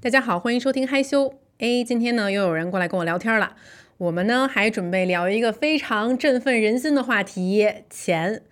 [0.00, 1.40] 大家好，欢迎收听嗨修。
[1.58, 3.56] 哎，今天呢又有人过来跟我聊天了。
[3.96, 8.42] 我们呢还准备聊一个非常振奋人心的话题——钱。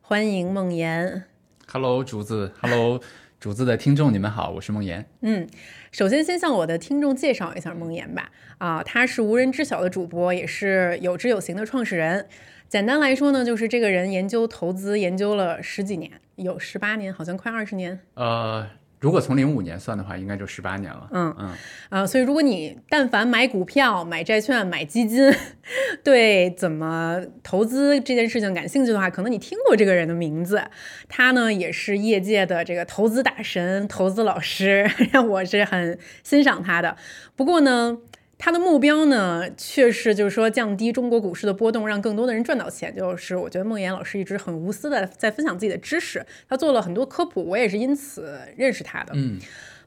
[0.00, 1.22] 欢迎梦妍。
[1.68, 3.00] Hello，竹子，Hello，
[3.38, 5.06] 竹子的听众，你们好，我是梦妍。
[5.20, 5.46] 嗯，
[5.92, 8.32] 首先先向我的听众介绍一下梦妍吧。
[8.58, 12.26] 啊，他是无人知晓的主播，也是有知有行的创始人。
[12.68, 18.00] 简单来说呢，就是这个人研究投资研究了十几年，有十八年，好像快二十年。
[18.14, 18.68] 呃，
[18.98, 21.08] 如果从零五年算的话，应该就十八年了。
[21.12, 21.54] 嗯嗯，
[21.90, 25.32] 啊，所以如果你但凡买股票、买债券、买基金，
[26.02, 30.62] 对怎么投资这件事情感兴趣的话，可能你听过这个人的名字。
[31.08, 36.96] 他呢也是业界的这个投资大神、投资老师， 让我是很欣赏他的。
[37.36, 37.98] 不过呢。
[38.38, 42.94] 他的目标呢，却是就是说降低中国股市的波动，让更多的人赚到钱。
[42.94, 49.12] 就是我觉得梦岩老师一直很无私的在分享自己的知识，他做了很多科普，我也是因此认识他的。
[49.14, 49.38] 嗯，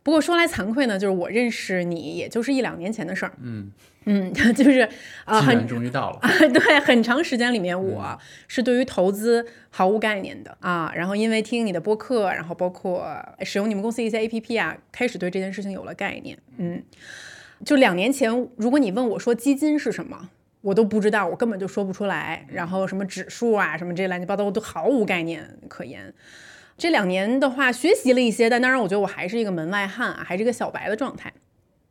[0.01, 3.33] 不过说来惭愧呢，就是我认识你也就是一两年前的事儿。
[3.41, 3.71] 嗯
[4.05, 4.89] 嗯， 就是
[5.25, 6.19] 啊，终于到了。
[6.51, 10.91] 对，很长时间里面我是对于投资毫无概念的啊。
[10.95, 13.05] 然后因为听你的播客，然后包括
[13.43, 16.35] 使用你们公司一些 APP 啊，开始对这件事情有了概念。
[16.57, 16.81] 嗯。
[17.65, 20.29] 就两年前，如果你问我说基金是什么，
[20.61, 22.45] 我都不知道，我根本就说不出来。
[22.49, 26.13] 然后什么指数啊，什么这乱七八糟，我都毫无概念可言。
[26.77, 31.33] 这两年的话，学习了一些，但当然，我觉得我还是一个门外汉啊，还是一个小白的状态。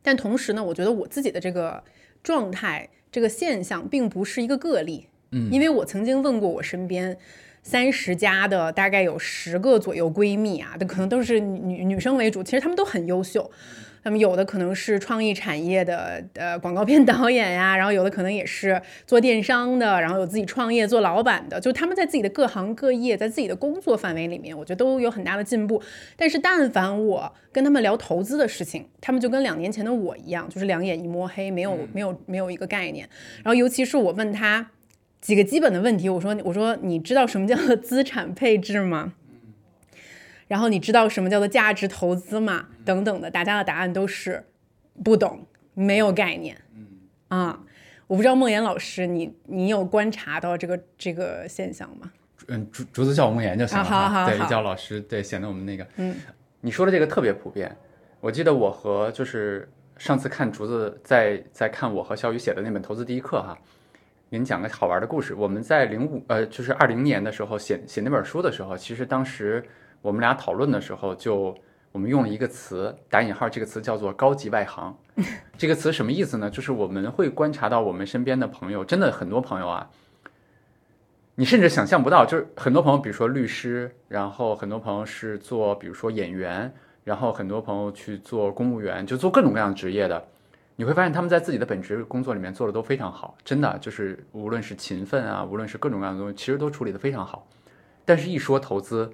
[0.01, 1.83] 但同时呢，我觉得我自己的这个
[2.23, 5.07] 状态、这个现象，并不是一个个例。
[5.31, 7.15] 嗯，因为我曾经问过我身边
[7.61, 13.51] 三十加的大概有十个左右闺蜜啊，都可能都是女女生为主，其实她们都很优秀。
[14.03, 25.81] 那么有的可能是创意产业的呃广告片导演呀，然后有的可能也是做电商的，然后有自己创业做老板的，就他们在自己的各行各业，在自己的工作范围里面，我觉得都有很大的进步。
[26.15, 33.07] 但是但凡我跟他们聊投资的事情，他们就跟两年前的我一样，就是两眼一摸黑，没有没有没有一个概念。
[33.43, 34.71] 然后尤其是我问他
[35.21, 39.13] 几个基本的问题，我说我说你知道什么叫做资产配置吗？
[40.49, 42.65] 然后你知道什么叫做价值投资吗？
[42.83, 44.43] 等等的，大家的答案都是
[45.03, 45.45] 不懂，
[45.75, 46.57] 没有概念。
[46.75, 46.87] 嗯
[47.27, 47.59] 啊，
[48.07, 52.11] 我不知道梦妍老师，你你有观察到这个这个现象吗？
[52.47, 54.27] 嗯，竹竹子叫我梦妍就行了啊好好。
[54.27, 55.85] 对，好好叫老师，对，显得我们那个。
[55.97, 56.15] 嗯，
[56.61, 57.73] 你说的这个特别普遍。
[58.19, 63.55] 我记得我和就是上次看竹子在在看我和小雨写的那本《投资第一课》哈，
[64.31, 65.35] 给你讲个好玩的故事。
[65.35, 69.63] 我们在零五呃，就是二零年的时候写写那本书的时候，其实当时。
[70.01, 71.55] 我们俩讨论的时候，就
[71.91, 74.95] 我们用了一个词，打引号，这个词叫做“高级外行”。
[75.57, 76.49] 这个词什么意思呢？
[76.49, 79.89] 就是我们会观察到我们身边的朋友，真的很多朋友啊，
[81.35, 86.71] 你甚至想象不到，就是很多朋友，比如说律师，然后很多朋友是做，比如说演员，
[87.03, 90.23] 然后很多朋友去做公务员，就做各种各样职业的。
[90.77, 97.45] 你会发现他们在自己的本职工作里面做的都非常好，真的就是无论是勤奋啊，无论是各种各样的东西，其实都处理的非常好。
[98.05, 99.11] 但是，一说投资，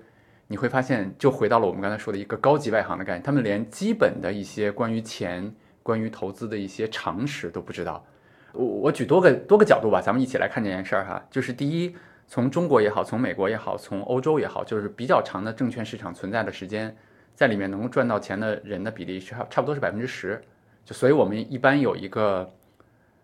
[0.48, 5.52] 你会发现，就回到了我们刚才说的一个高级外行的概念，他们连基本的一些关于钱、
[5.82, 8.06] 关于投资的一些常识都不知道。
[8.54, 11.26] 我我举多个多个角度吧，咱们一起来看这件事儿哈。
[11.32, 11.96] 就是第一，
[12.28, 16.96] 从中国也好，从美国也好，从欧洲也好，就是比较长的证券市场存在的时间，
[17.34, 20.40] 在里面能够赚到钱的人的比例差差不多是百分之十。
[20.86, 22.48] 就所以我们一般有一个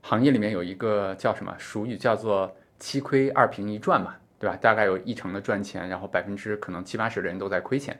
[0.01, 4.15] 行业里面有一个叫什么俗语，叫做七亏二平一赚嘛。
[4.41, 4.57] 对吧？
[4.59, 7.95] 大概有一成的赚钱，然后百分之可能七八十的人都在亏钱。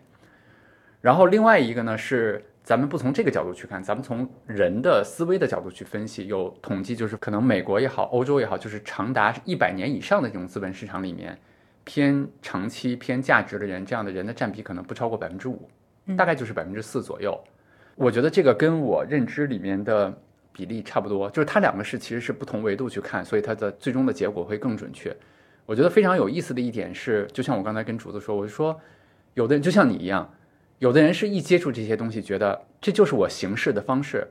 [0.99, 6.25] 然后另外一个呢是，咱们不从这个角度去看，咱们从人的思维的角度去分析。
[6.25, 11.37] 有统计就是，可能美国也好，欧洲也好，就是长达一百年以上的这种资本市场里面，
[11.83, 15.69] 偏长期偏价值的人，这样的人的占比可能不超过百分之五，
[16.17, 17.39] 大概就是百分之四左右。
[17.93, 20.11] 我觉得这个跟我认知里面的
[20.51, 25.15] 比例差不多，就是它两个是其实是不同维度去看，所以它的最终的结果会更准确。
[25.65, 28.79] 我觉得非常有意思的一点是，就像我刚才跟竹子说，我就说，
[29.35, 30.29] 有的人就像你一样，
[30.79, 34.27] 有的人是一接触这些东西，觉得这就是我行事的方式。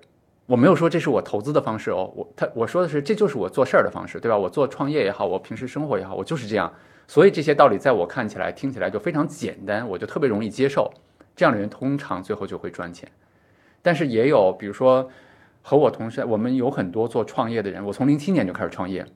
[0.47, 4.37] 我没有说这是我投资的方式哦，我他我说的是这就是我做事儿的方式，对吧？
[4.37, 6.71] 我做创业也好，我平时生活也好，我就是这样。
[7.07, 10.93] 所以这些道理在我看起来、听起来就非常简单，我就特别容易接受。
[11.37, 13.09] 这样的人通常最后就会赚钱。
[13.81, 15.09] 但是也有，比如说
[15.63, 19.07] 和我同事，我们有很多做创业的人，我从零七年就开始创业。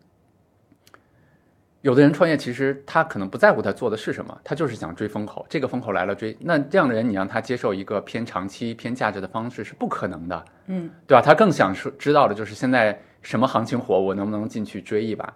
[1.84, 5.44] 有的人创业，其实他可能不在乎他做的是什么，他就是想追风口。
[5.50, 11.20] 这个风口来了追，那这样的人，你让他接受一个偏长期、偏价值的方式是不可能的，嗯，对吧？
[11.20, 15.30] 他更想说知道的就是现在什么行情火，我能不能进去追一把？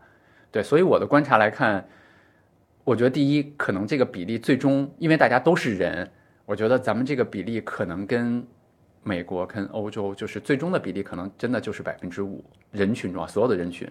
[0.50, 1.86] 对，所以我的观察来看，
[2.82, 6.10] 我觉得第一，可能这个比例最终，因为大家都是人，
[6.46, 8.42] 我觉得咱们这个比例可能跟
[9.02, 12.42] 美国跟欧洲，就是最终的比例可能真的就是百分之五
[12.72, 13.86] 人群中啊，所有的人群。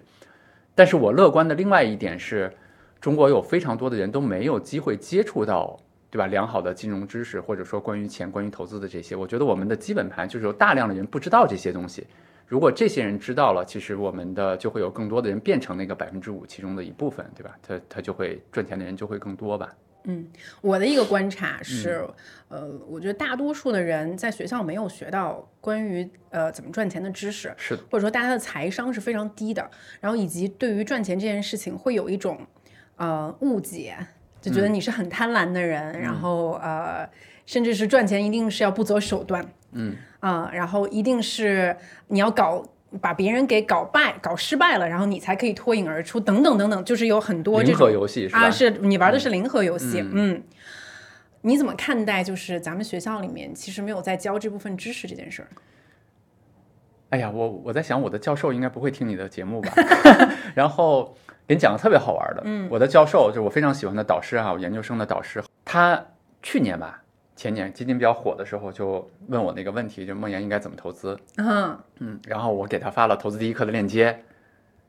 [0.77, 2.53] 但是我乐观的另外一点是，
[3.01, 5.75] 中国有非常多的人都没有机会接触到，
[6.11, 6.27] 对吧？
[6.27, 12.05] 良好的金融知识，或者说关于钱、关于投资的这些，我觉得我们的基本盘就是有大量的人不知道这些东西。
[12.45, 17.57] 如果这些人知道了，其实我们的就会有更多的人变成那个百分之五其中的一部分，对吧？
[17.63, 19.73] 他他就会赚钱的人就会更多吧。
[20.09, 20.25] 嗯，
[20.61, 22.07] 我的一个观察是，
[22.47, 29.69] 呃，我觉得大多数的人在学校没有学到关于呃怎么赚钱的知识，是的，或者说大家的财商是非常低的，
[29.99, 32.39] 然后以及对于赚钱这件事情会有一种
[32.95, 33.97] 呃误解，
[34.41, 37.09] 就觉得你是很贪婪的人，然后呃，
[37.45, 39.95] 甚至是赚钱一定是要不择手段，嗯。
[40.19, 41.77] 啊、然后一定是
[42.07, 42.65] 你要搞。
[42.97, 48.41] 把别人给搞败、搞失败了，然后你才可以脱颖而出，等等等等，就是有很多这种游戏是吧？
[48.41, 50.41] 啊，是你玩的是零和游戏，嗯，
[51.41, 55.47] 你怎么看待就是咱们学校里面其实没有在教这部分知识这件事儿？
[57.09, 59.71] 哎呀，我我在想，我的教授应该不会听你的节目吧？
[60.53, 61.15] 然后
[61.47, 66.05] 给你讲个特别好玩的，嗯，我的教授就是我非常喜欢的导师啊，我研究生的导师，他
[66.43, 67.01] 去年吧，
[67.37, 71.17] 前年基金比较火的时候，就问我那个问题，就梦岩应该怎么投资？
[71.37, 74.23] 嗯嗯，然后我给他发了投资第一课的链接，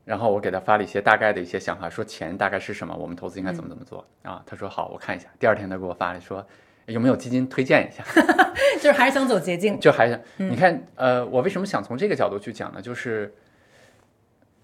[0.03, 4.43] 然后我给他发了一些大概的一些想法，说钱大概是什么，我们投资应该怎么怎么做、啊？
[4.45, 5.27] 他说好，我看一下。
[5.39, 6.45] 第二天他给我发了说
[6.87, 8.03] 有没有基金推荐一下。
[8.81, 12.81] 就是还是想走捷径，就还想你看，呃，我为什么想从这个角度去讲呢？
[12.81, 13.33] 就是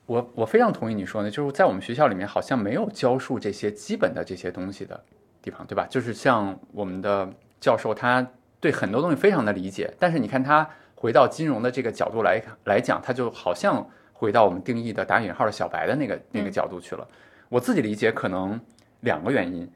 [0.05, 5.03] 我我非常同意你说呢，就是在我们学校里面好像没有教授这些基本的这些东西的
[5.41, 5.85] 地方，对吧？
[5.89, 7.29] 就是像我们的
[7.65, 8.25] 教授，他
[8.59, 13.83] 对很多东西非常的理解，但是你看他回到金融的这个角度来来讲，他就好像
[14.13, 17.07] 回到我们定义的打引号的小白的那个那个角度去了。
[17.49, 18.59] 我自己理解可能
[18.99, 19.67] 两个原因，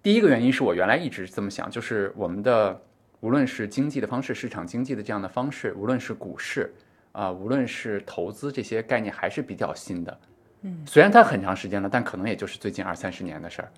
[0.00, 2.80] 第一个原因是我原来一直这么想，就是我们的。
[3.22, 6.72] 无论是经济的方式、市场经济的这样的方式，无论是股市
[7.12, 10.20] 啊、无论是投资这些概念，还是比较新的。
[10.62, 13.68] 嗯，虽然它很长时间了，但可能也就是最近二三十年的事儿。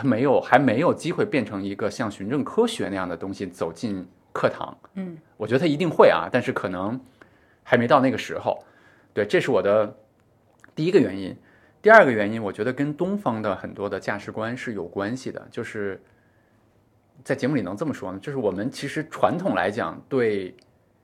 [0.00, 4.74] 它没有还没有机会变成一个像循证科学那样的东西走进课堂。
[4.94, 6.98] 嗯，我觉得它一定会啊，但是可能
[7.62, 8.64] 还没到那个时候。
[9.12, 9.94] 对，这是我的
[10.74, 11.36] 第一个原因。
[11.82, 16.00] 第二个原因，我觉得跟东方的很多的价值观是有关系的，就是。
[17.22, 18.18] 在节目里能这么说呢？
[18.18, 20.56] 就是我们其实传统来讲，对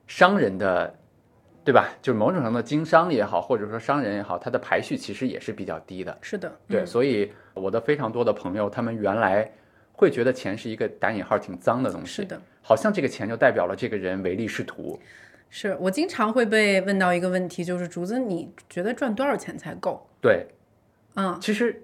[0.07, 0.97] 商人的，
[1.67, 1.89] 对吧？
[2.01, 6.17] 就是某种程度的经商也好，或者说商人也好，他的排序其实也是比较低的。
[6.21, 9.51] 是的，对，嗯所以我的非常多的朋友，他们原来
[9.91, 14.97] 会觉得钱是一个打引号挺脏的东西，是的，好像这个钱就代表了这个人唯利是图。
[15.49, 20.07] 是我经常会被问到一个问题，就是竹子，你觉得赚多少钱才够？
[20.21, 20.47] 对，
[21.15, 21.83] 嗯，其实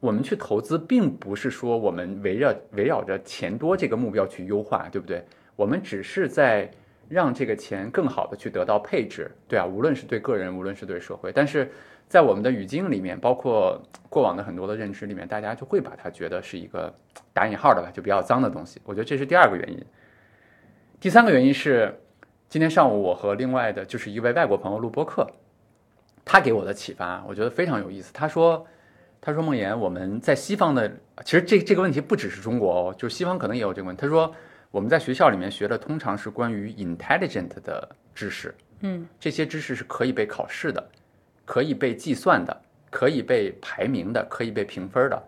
[0.00, 5.24] 我们去投资，并不是说我们围绕围绕着钱多这个目标去优化，对不对？
[5.54, 6.68] 我们只是在
[7.08, 11.70] 让这个钱更好的去得到配置，对啊，无论是对个人，无论是对社会，但是
[12.08, 16.92] 在我们的语境里面，包括过往的很多的认知里面，大家就会把它觉得是一个
[17.32, 18.80] 打引号的吧，就比较脏的东西。
[18.84, 19.84] 我觉得这是第二个原因。
[21.00, 21.94] 第三个原因是，
[22.48, 25.26] 今天上午我和另外的就是一位外国朋友录播客，
[26.24, 28.12] 他给我的启发，我觉得非常有意思。
[28.12, 28.66] 他说。
[29.18, 30.88] 他说：“梦妍，我们在西方的，
[31.24, 34.00] 其实这这个问题不只是中国哦，就是西方可能也有这个问题。
[34.00, 34.32] 他说
[34.76, 40.86] 我们在学校里面学的通常是关于 intelligent 的知识，嗯，这些知识是可以被考试的，
[41.46, 42.54] 可以被计算的，
[42.90, 45.22] 可以被排名的，可以被评分的。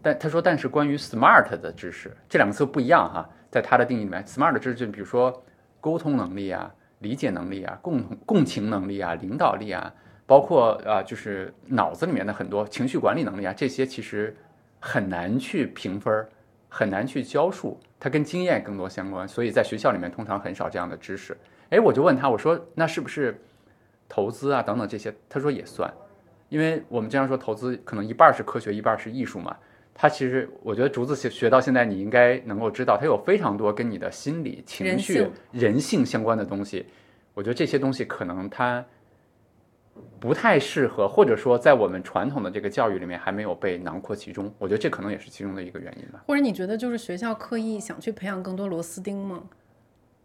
[0.00, 5.44] 但他说，但是关于 smart 的知识，这两个词不一样哈，在他的定义里面，smart 的知识就比如说
[5.78, 9.92] 沟通能力啊、理解能力啊、共同共情能力啊、领导力啊。”
[10.24, 14.34] 包括啊、呃，就是脑子里面的很多情绪管理能力啊，这些其实
[14.80, 16.26] 很难去评分，
[16.68, 21.36] 很难去教述，它跟经验更多相关，所以在学校里面通常很少这样的知识。
[21.70, 23.36] 哎，我就问他，我说那是不是
[24.08, 25.14] 投资啊等等这些？
[25.28, 25.92] 他说也算，
[26.48, 29.56] 因为我们经常说投资可能一半是科学，一半是艺术嘛。
[29.94, 36.86] 他其实我觉得竹子学学到现在，你应该能够知道，它有非常多跟你的心理、情绪、人性人性相关的东西。
[37.34, 38.84] 我觉得这些东西可能它。
[40.18, 46.22] 不太适合，或者说在我们传统的这个教育里面还没有被囊括其中，我觉得这可能也是其中的一个原因吧。
[46.26, 49.42] 或者你觉得就是学校刻意想去培养更多螺丝钉吗？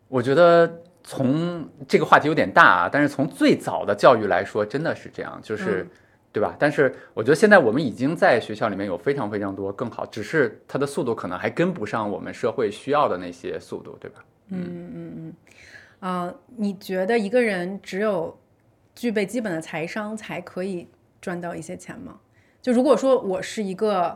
[0.08, 5.90] 我觉得从这个话题有点大啊，但是从最早的教育来说，真的是这样，就是、嗯
[6.34, 6.56] 对吧？
[6.58, 14.24] 但是我觉得现在我们已经在学校里面有非常非常多更好，只是它的速度可能还跟不上我们社会需要的那些速度，对吧？
[14.48, 15.34] 嗯嗯嗯
[16.00, 18.34] 啊、你觉得一个人只有
[19.02, 20.88] 具备基本的财商才可以
[21.20, 22.20] 赚到一些钱吗？
[22.62, 24.16] 就如果说我是一个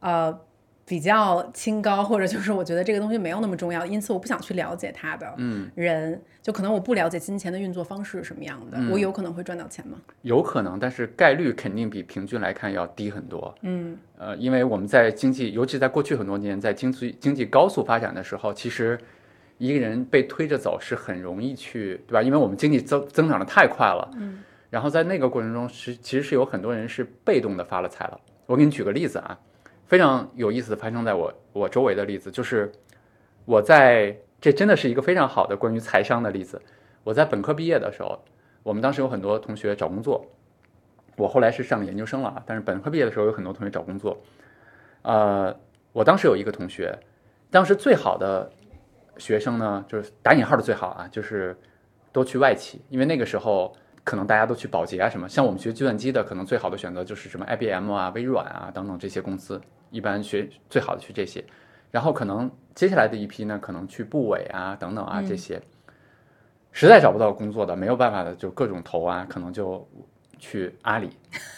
[0.00, 0.36] 呃
[0.84, 10.00] 比较清高，或者就是我觉得这个东西没有那么重要，因此我不想去了解它的嗯，人，就可能我不了解金钱的运作方式是什么样的，嗯我有可能会赚到钱吗？
[10.22, 13.54] 有可能，但是概率肯定比平均来看要低很多。
[13.60, 18.98] 嗯呃，因为我们在经济，尤其在过去很多年，在经济经济高速发展的时候，其实
[19.58, 22.22] 一个人被推着走是很容易去，对吧？
[22.22, 28.20] 因为我们经济增增长的太快了，嗯，然后在那个过程中，是其实是有很多人是被动的发了财了。
[28.46, 29.38] 我给你举个例子啊，
[29.86, 32.70] 非常有意思的发生在我我周围的例子，就是
[33.44, 36.60] 我在这真的是一个非常好的关于财商的例子。
[37.02, 38.18] 我在本科毕业的时候，
[38.62, 40.26] 我们当时有很多同学找工作，
[41.16, 44.20] 我后来是上研究生了啊，但是本科毕业的时候有很多同学找工作。
[45.02, 45.54] 呃，
[45.92, 46.98] 我当时有一个同学，
[47.50, 48.50] 当时最好的
[49.18, 51.56] 学生呢，就是打引号的最好啊，就是
[52.12, 61.44] 都去外企，因为那个时候可能大家都去保洁啊什么，像我们学计算机的，可能最好的选择就是什么 IBM 啊、微软啊等等这些公司，一般学最好的去这些，
[61.90, 65.60] 然后可能接下来的一批呢，可能去部委啊等等啊这些，
[66.72, 69.88] 实在找不到工作的，没有办法的就各种投啊，可能就
[70.38, 71.10] 去阿里。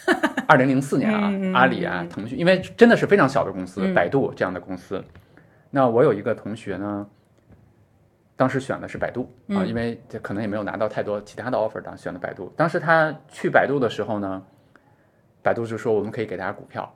[0.49, 5.03] 二零零四年啊阿里啊、腾讯，因为真的是非常小的公司，嗯百度这样的公司。
[5.71, 7.05] 那我有一个同学呢，
[8.37, 12.52] 当时选的是百度啊，嗯因为这可能也没有拿到太多其他的 offer，当时选的百度。
[12.57, 14.43] 当时他去百度的时候呢，
[15.43, 16.93] 百度就说我们可以给大家股票。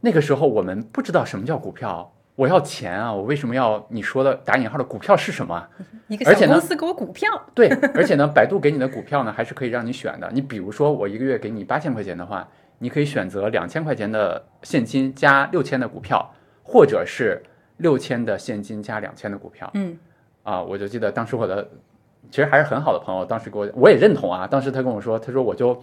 [0.00, 5.68] 那个时候我们不知道什么叫股票，我要钱啊，我为什么要你说的打引号的股票是什么？
[6.08, 10.30] 一个而且呢小公司给我股票，对，而且呢，百度给你的股票呢，还是可以让你选的。
[10.32, 12.48] 你比如说，我一个月给你八千块钱的话，
[12.78, 17.42] 你可以选择两千块钱的现金加六千的股票，或者是
[17.78, 19.68] 六千的现金加两千的股票。
[19.74, 19.98] 嗯
[20.42, 21.68] 啊，我就记得当时我的
[22.30, 24.46] 其实还是很好的朋友，当时给我我也认同啊。
[24.46, 25.82] 当时他跟我说，他说我就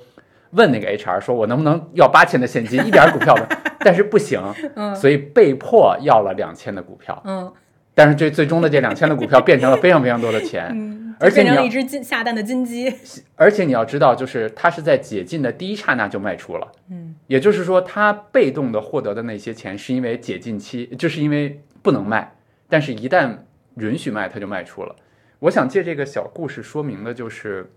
[0.52, 3.48] 问那个 HR 说，我能不能要八千的现金，一点儿股票的，
[3.80, 4.42] 但是不行，
[4.76, 7.22] 嗯所以被迫要了两千的股票。
[7.26, 7.52] 嗯
[7.94, 12.94] 但是这最终的这两千的股票变成了非常非常多的钱，嗯，而且变成了一只金下蛋的金鸡，
[13.36, 22.36] 而且你要知道，就是它是在解禁的第一刹那就卖出了，嗯也就是说，他被动的获得的那些钱，是因为解禁期，就是因为不能卖，
[22.70, 23.36] 但是一旦
[23.78, 24.96] 允许卖，他就卖出了。
[25.40, 27.72] 我想借这个小故事说明的就是，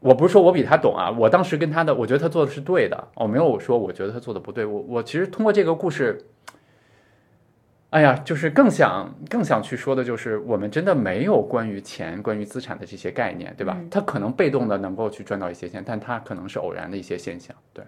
[0.00, 6.26] 我不是说我比他懂啊，我当时跟他的，我觉得他做的是对的，我没有说我觉得他做的不对，我我其实通过这个故事。
[7.90, 13.76] 哎呀，就是更想更想去说的，就是我们真的没有关于钱、关于资产的这些概念，对吧？
[13.78, 17.84] 嗯他可能被动的能够去赚到一些钱，但他可能是偶然的一些现象，对。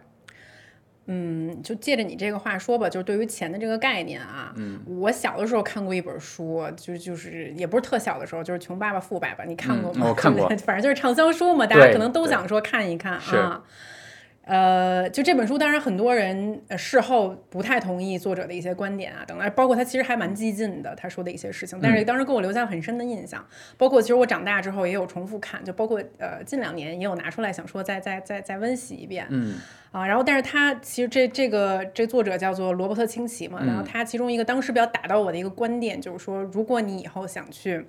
[1.06, 10.06] 嗯，就借着你这个话说吧，就是对于钱的这个概念啊，嗯，我小的时候看过一本书，就就是也不是特小的时候，就是《穷爸爸富爸爸》，你看过吗？
[10.06, 13.62] 嗯我看过 反正就是畅销书嘛，大家可能都想说看一看啊。
[14.46, 23.42] 呃，就这本书，当然很多人呃事后不太同意作者的一些观点啊，等等，包括他其实还蛮激进的，他说的一些事情，但是当时给我留下了很深的印象。
[23.78, 29.26] 包括其实我长大之后也有重复看，就包括呃近两年也有拿出来想说再再再再温习一遍。
[29.30, 29.54] 嗯
[29.92, 37.86] 啊，然后但是他其实这这个这作者叫做罗伯特清崎嘛，然后嗯他其中一个当时比较打到我的一个观点就是说，如果你以后想去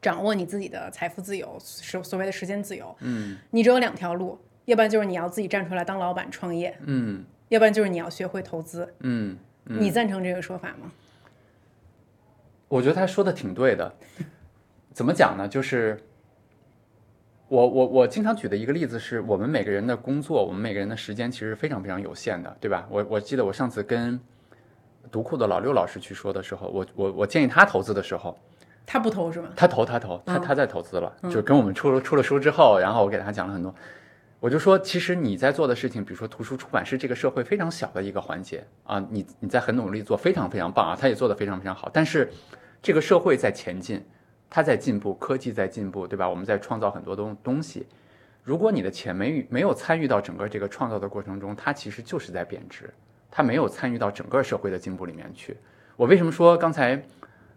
[0.00, 8.92] 掌握你自己的财富自由，所所谓的时间自由，嗯你只有两条路，要不然就是你要自己站出来当老板创业，嗯要不然就是你要学会投资。
[9.00, 10.92] 嗯嗯，你赞成这个说法吗？
[12.68, 13.92] 我觉得他说的挺对的。
[14.92, 15.46] 怎么讲呢？
[15.48, 16.00] 就是
[17.48, 22.86] 我我我经常举的一个例子是我们每个人的工作，我们每个人的时间其实非常非常有限的，对吧？
[22.90, 24.18] 我我记得我上次跟
[25.12, 28.36] 读库的老六老师去说的时候，我我我建议他投资的时候，
[28.84, 29.50] 他不投是吗？
[29.54, 33.72] 他投他投他嗯他在投资了，就是跟我们出了出了书之后，然后我给他讲了很多，
[34.38, 42.30] 我就说，其实你在做的事情，比如说图书出版是这个社会非常小的一个环节啊，你你在很努力做，非常非常棒啊，他也做得非常非常好，但是
[42.82, 44.04] 这个社会在前进，
[44.50, 46.28] 它在进步，科技在进步，对吧？
[46.28, 47.86] 我们在创造很多东东西。
[48.44, 52.92] 如果你的钱没没有参与到整个这个创造的过程中，它其实就是在贬值，
[53.30, 55.56] 它没有参与到整个社会的进步里面去。
[55.96, 56.94] 我为什么说刚才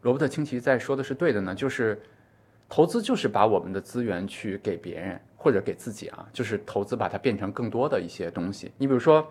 [0.02, 1.54] 罗伯特清崎在说的是对的呢？
[1.54, 2.02] 就是
[2.68, 8.70] 投资就是把我们的资源去给别人或者给自己啊，就是投资把它变成更多的一些东西。
[8.78, 9.26] 你比如说，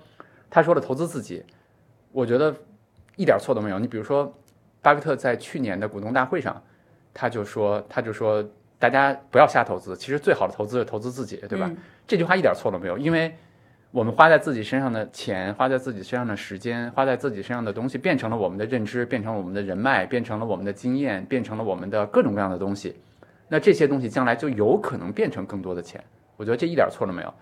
[0.48, 1.44] 他说的投资自己，
[2.12, 2.54] 我觉得
[3.16, 3.78] 一点错都没有。
[3.78, 4.34] 你比如说，
[4.80, 6.60] 巴菲特在去年的股东大会上，
[7.12, 8.42] 他就说，他就说
[8.78, 11.66] 大家不要瞎投资，其实最好的投资是投资自己，对吧？
[11.68, 13.36] 嗯这句话一点错都没有，因为
[13.90, 22.96] 我们花在自己身上的钱，花在自己身上的时间，花在自己身上的东西，变成了我们的认知，变成了我们的人脉，变成了我们的经验，变成了我们的各种各样的东西。
[23.48, 26.02] 那这些东西将来就有可能变成更多的钱，
[26.36, 27.34] 我觉得这一点错都没有。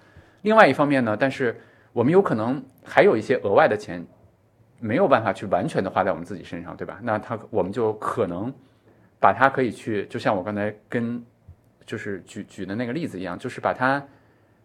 [0.42, 1.60] 另外一方面呢，但是
[1.92, 4.06] 我们有可能还有一些额外的钱，
[4.78, 6.98] 没有办法去完全的花在我们自己身上，对吧？
[7.02, 8.52] 那他我们就可能
[9.18, 11.25] 把它可以去，就像我刚才跟
[11.84, 14.02] 就是举举的那个例子一样，就是把它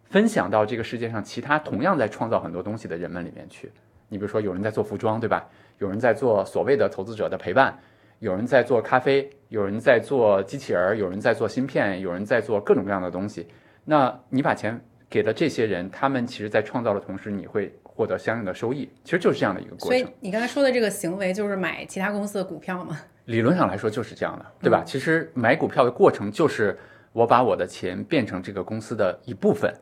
[0.10, 3.71] 分享到这个世界上其他同样在创造很多东西的人们里面去。
[4.10, 5.48] 你比如说，有人在做服装，对吧？
[5.79, 7.79] 有人在做所谓的投资者的陪伴，
[8.22, 13.48] 有人在做咖啡，有人在做机器人，有人在做芯片，有人在做各种各样的东西。
[13.84, 20.13] 那你把钱给了这些人，他们其实在创造的同时，你会获得相应的收益，其实就是这样的一个过程所以程。
[20.20, 23.00] 你刚才说的这个行为就是买其他公司的股票吗？
[23.25, 24.84] 理论上来说就是这样的，对吧？
[24.86, 26.78] 其实买股票的过程就是
[27.13, 29.74] 我把我的钱变成这个公司的一部分，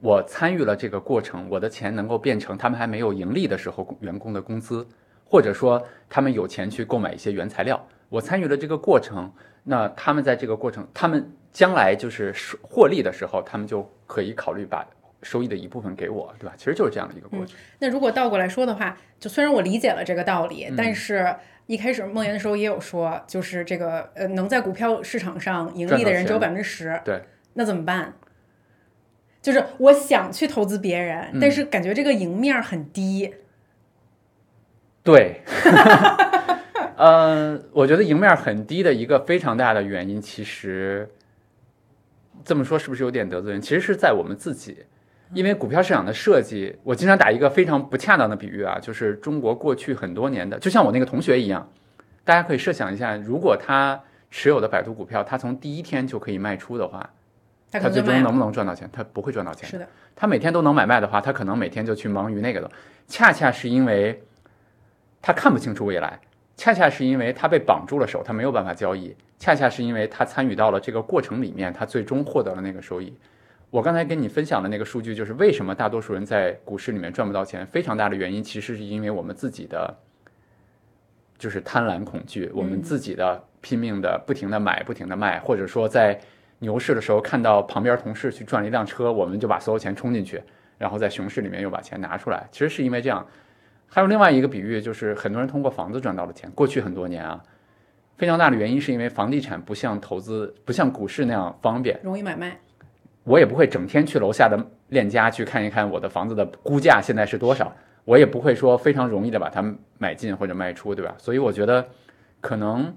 [0.00, 4.86] 我参与了这个过程，我的钱能够变成他们还没有盈利的时候员工的工资，
[5.34, 9.32] 或者说他们有钱去购买一些原材料，我参与了这个过程，
[9.64, 14.86] 那他们在这个过程，他们将来就是获利的时候，他们就可以考虑把
[15.24, 16.54] 收益的一部分给我，对吧？
[16.56, 17.56] 其实就是这样的一个过程。
[17.80, 21.34] 那如果倒过来说的话，就虽然我理解了这个道理，但是
[21.66, 27.20] 一开始梦妍的时候也有说，就是这个呃，能在股票市场上盈利的人只有百分之十，对，
[27.54, 28.14] 那怎么办？
[29.42, 33.34] 就是我想去投资别人，但是感觉这个赢面很低。
[35.04, 35.42] 对，
[36.96, 41.06] 呃，我觉得赢面很低的一个非常大的原因，其实
[42.42, 43.60] 这么说是不是有点得罪人？
[43.60, 44.78] 其实是在我们自己，
[45.34, 51.70] 因为股票市场的设计，我经常打一个非常不恰当的比喻啊，就是中国过去很多年的，就像我那个同学一样，
[52.24, 57.10] 大家可以设想一下，如果他持有的百度股票，他从第一天就可以卖出的话，
[57.70, 58.88] 他最终能不能赚到钱？
[58.90, 59.68] 他不会赚到钱。
[59.68, 62.70] 是的，他每天都能买卖的话，他可能每天就去忙于那个了。
[63.06, 64.22] 恰恰是因为
[65.26, 66.20] 他看不清楚未来，
[66.54, 73.10] 恰恰是因为他被绑住了手，他没有办法交易，恰恰是因为他参与到了这个过程里面，他最终获得了那个收益。
[73.70, 79.96] 我刚才跟你分享的那个数据，就是为什么大多数人在股市里面赚不到钱，非常大的原因其实是因为我们自己的
[81.38, 86.20] 就是贪婪恐惧，我们自己的拼命的不停的买，不停的卖，或者说在
[86.58, 90.42] 牛市的时候看到旁边同事去赚了一辆车，我们就把所有钱冲进去，
[90.76, 92.46] 然后在熊市里面又把钱拿出来。
[92.52, 93.26] 其实是因为这样。
[93.94, 96.50] 还有另外一个比喻，就是很多人通过房子赚到了钱。
[96.50, 97.40] 过去很多年啊，
[98.18, 102.00] 非常大的原因是因为房地产不像投资，不像股市那样方便。
[102.02, 102.58] 容易买卖。
[103.22, 107.72] 我也不会整天去楼下的链家去看一看我的房子的估价现在是多少，
[108.04, 109.64] 我也不会说非常容易的把它
[109.96, 111.14] 买进或者卖出，对吧？
[111.16, 111.86] 所以我觉得，
[112.40, 112.92] 可能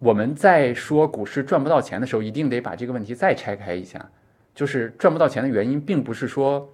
[0.00, 4.04] 我们在说股市赚不到钱的时候，一定得把这个问题再拆开一下，
[4.52, 6.68] 就是赚不到钱的原因，并不是说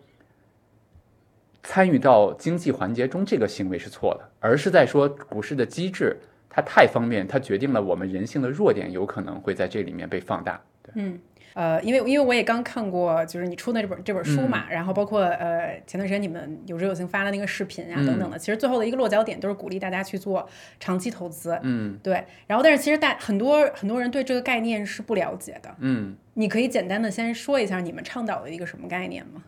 [1.62, 6.16] 参与到经济环节中这个行为是错的，而是在说股市的机制
[6.50, 10.60] 它太方便，它决定了我们人性的弱点有可能会在这里面被放大。
[10.94, 11.18] 嗯，
[11.54, 20.46] 呃，因为因为我也刚看过，就是你出的这本这本书嗯嘛，然后包括呃前段时间你们有志有行发的那个视频啊嗯等等的，其实最后的一个落脚点都是鼓励大家去做
[20.80, 21.56] 长期投资。
[21.62, 29.40] 嗯对，然后但是其实大很多很多人对这个概念是不了解的，嗯，你可以简单的先说一下你们倡导的一个什么概念吗？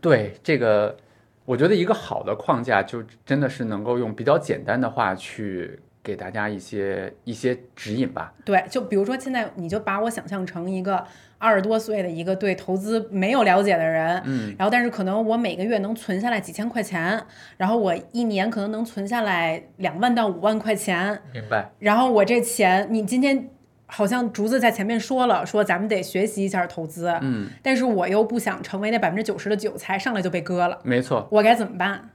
[0.00, 0.96] 对这个，
[1.44, 8.32] 我觉得一个好的框架就真的是能够用比较简单的话去给大家一些一些指引吧。
[8.44, 11.04] 对，就比如说现在你就把我想象成一个
[11.38, 17.22] 二十多岁的一个对投资没有了解的人，嗯，然后但是可能我每个月能存下来几千块钱，
[17.56, 21.70] 然后我一年可能能存下来两万到五万块钱，明白。
[21.78, 23.50] 然后我这钱，你今天
[23.90, 31.26] 好像竹子在前面说了，说咱们得学习一下投资，嗯，但是我又不想成为那百分之九十的韭菜，上来就被割了，没错。
[31.30, 32.10] 我该怎么办？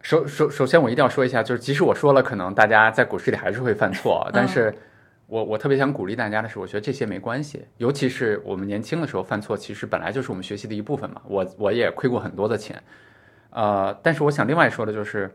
[0.00, 4.74] 首首首先，我一定要说一下，就是即使我说了，可能大家在股市里还是会犯错，但是
[5.26, 11.20] 我我特别想鼓励大家的是，我觉得这些没关系，尤其是我们年轻的时候犯错，其实本来就是我们学习的一部分嘛。
[11.26, 12.80] 我我也亏过很多的钱，
[13.50, 15.30] 呃，但是我想另外说的就是，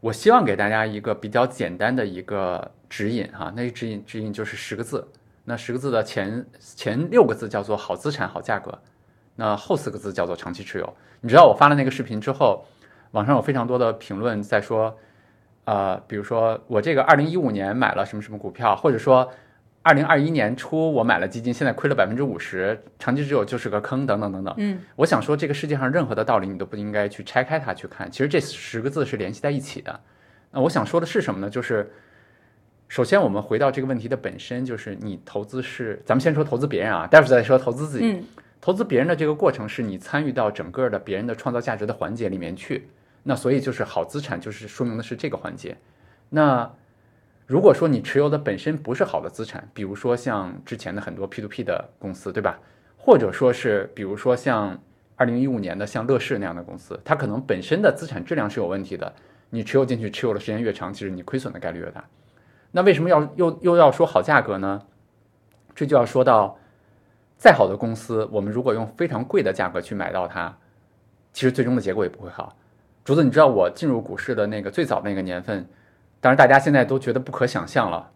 [0.00, 5.06] 我希望给大家一个比较简单的一个指引哈，那指引指引就是十个字，
[5.44, 8.78] 那十个字的前前六个字叫做好资产好价格，
[9.36, 10.96] 那后四个字叫做长期持有。
[11.20, 12.64] 你知道我发了那个视频之后。
[13.12, 14.94] 网上有非常多的评论在说，
[15.64, 19.26] 呃，比如说我这个二零一五年买了什么什么股票，或者说
[19.82, 24.54] 二零二一年初我买了基金，现在亏了百分之五十，长期持有就是个坑，等等等等。
[24.58, 30.00] 嗯，我想说，这个世界上任何的道理你都不应该去拆开它去看，其实这十个字是联系在一起的。
[30.50, 31.48] 那我想说的是什么呢？
[31.48, 31.90] 就是
[32.88, 38.12] 首先我们回到这个问题的本身，就是你投资是，咱们先说投资别人啊，待会儿再说投资自己。
[38.12, 38.24] 嗯
[38.60, 42.88] 投资别人的这个过程是你参与到整个的别人的创造价值的环节里面去，
[43.22, 45.76] 那所以就是好资产就是说明的是这个环节。
[46.28, 46.68] 那
[47.48, 52.60] 如果说你持有的本身不是好的资产，比如说像之前的很多 P to P 的公司，对吧？
[52.98, 54.78] 或者说是比如说像
[55.16, 59.10] 二零一五年的像乐视那样的公司，它可能本身的资产质量是有问题的，
[59.48, 62.04] 你持有进去持有的时间越长，其实你亏损的概率越大。
[62.70, 64.82] 那为什么要又又要说好价格呢？
[65.74, 66.54] 这就要说到，
[67.38, 70.54] 再好的公司，我们如果用非常贵的价格去买到它，
[71.32, 72.54] 其实最终的结果也不会好。
[73.06, 75.66] 竹子，你知道我进入股市的那个最早那个年份，
[76.20, 78.10] 当然大家现在都觉得不可想象了。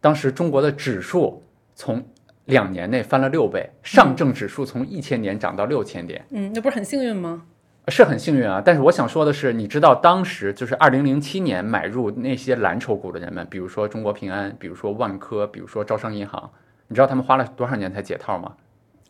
[0.00, 1.42] 当时中国的指数
[1.74, 2.04] 从
[2.44, 7.42] 两年内翻了六倍，上证指数从一千点涨到六千点，嗯，那不是很幸运吗？
[7.88, 8.62] 是很幸运啊。
[8.64, 16.50] 但是我想说的是，你知道当时就是二零零七年买入那些蓝筹股的人们，比如说中国平安，比如说万科，比如说招商银行，
[16.86, 18.52] 你知道他们花了多少年才解套吗？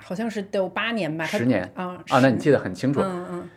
[0.00, 3.00] 好像是得有八年吧，十年啊啊，那你记得很清楚。
[3.02, 3.50] 嗯嗯，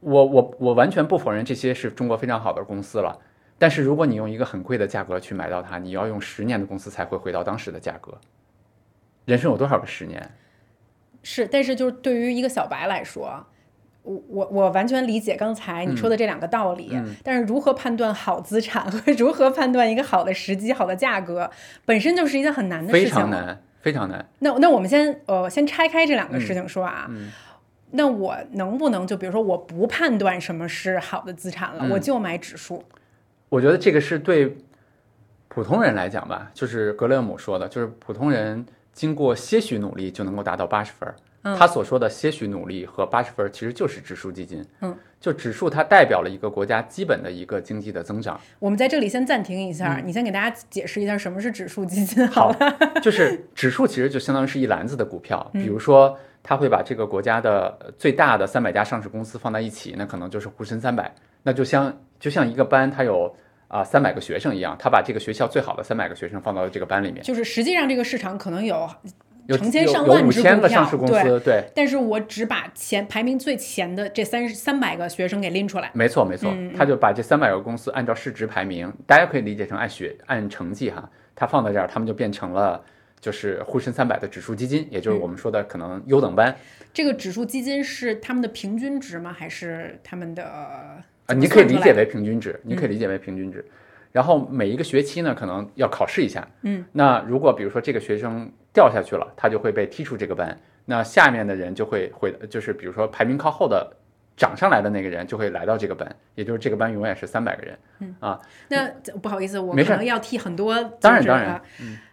[0.00, 3.16] 我我我完全不否认这些是中国非常好的公司了，
[3.58, 8.16] 但是如果你用一个很贵的价格去买到它，你要用十年的公司才会回到当时的价格。
[9.24, 10.30] 人生有多少个十年？
[11.22, 13.44] 是，但是就是对于一个小白来说，
[14.02, 21.50] 我我我完全理解刚才你说的这两个道理，嗯但是如何判断好资产和如何判断一个好的时机、好的价格，
[21.84, 23.20] 本身就是一件很难的事情非情。
[23.20, 24.24] 常难，非常难。
[24.38, 27.10] 那那我们先呃先拆开这两个事嗯情说啊。
[27.90, 32.84] 那我能不能就比如说我不判断什么是好的资产了，嗯我就买指数？
[33.48, 34.56] 我觉得这个是对
[35.48, 41.12] 普通人来讲吧，就是格雷厄姆说的，就是普通人经过些许努力就能够达到八十分
[41.56, 44.62] 他所说的些许努力和八十分儿其实就是指数基金。
[44.82, 48.38] 嗯，就指数它代表了一个国家基本的一个经济的增长。
[48.58, 52.76] 我们在这里先暂停一下，你先给大家解释一下什么是指数基金嗯好了。
[53.00, 63.34] 就是指数其实就相当于是一篮子的股票，嗯比如说他会把这个国家的呃最大的三百家上市公司放在一起，那可能就是沪深三百，那就像就像一个班它有
[63.68, 68.88] 啊三百个学生一样，他把这个学校最好的三百个学生放到这个班里面，就是实际上这个市场可能有
[69.46, 75.90] 有成千上万只股票千个上市公司，对，但是我只把前排名最前的这三三百个学生给拎出来。
[75.94, 82.82] 没错没错，嗯他就把这三百个公司按照市值排名，大家可以理解成按学按成绩哈，他放在这儿，他们就变成了。
[83.20, 86.54] 就是沪深三百的指数基金，也就是我们说的可能优等班。
[86.94, 89.34] 这个指数基金是他们的平均值吗？
[89.36, 91.02] 还是他们的？
[91.28, 93.64] 啊，你可以理解为平均值，你可以理解为平均值。
[94.10, 96.46] 然后每一个学期呢，可能要考试一下。
[96.62, 100.58] 嗯，那如果比如说这个学生掉下去了，他就会被踢出这个班。
[100.86, 103.94] 那下面的人就会回，就是比如说排名靠后的
[104.38, 107.78] 涨上来的那个人就会来到这个班，也就是这个班永远是三百个人。
[108.00, 108.88] 嗯啊那
[109.20, 111.62] 不好意思，我没事可能要替很多当然就是当然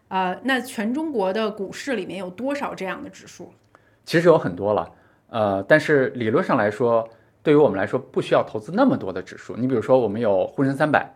[0.10, 3.54] 呃，那全中国的股市里面有多少这样的指数？
[4.04, 4.91] 其实有很多了，
[5.30, 7.08] 呃，但是理论上来说，
[7.45, 9.55] 对于我们来说不需要投资那么多的指数。
[9.55, 11.08] 你比如说，我们有沪深三百，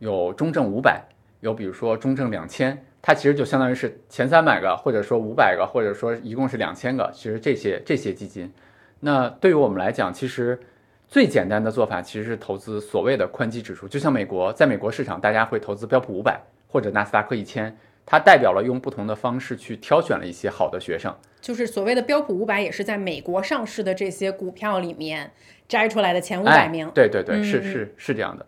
[0.00, 1.02] 有中证五百，
[1.40, 7.10] 有比如说中证两千，它其实就相当于是前三百个，或者说五百个，或者说一共是两千个。
[7.14, 8.52] 其实这些这些基金，
[9.00, 10.60] 那对于我们来讲，其实
[11.08, 17.74] 最简单的做法其实是投资所谓的宽基指数，就像美国，在美国市场，大家会投资标普五百或者纳斯达克一千，
[18.04, 21.16] 它代表了用不同的方式去挑选了一些好的学生。
[21.40, 25.30] 就是所谓的标普五百，也是在美国上市的这些股票里面
[25.68, 26.90] 摘出来的前五哎百名。
[26.94, 28.44] 对对对，是是是这样的。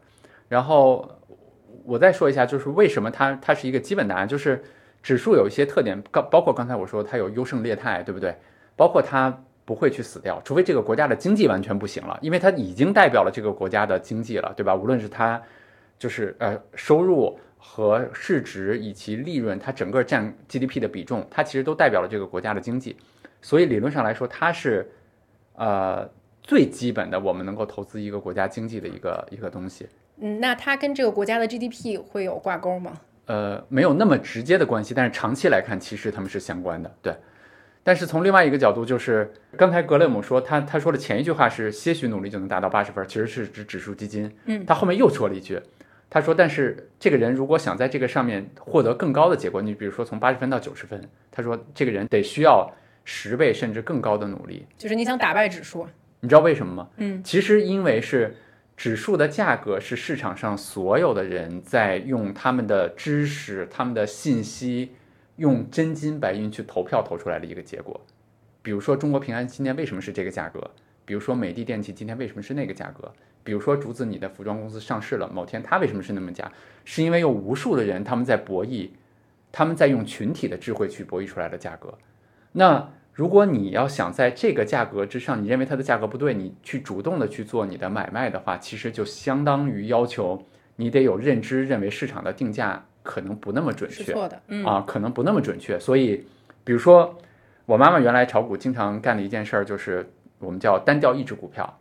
[0.49, 1.09] 然后
[1.85, 4.63] 我再说一下，就是为什么它它是一个基本答案，就是
[5.03, 8.35] 指数有一些特点，刚包括刚才我说它有优胜劣汰，对不对？
[8.75, 9.33] 包括它
[9.65, 14.75] 不会去死掉，除非这个国家的经济完全不行了，因为它已经代表了这个国家的经济了，对吧？
[14.75, 15.41] 无论是它
[15.99, 22.97] 就是呃收入和市值以及利润，它整个占 GDP 的比重，它其实都代表了这个国家的经济，
[23.43, 24.91] 所以理论上来说，它是
[25.55, 26.09] 呃
[26.43, 29.87] 最基本的我们能够投资一个国家经济的一个一个东西。
[30.19, 32.93] 嗯，那它跟这个国家的 GDP 会有挂钩吗？
[33.27, 36.93] 呃，没有那么直接的关系，但是长期来看，其实他们是相关的。
[37.01, 37.15] 对，
[37.85, 44.31] 但是从另外一个角度，就是刚才格雷姆说他他说的前一句话是些许努力就能达到八十分，其实是指指数基金。
[44.47, 45.61] 嗯，他后面又说了一句，
[46.11, 51.01] 他说，但是这个人如果想在这个上面获得更高的结果，你比如说从八十分到九十分，
[51.31, 52.69] 他说这个人得需要
[53.05, 54.67] 十倍甚至更高的努力。
[54.77, 55.87] 就是你想打败指数，
[56.21, 56.89] 你知道为什么吗？
[56.99, 58.37] 嗯，其实因为是
[58.77, 64.93] 指数的价格是市场上所有的人在用他们的知识、他们的信息，
[65.37, 68.01] 用真金白银去投票投出来的一个结果。
[68.63, 70.71] 比如说中国平安今天为什么是这个价格？
[71.07, 73.11] 比如说美的电器今天为什么是那个价格？
[73.43, 76.53] 比如说竹子你的服装公司上市了，某天它为什么是那么价？
[76.85, 78.91] 是因为有无数的人他们在博弈，
[79.51, 81.97] 他们在用群体的智慧去博弈出来的价格。
[82.53, 90.43] 那如果你要想在这个价格之上，你认为它的价格不对，你去主动的去做你的买卖的话，其实就相当于要求
[90.77, 94.41] 你得有认知，认为市场的定价可能不那么准确是错的。
[94.47, 95.79] 嗯，啊，可能不那么准确。
[95.79, 96.25] 所以，
[96.65, 97.19] 比如说
[97.67, 101.79] 我妈妈原来炒股经常干的一件事儿就是，我们叫单调一只股票。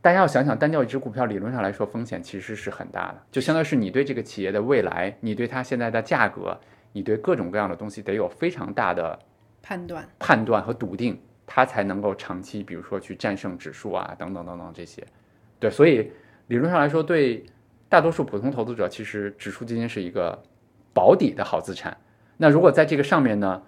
[0.00, 6.56] 大家要想想，单调一只股票理论上来说风险其实是很大的，就相当于是你对这个企业的未来，你对它现在的价格，
[6.92, 9.18] 你对各种各样的东西得有非常大的
[9.62, 10.08] 判断。
[10.18, 15.06] 判断和笃定，它才能够长期，比如说去战胜指数啊，等等等等这些。
[15.58, 16.10] 对，所以
[16.46, 17.44] 理论上来说，对
[17.88, 20.40] 大多数普通投资者，其实指数基金是一个
[20.92, 21.96] 保底的好资产。
[22.36, 23.62] 那如果在这个上面呢，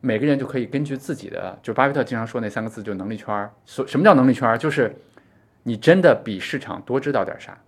[0.00, 3.52] 每个人就可以根据自己的，就巴菲特经常说那三个字，就能力圈儿。
[3.64, 4.56] 所什么叫能力圈儿？
[4.56, 4.94] 就是
[5.62, 7.58] 你真的比市场多知道点啥。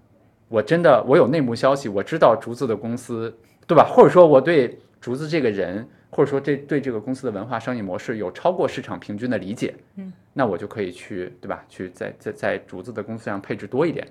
[0.48, 3.34] 我真的我有内幕消息，我知道竹子的公司，
[3.66, 3.84] 对吧？
[3.84, 11.64] 或者说我对竹子这个人，或者说这对这个公司的文化商业模式有超过市场平均的理解，嗯，那我就可以去，对吧？
[11.70, 14.06] 去在在在竹子的公司上配置多一点。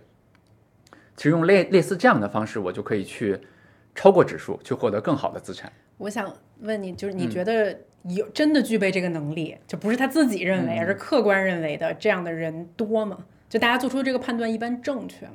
[1.15, 3.39] 其实用类类似这样的方式，我就可以去
[3.93, 5.71] 超过指数，去获得更好的资产。
[5.99, 13.19] 我想问你，就是你嗯觉得有真的具备这个能力，就不是他自己认为，嗯而是客观认为的这样的人多吗？
[13.47, 15.33] 就大家做出这个判断一般正确吗？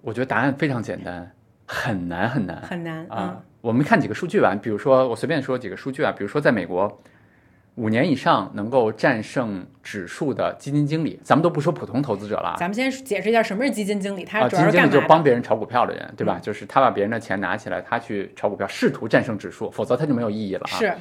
[0.00, 1.30] 我觉得答案非常简单，
[1.66, 3.44] 很难很难很难啊。
[3.64, 7.00] 我们看几个数据吧，比如说我随便说几个数据啊，比如说在美国，
[7.76, 15.08] 五年以上能够战胜指数的基金经理，咱们都不说普通投资者了啊，咱们先解释一下什么是基金经理，他啊，主基金经理就要是干嘛的？
[15.08, 16.38] 帮别人炒股票的人，对吧？
[16.42, 20.76] 就是他把别人的钱拿起来，他去炒股票，试图战胜指数，否则他就没有意义了啊。
[20.76, 20.92] 是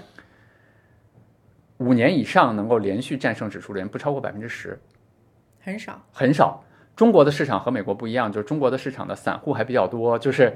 [1.80, 4.80] 五年以上能够连续战胜指数的人不超过百分之十，
[5.60, 6.02] 很少。
[6.14, 6.64] 很少。
[6.96, 10.56] 中国的市场和美国不一样，就是中国的市场的散户还比较多，就是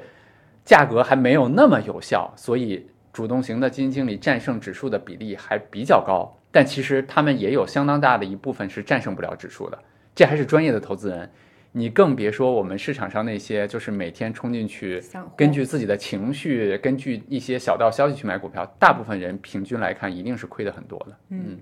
[0.67, 6.37] 价格还没有那么有效，所以主动型的基金经理战胜指数的比例还比较高。
[6.51, 9.79] 但其实他们也有相当大的一部分是战胜不了指数的，
[10.13, 11.29] 这还是专业的投资人。
[11.71, 15.01] 你更别说我们市场上那些就是每天冲进去，
[15.37, 21.17] 根据自己的情绪，根据一些小道消息去买股票，大部分人平均来看一定是亏的很多的。
[21.29, 21.59] 嗯，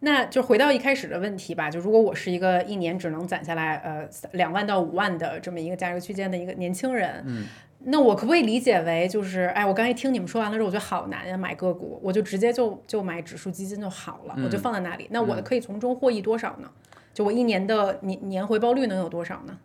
[0.00, 7.44] 那就回到一开始的问题吧，就如果我是一个一年只能攒下来呃两万到五万的这么一个价格区间的一个年轻人，嗯，
[7.80, 16.70] 那我可不可以理解为就是，哎，我刚才听你们说完了之后，我觉得好难呀，买个股，我就直接就就买指数基金就好了，我就放在那里，那我可以从中获益多少呢？
[17.14, 19.58] 就我一年的年年回报率能有多少呢？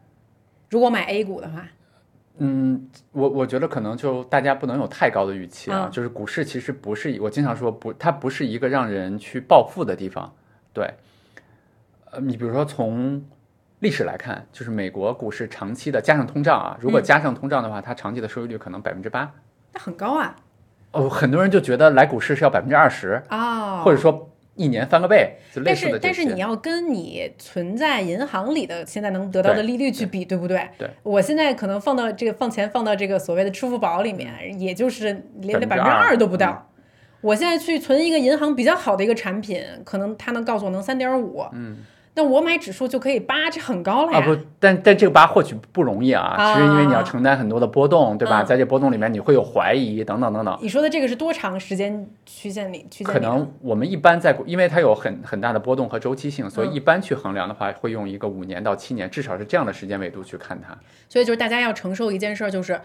[0.69, 1.67] 如果买 A 股的话，
[2.43, 10.33] 嗯，我我觉得可能就大家不能有太高的预期啊，嗯就是股市其实不是我经常说不，它不是一个让人去暴富的地方。
[10.73, 10.91] 对，
[12.09, 13.23] 呃，你比如说从
[13.77, 19.31] 历史来看，就是美国股市长期的加上通胀啊，如果嗯加上通胀的话，它长期的收益率可能百分之八。
[19.73, 20.35] 那很高啊
[20.93, 23.83] 哦，很多人就觉得来股市是要百分之二十，啊！
[23.83, 25.75] 或者说一年翻个倍，就类但。
[25.75, 30.67] 是但是你要跟你存在银行里的现在能得到的利率去比，对不对？
[30.77, 30.89] 对。
[31.03, 36.67] 我现在可能放到这个放钱放到这个所谓的支付宝里面，也就是连这百分之二都不到。
[37.21, 41.77] 我现在去存一个银行比较好的一个产品，可能他能告诉我能三点五，嗯，
[42.13, 44.19] 那我买指数就可以八，这很高了呀。
[44.19, 48.41] 啊不，但但这个八获取不容易啊，啊其实因为你要承担很多的波动，对吧？
[48.41, 50.57] 嗯在这波动里面你会有怀疑等等等等。
[50.61, 53.19] 你说的这个是多长时间区间里区间可？
[53.19, 60.77] 能我们一般在，因为它有很很大的波动和周期性，所以嗯一般去衡量的话，会用一个五年到七年，至少是这样的时间维度去看它。
[61.07, 62.81] 所以就是大家要承受一件事儿，就是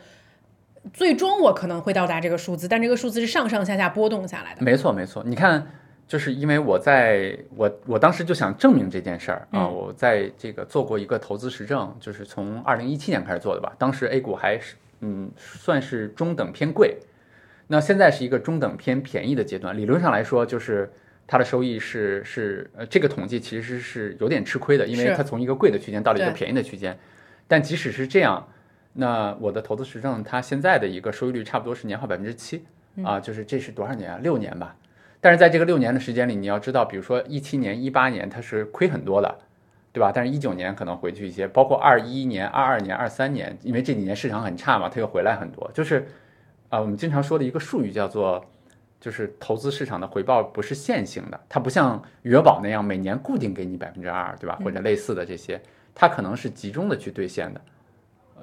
[0.92, 4.62] 最终我可能会到达这个数字，但这个数字是上上下下波动下来的。
[4.62, 5.24] 没错，没错。
[5.26, 5.66] 你看，
[6.08, 13.72] 就是因为我在我我当时就想证明这件事儿啊，嗯我在这个做过一个投资实证，就是从二零一七年开始做的吧。
[13.76, 16.96] 当时 A 股还是嗯算是中等偏贵，
[17.66, 19.76] 那现在是一个中等偏便宜的阶段。
[19.76, 20.88] 理论上来说，就是
[21.26, 26.96] 它的收益是是呃这个统计其实是有点吃亏的，因为它从一个贵的区间到了一个便宜的区间。
[27.48, 28.46] 但即使是这样，
[28.92, 32.64] 那我的投资实证它现在的一个收益率差不多是年化百分之七
[33.02, 34.20] 啊，就是这是多少年啊？
[34.22, 34.76] 六年吧。
[35.26, 39.38] 但是在这个六年的时间里，你要知道，比如说一七年、一八年它是亏很多的，
[39.92, 40.12] 对吧？
[40.14, 45.68] 但是一九年可能回去一些，包括二一年、二二年、二三年，因为这几年市场很差嘛，它又回来很多。
[45.74, 46.06] 就是
[46.68, 48.40] 啊、我们经常说的一个术语叫做，
[49.00, 54.56] 就是投资市场的回报不是线性的，它不像余额宝那样每年固定给你百分之二，对吧？
[54.62, 55.60] 或者类似的这些，
[55.92, 57.60] 它可能是集中的去兑现的。
[57.60, 57.75] 呃，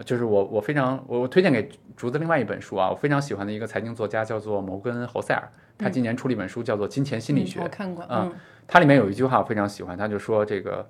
[0.06, 8.34] 就是我我非常我我推荐给竹子另外一本书啊，我非常喜欢的一个财经作家叫做摩根侯塞尔，他今年出了一本书叫做《金钱心理学嗯、我》，看过，啊嗯，
[8.68, 10.88] 它里面有一句话我非常喜欢，他就说这个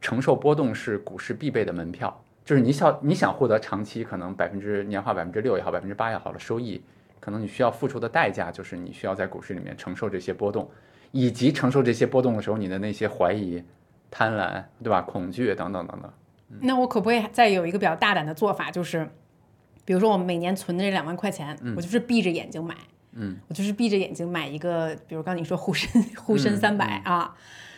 [0.00, 6.82] 承受波动是股市必备的门票，就是你想你想获得长期可能百分之年化百分之六也好，百分之八也好的收益，
[7.20, 10.68] 可能你需要付出的代价就是你需要在股市里面承受这些波动，
[11.12, 13.62] 以及承受这些波动的时候你的那些怀疑、
[14.10, 15.00] 贪婪，对吧？
[15.02, 16.10] 恐惧等等等等。
[16.60, 19.08] 那我可不可以再有一个比较大胆的做法，就是，
[19.84, 22.74] 比如说我每年存的这两万块钱，我就是闭着眼睛买，
[23.12, 27.34] 嗯，我就是闭着眼睛买一个，比如刚才你说沪深沪深三百啊，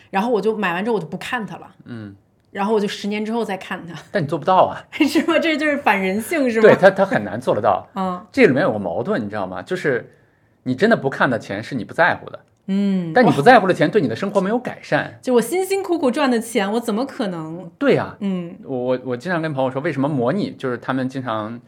[0.09, 2.15] 然后我就买完之后我就不看它了，嗯，
[2.51, 5.39] 然后我就十年之后再看它，但你做不到啊， 是吗？
[5.39, 6.67] 这就是反人性是吗？
[6.67, 7.87] 对他他很难做得到。
[7.95, 8.25] 嗯。
[8.31, 9.61] 这里面有个矛盾，你知道吗？
[9.61, 10.15] 就是
[10.63, 12.39] 你真的不看的钱是你不在乎的，
[12.71, 15.17] 嗯，但你不在乎的钱对你的生活没有改善。
[15.23, 17.69] 就我辛辛苦苦赚的钱，我怎么可能？
[17.79, 20.51] 对呀、嗯我我我经常跟朋友说，为什么模拟？
[20.51, 21.59] 就是他们经常，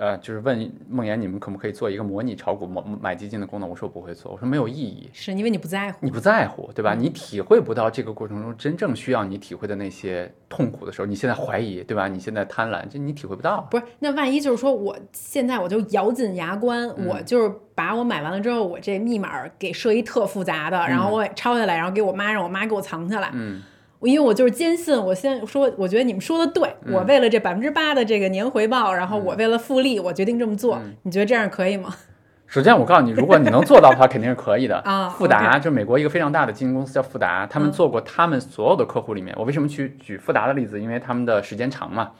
[0.00, 3.68] 呃，就是问梦妍，你们可不可以做一个模拟炒股、买买基金的功能？
[3.68, 5.98] 我说我不会做，我说没有意义，是因为你不在乎。
[6.00, 6.94] 你不在乎，对吧？
[6.94, 12.08] 你体会不到这个过程中真正需要你体会的那些痛苦的时候，你现在怀疑，对吧？
[12.08, 13.60] 你现在贪婪，这你体会不到。
[13.70, 23.30] 不是，那万一就是说我现在我就咬紧牙关，嗯我就是把我买完了之后，我这密码给设一特复杂的，然后我抄下来，然后给我妈，让我妈给我藏起来。
[23.34, 23.69] 嗯，我
[24.02, 30.76] 因为我就是坚信，我先说，我觉得你们说的对，嗯我为了这百分之八的这个年回报，然后我为了复利，我决定这么做。
[30.76, 31.94] 嗯你觉得这样可以吗？
[32.46, 34.78] 首先我告诉你，如果你能做到的话，肯定是可以的。
[34.78, 40.80] 啊富达就美国一个非常大的基金公司叫富达，他们嗯做过他们所有的客户里面，我为什么去举富达的例子？
[40.80, 42.10] 因为他们的时间长嘛。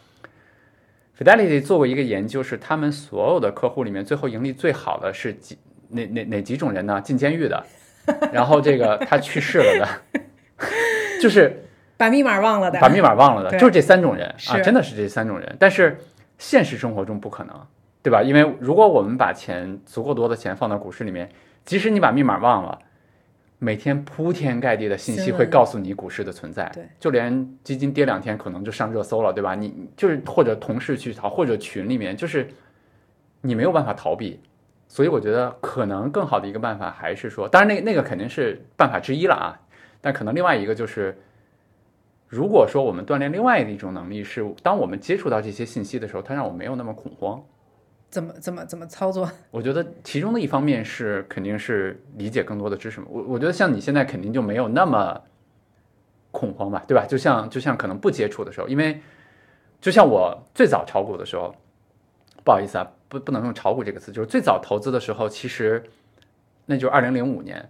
[1.19, 7.01] Fidelity 做过一个研究，是他们所有的客户里面最后盈利最好的是几哪哪哪几种人呢？
[7.01, 7.63] 进监狱的，
[8.33, 10.21] 然后这个他去世了的，
[11.21, 11.63] 就是
[12.01, 15.57] 把密码忘了的，把密码忘了的，就是这三种人啊，真的是这三种人。
[15.59, 15.99] 但是
[16.39, 17.55] 现实生活中不可能，
[18.03, 18.23] 对吧？
[18.23, 21.29] 因为如果我们把钱足够多的钱放到股市里面，
[21.67, 22.79] 即使你把密码忘了，
[23.59, 26.71] 每天铺天盖地的信息会告诉你股市的存在。
[26.73, 29.55] 对，就连基金跌两天，可能就上热搜了，对吧？
[29.55, 32.49] 你你就是或者同事去淘，或者群里面，就是
[33.43, 34.41] 你没有办法逃避。
[34.89, 39.61] 所以我觉得可能更好的一个办法还是说，当然那那个肯定是办法之一了啊，
[40.01, 41.15] 但可能另外一个就是。
[42.31, 47.43] 如果说我们锻炼另外的一种能力是，当我们接触到这些信息的时候，它让我没有那么恐慌。
[48.09, 49.29] 怎么怎么怎么操作？
[49.51, 53.09] 我觉得其中的一方面是肯定是理解更多的知识嘛。
[53.11, 55.21] 我我觉得像你现在肯定就没有那么
[56.31, 57.05] 恐慌吧，对吧？
[57.05, 59.01] 就像就像可能不接触的时候，因为
[59.81, 61.53] 就像我最早炒股的时候，
[62.45, 65.83] 不好意思啊，不不能用炒股这个词，就是最早投资的时候，其实
[66.67, 67.69] 那就是二零零五年，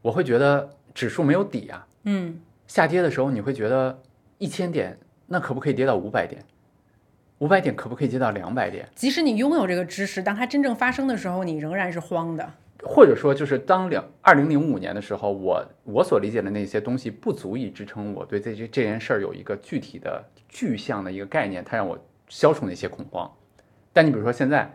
[0.00, 4.02] 我会觉得指数没有底啊，嗯，下跌的时候，你会觉得
[4.38, 6.44] 一千点，那可不可以跌到五百点？
[7.38, 8.88] 五百点可不可以跌到两百点？
[8.94, 12.48] 即使你拥有这个知识，当它真正发生的时候，你仍然是慌的。
[12.82, 21.98] 或者说，就是当两二零零五年的时候，我我所理解的那些东西不足以支撑我对这这这件事儿有一个具体的具象的一个概念，它让我
[22.28, 23.30] 消除那些恐慌。
[23.92, 24.72] 但你比如说现在，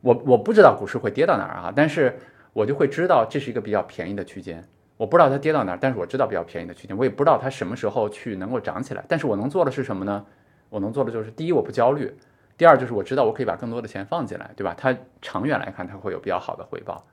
[0.00, 2.16] 我我不知道股市会跌到哪儿啊，但是
[2.52, 4.64] 我就会知道这是一个比较便宜的区间。
[5.02, 9.04] 我不知道它跌到哪儿，但是我知道比较便宜的区间，我也不知道它什么时候去能够涨起来。
[9.08, 10.24] 但是我能做的是什么呢？
[10.70, 12.06] 我能做的就是，第一，我不焦虑；
[12.56, 14.76] 第二，就是我知道我可以把更多的钱放进来，对吧？
[14.78, 17.04] 它长远来看，它会有比较好的回报。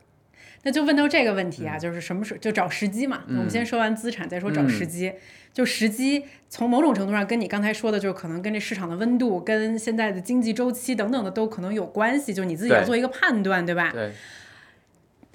[0.62, 3.24] 那就问到这个问题啊，嗯就是什么时候就找时机嘛？
[3.28, 5.12] 我们先说完资产，再说找时机。
[5.52, 12.32] 就时机，从某种程度上跟你刚才说的，就是可能跟这市场的温度、跟现在的经济周期等等的都可能有关系。
[12.32, 13.90] 就你自己要做一个判断，对吧？
[13.92, 14.12] 对，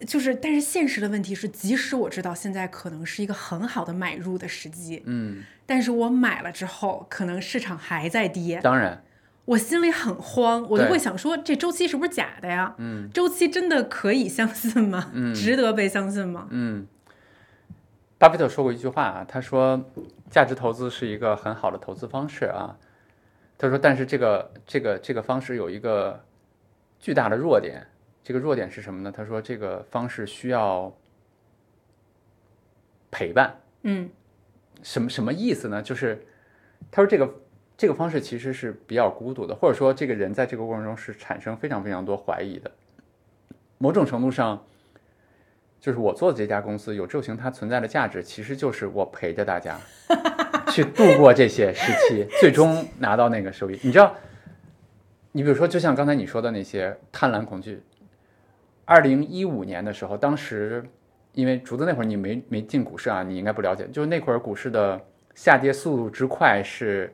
[0.07, 9.03] 就是，但是现实的问题是，即使我知道现在可能是一个很好的买入的时机，嗯，但是我买了之后，可能市场还在跌，当然，
[9.45, 12.75] 我心里很慌，我就会想说，这周期是不是假的呀？
[12.79, 15.11] 嗯周期真的可以相信吗？
[15.15, 16.49] 嗯 值得被相信吗？
[16.51, 16.87] 嗯，
[18.19, 19.91] 巴菲特说过一句话啊，他说
[20.29, 22.77] 价值投资是一个很好的投资方式啊。
[23.57, 26.21] 他说，但是这个这个这个方式有一个
[26.99, 27.87] 巨大的弱点，
[28.25, 29.13] 这个弱点是什么呢？
[29.15, 30.93] 他说这个方式需要
[33.11, 33.55] 陪伴。
[33.83, 34.09] 嗯
[34.83, 35.83] 什么什么意思呢？
[35.83, 36.27] 就是
[36.91, 37.35] 他说这个
[37.77, 42.71] 这个方式其实是比较孤独的，或者说这个人在这个过程中是产生非常非常多怀疑的。
[43.79, 44.65] 某种程度上，
[45.81, 49.79] 就是我做的这家公司有宙行它存在的价值，其实就是我陪着大家
[50.73, 53.79] 去度过这些时期，最终拿到那个收益。
[53.83, 54.15] 你知道，
[55.33, 57.83] 你比如说，就像刚才你说的那些贪婪恐惧，
[58.85, 60.85] 二零一五年的时候，当时
[61.33, 63.87] 因为竹子那会儿你没没进股市啊，你应该不了解。
[63.93, 65.01] 就是那会儿股市的
[65.35, 67.13] 下跌速度之快是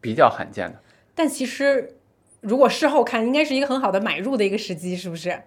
[0.00, 0.78] 比较罕见的。
[1.14, 1.96] 但其实
[2.40, 5.38] 如果事后看，应该是一个很好的买入的一个时机，是不是？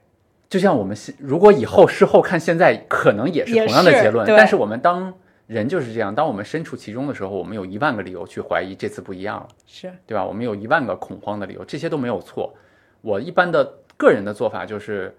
[0.50, 4.26] 就像我们现如果以后事后看，现在可能也是同样的结论。
[4.26, 5.12] 对但是我们当
[5.48, 10.24] 人就是这样，当我们身处其中的时候，我们有一万个理由去怀疑这次不一样了，是，对吧？
[10.24, 12.54] 我们有一万个恐慌的理由，这些都没有错。
[13.02, 13.66] 我一般的
[13.98, 15.16] 个人的做法就是，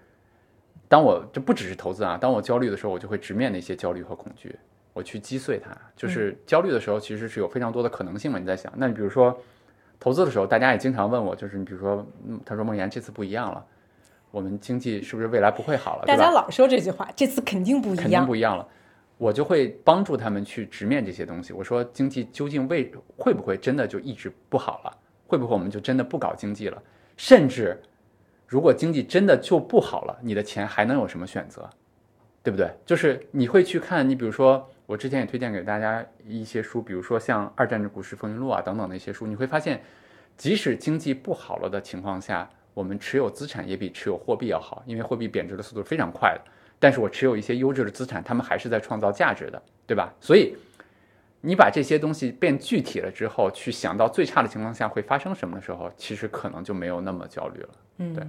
[0.87, 4.55] 当我这不只是投资啊，当我焦虑的时候，我就会直面那些焦虑和恐惧，
[4.93, 5.75] 我去击碎它。
[5.95, 8.37] 就是焦虑的时候，其实是有非常多的可能性嘛。
[8.37, 9.37] 你在想，那你比如说
[9.99, 13.65] 投资的时候，大家也经常问我，就是你比如说，嗯，他说梦妍这次不一样了，
[14.31, 18.25] 我们经济是不是未来不会好了，大家老说这句话，这次肯定不一样肯定。
[18.25, 18.67] 不一样了。
[19.17, 21.53] 我就会帮助他们去直面这些东西。
[21.53, 24.97] 我说经济究竟为会不会真的就一直不好了？
[25.25, 26.83] 会不会我们就真的不搞经济了？
[27.15, 27.81] 甚至
[28.47, 31.69] 如果经济真的就不好了，你的钱还能有什么选择？
[32.43, 32.69] 对不对？
[32.85, 39.81] 就是你会去看，你比如说我之前也推荐给大家一些书，比如说像《二战的股市风云录》啊等等的一些书，你会发现，
[40.37, 46.51] 即使经济不好了的情况下，我们持有资产也比持有货币要好，因为货币贬值的速度非常快的。
[46.77, 50.13] 但是我持有一些优质的资产，他们还是在创造价值的，对吧？
[50.21, 50.55] 所以
[51.45, 57.69] 你把这些东西变具体了之后，去想到最差的情况下会发生什么的时候，其实可能就没有那么焦虑了。
[57.97, 58.27] 嗯，对。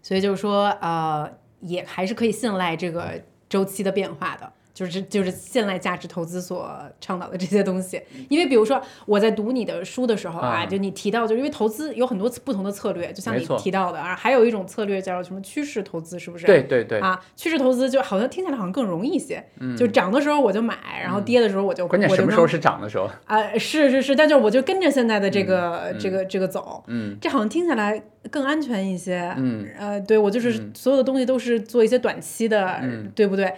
[0.00, 1.28] 所以就是说，呃，
[1.60, 4.52] 也还是可以信赖这个周期的变化的。
[4.78, 6.70] 就是就是现在价值投资所
[7.00, 16.46] 倡导的这些东西，因为比如说我在读你的书的时候啊，就你提到，就因为投资有很多不同的策略，就像你提到的啊，还有一种策略叫什么趋势投资，是不是？
[16.46, 17.00] 对对对。
[17.00, 19.44] 啊，趋势投资就好像听起来好像更容易一些，
[19.76, 23.58] 就涨的时候我就买，然后跌的时候我就关键什么时候是涨的时候啊？
[23.58, 28.00] 是是是，但就是我就跟着现在的这个这个这个走，嗯，这好像听起来
[28.30, 32.80] 更安全一些，嗯呃，对我就是所有的东西都是做一些短期的，
[33.14, 33.52] 对不对？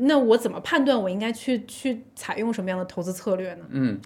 [0.00, 1.36] 那我怎么判断我应该？
[1.36, 3.66] 去去采用什么样的投资策略呢？
[3.68, 4.00] 嗯，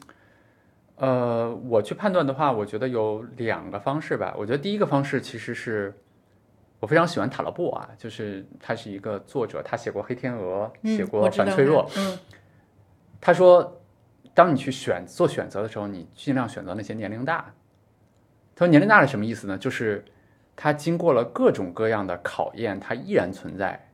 [0.96, 4.34] 呃，我去判断的话，我觉得有两个方式吧。
[4.36, 5.94] 我觉得第一个方式其实是
[6.80, 11.86] 我非常喜欢塔勒布啊，就是他是一个作者，他写过《黑天鹅》，写过《反脆弱》。
[11.96, 12.18] 嗯，
[13.20, 13.80] 他说，
[14.34, 17.54] 当你去选做选择的时候，你尽量选择那些年龄大。
[18.60, 19.56] 他说年龄大是什么意思呢？
[19.56, 20.04] 就是
[20.54, 23.86] 他经过了各种各样的考验，他依然存在。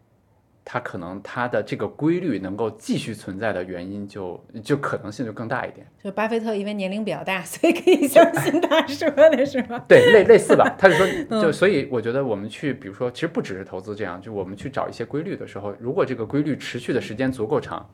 [0.64, 5.87] 它可能它的这个规律能够继续存在的原因，就就可能性就更大一点。
[6.03, 9.81] 就巴菲特因为年龄比较大，所以可以相信他说的是吗？
[9.87, 10.69] 对，类类似吧。
[10.77, 11.07] 他就说，
[11.41, 17.89] 就所以我觉得我们去，比如说，其实不只是投资这样，就我们去找一些规律的时候，如果这个规律持续的时间足够长，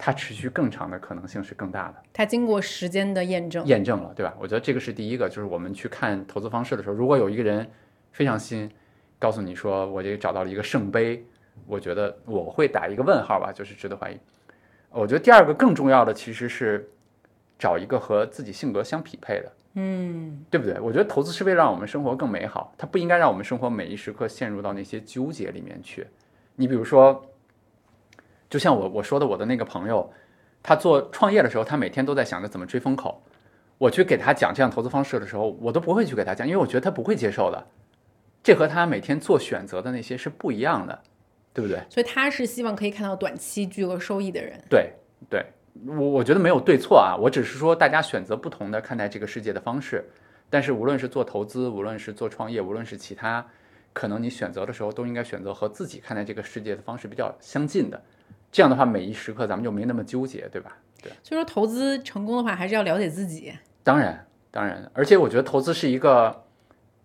[0.00, 2.02] 它持续更长的可能性是更大的。
[2.12, 4.34] 它经过时间的验证，验证了，对吧？
[4.40, 7.68] 我觉得这个是第一个，就是我们去看投资方式的时候，如果有一个人
[8.12, 8.70] 非常新，
[9.18, 11.24] 告诉你说我这找到了一个圣杯。
[11.66, 14.18] 我觉得我会打一个问号吧，就是值得怀疑。
[14.88, 16.88] 我觉得第二个更重要的其实是
[17.58, 20.80] 找一个和自己性格相匹配的，嗯，对不对？
[20.80, 26.06] 我觉得投资是为了让我们生活更美好，它不应该让我们生活每一时刻陷入到那些纠结里面去。
[26.56, 27.22] 你比如说，
[28.50, 30.12] 就像我我说的，我的那个朋友，
[30.62, 33.22] 他做创业的时候，他每天都在想着怎么追风口。
[33.78, 37.66] 我去给他讲这样投资方式的时候，我都不会去给他讲，因为我觉得他不会接受的。
[38.42, 40.98] 这和他每天做选择的那些是不一样的。
[41.52, 41.82] 对不对？
[41.88, 44.56] 所以他是希望可以看到短期巨额收益的人。
[44.68, 44.92] 对
[45.28, 45.44] 对，
[45.84, 50.08] 我我觉得没有对错啊，我只是说大家选择不同的看待这个世界的方式。
[50.48, 53.44] 但是无论是做投资，无论是做创业，无论是其他，
[53.92, 58.00] 可能你选择的时候都应该选择和自己看待这个世界的方式比较相近的。
[58.50, 60.76] 这样的话，每一时刻咱们就没那么纠结，对吧？
[61.02, 61.12] 对。
[61.22, 63.52] 所以说，投资成功的话，还是要了解自己。
[63.82, 66.44] 当然，当然，而且我觉得投资是一个。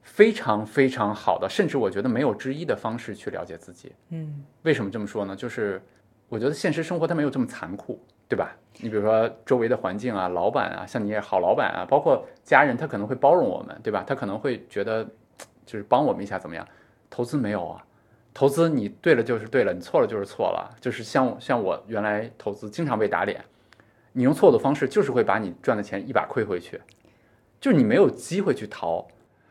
[0.08, 3.92] 非常非常好的，甚至我觉得没有之一的方式去了解自己。
[4.10, 5.36] 嗯，为什么这么说呢？
[5.36, 5.82] 就是
[6.30, 8.56] 我觉得现实生活它没有这么残酷，对吧？
[8.78, 14.04] 你比如说周围的环境啊，老板啊，像你也好老板啊，包括家人，他可能会包容我们，对吧？
[14.06, 15.04] 他可能会觉得
[15.66, 16.66] 就是帮我们一下怎么样？
[17.10, 17.84] 投资没有啊，
[18.36, 20.76] 投资你对了就是对了，你错了就是错了。
[20.82, 23.42] 就是像像我原来投资经常被打脸，
[24.12, 26.80] 你用错误的方式就是会把你赚的钱一把亏回去，
[27.62, 29.08] 就是你没有机会去逃。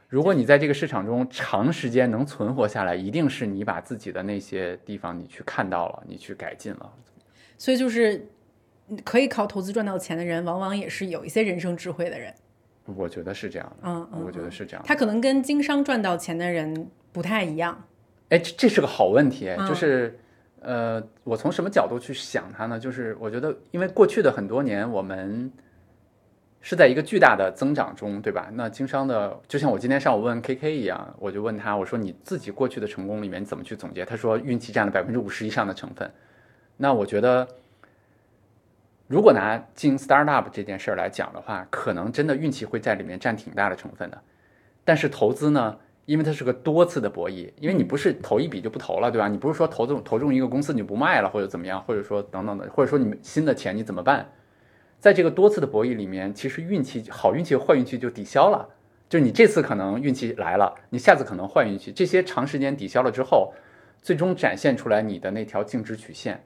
[0.07, 6.93] 如果你在这个市场中长时间能存活下来，一定是你把自己的那些地方你去看到了，你去改进了。
[7.57, 8.29] 所以就是
[9.03, 12.33] 可以靠投资赚到钱的人，往往也是有一些人生智慧的人。
[12.85, 14.85] 我觉得是这样的，嗯，我觉得是这样。
[14.87, 17.83] 他可能跟经商赚到钱的人不太一样。
[18.29, 20.19] 哎，这这是个好问题，就是
[20.61, 22.79] 呃，我从什么角度去想它呢？
[22.79, 25.53] 就是我觉得，因为过去的很多年我们。
[26.67, 28.49] 是在一个巨大的增长中，对吧？
[28.55, 34.03] 那经商的，就像我今天上午问 K K 一样，我就问他，我说你自己过去的成功里面你怎么去总结？
[34.03, 36.11] 他说运气占了百分之五十以上的成分。
[36.79, 37.47] 那我觉得，
[39.07, 44.19] 如果拿经营 startup 这件事儿来讲的话，可能真的运气会在里面占挺大的成分的。
[44.87, 49.29] 但是投资呢，因为它是个多次的博弈，因为你不是投一笔就不投了，对吧？
[49.29, 54.31] 你不是说投中投中一个公司你就不卖了或者怎么样，或者说等等的，或者说你新的钱你怎么办？
[55.01, 58.69] 在这个多次的博弈里面，其实运气好运气坏运气就抵消了。
[59.09, 63.53] 就你这次可能运气来了，你下次可能坏运气，这些长时间抵消了之后，
[64.03, 66.43] 最终展现出来你的那条净值曲线，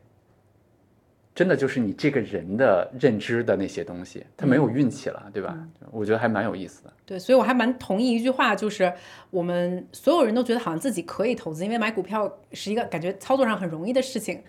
[1.39, 5.57] 真的就是你这个人的认知的那些东西，他没有运气了，对吧？
[5.93, 6.93] 我觉得还蛮有意思的。
[7.07, 8.93] 对，所以我还蛮同意一句话，就是
[9.31, 14.43] 我们所有人都觉得好像自己可以投资，因为买股票是一个感觉操作上很容易的事情。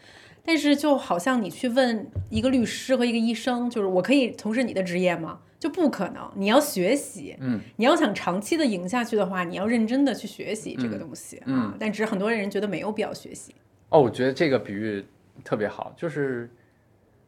[0.43, 5.39] 但是就好像你去问一个律师和一个医生，就是我可以从事你的职业吗？
[5.59, 11.75] 就不可能，你要学习，嗯，你要想长期的赢下去的话，你要认真的去学习这个东西、嗯啊。
[11.79, 13.53] 但只是很多人觉得没有必要学习，
[13.89, 15.05] 哦，我觉得这个比喻
[15.43, 16.49] 特别好，就是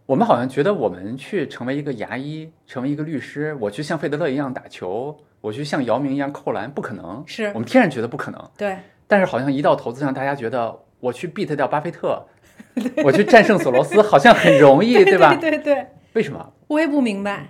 [0.05, 8.51] 我们好像觉得我们去成为一个牙医，成为一个律师，我去像费德勒一样打球，我去像姚明一样扣篮，不可能，是我们天然觉得不可能。
[8.57, 8.77] 对，
[9.07, 12.25] 但是好像一到投资上，大家觉得我去 beat 掉巴菲特，
[13.05, 15.35] 我去战胜索罗斯，好像很容易， 对吧？
[15.35, 16.51] 对对对，为什么？
[16.67, 17.47] 我也不明白，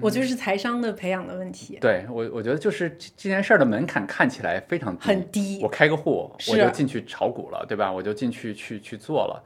[0.00, 5.68] 我就是财商的培养的问题，对我，我觉得就是这这件事儿的门槛看起来非常低，很低我。
[5.68, 7.92] 开个户，我就进去炒股了，对吧？
[7.92, 9.42] 我就进去去去做了，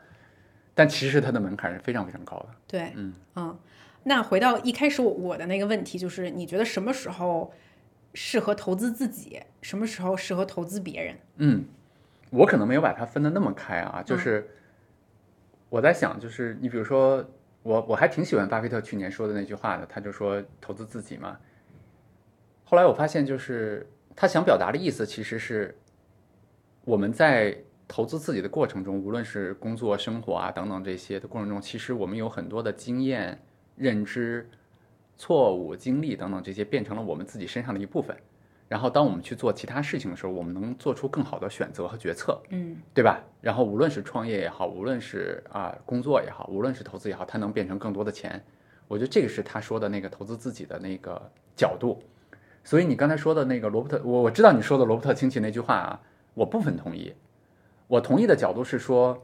[0.77, 2.49] 但其实它的门槛是非常非常高的。
[2.69, 3.59] 对，嗯
[4.05, 7.53] 那回到一开始我我的那个问题，就是你觉得什么时候
[8.15, 11.17] 适合投资自己，什么时候适合投资别人？
[11.39, 11.65] 嗯，
[12.31, 14.49] 我可能没有把它分得那么开啊，就是
[15.69, 17.25] 我在想，就是你比如说，
[17.65, 21.37] 我我还挺喜欢巴菲特去年说的那句话的，他就说投资自己嘛。
[22.65, 25.77] 后来我发现，就是他想表达的意思其实是
[26.85, 27.57] 我们在
[27.89, 33.41] 投资自己的过程中，无论是工作、生活啊等等这些的过程中，其实我们有很多的经验、
[33.77, 34.49] 认知、
[35.17, 38.17] 错误、经历等等这些变成了我们自己身上的一部分。
[38.69, 43.23] 然后，当我们去做其他事情的时候，我们能做出更好的选择和决策，嗯对吧？
[43.41, 48.45] 然后，无论是创业也好，无论是啊、工作也好，无论是投资也好，它能变成更多的钱。
[48.89, 52.03] 我觉得这个是他说的那个投资自己的那个角度。
[52.65, 56.01] 所以你刚才说的那个罗伯特，我我知道你说的罗伯特清崎那句话啊，
[56.35, 57.15] 我部分同意。
[57.89, 59.17] 我同意的角度是说，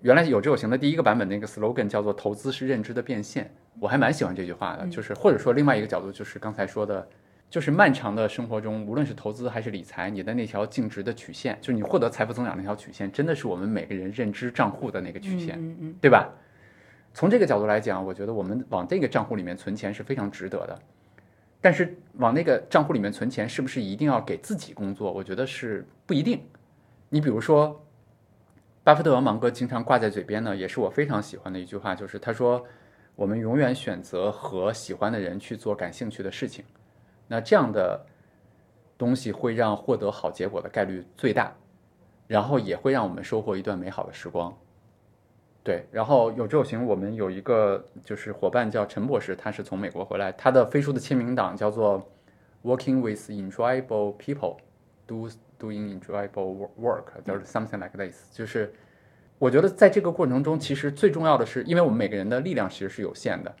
[0.00, 4.86] 原来有志有行的第一个版本那个 slogan 叫做“投资是认知的变现”，我还蛮喜欢这句话的。
[4.88, 7.08] 就是或者说另外一个角度就是刚才说的，
[7.48, 15.58] 就是漫长的生活中，无论是投资还是理财，你的那条净值的曲线，就是你获得财富增长那条曲线，真的是我们每个人认知账户的那个曲线。
[16.00, 16.28] 对吧？
[17.12, 20.76] 从这个角度来讲，我觉得我们往这个账户里面存钱是非常值得的。
[21.60, 25.12] 但是往那个账户里面存钱，是不是一定要给自己工作？
[25.12, 26.42] 我觉得是不一定。
[27.08, 27.80] 你比如说，
[28.84, 32.62] 巴菲特和芒格经常挂在嘴边呢，也是我非常喜欢的一句话，就是他说
[33.16, 36.62] ：“我们永远选择和喜欢的人去做感兴趣的事情。”
[37.26, 38.04] 那这样的
[38.98, 41.50] 东西会让获得好结果的概率最大，
[42.26, 44.54] 然后也会让我们收获一段美好的时光。
[45.62, 52.06] 对，然后有这种行，我们有一个就是伙伴叫陈博士，他是从美国回来，他的飞书的签名档叫做
[52.62, 54.58] “Working with enjoyable people,
[55.06, 55.30] do
[55.64, 58.30] doing enjoyable work”，就是 something like this。
[58.36, 58.72] 就是
[59.38, 63.54] 我觉得在这个过程中，其实最重要的是，因为我们每个人的力量其实是有限的，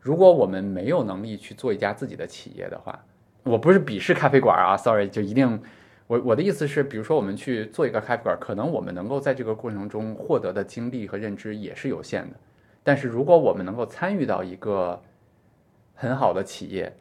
[0.00, 3.04] 如果我们没有能力去做一家自己的企业的话，
[3.44, 5.62] 我不是鄙视咖啡馆啊，sorry，就一定。
[6.06, 12.36] 我我的意思是，比如说我们去做一个咖啡馆，可能我们能够在这个过程中获得的经历和认知也是有限的。
[12.82, 15.02] 但是如果我们能够参与到一个
[15.94, 16.94] 很好的企业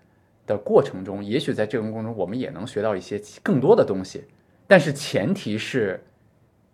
[0.46, 4.24] 的过程中，也许在这个过程中我们也能学到一些更多的东西。
[4.68, 6.02] 但是前提是，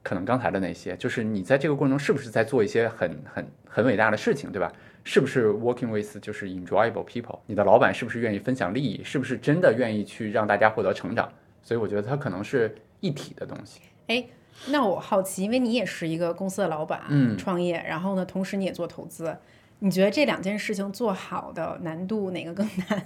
[0.04, 4.72] 可能刚才的那些，就是你在这个过程中是不是在做一些很很很伟大的事情，对吧？
[5.04, 7.40] 是不是 working with 就是 enjoyable people？
[7.46, 9.02] 你的老板是不是愿意分享利益？
[9.04, 11.32] 是不是真的愿意去让大家获得成长？
[11.64, 13.82] 所以我觉得它可能是一体的东西。
[14.08, 14.24] 哎，
[14.68, 19.36] 那我好奇，因为你也是一个公司的老板，嗯创业，然后呢，同时你也做投资，
[19.80, 23.04] 你觉得这两件事情做好的难度哪个更难？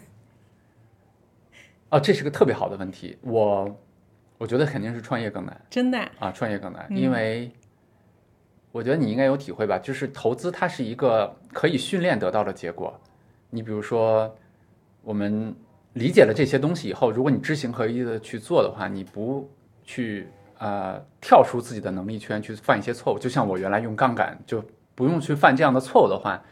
[1.94, 3.16] 哦，这是个特别好的问题。
[3.22, 3.80] 我
[4.39, 6.10] 我觉得肯定是创业更难真的啊？
[6.22, 7.52] 啊，创业更难，嗯因为
[8.72, 13.00] 我觉得你应该有体会吧，就是投资它是一个可以训练得到的结果。
[13.52, 14.36] 你比如说，
[15.04, 15.56] 我们
[15.94, 19.48] 理解了这些东西以后，如果你知行合一的去做的话，你不
[19.84, 20.28] 去
[20.58, 24.66] 呃跳出自己的能力圈去犯一些错误，就像我原来用杠杆就
[24.96, 26.44] 不用去犯这样的错误的话，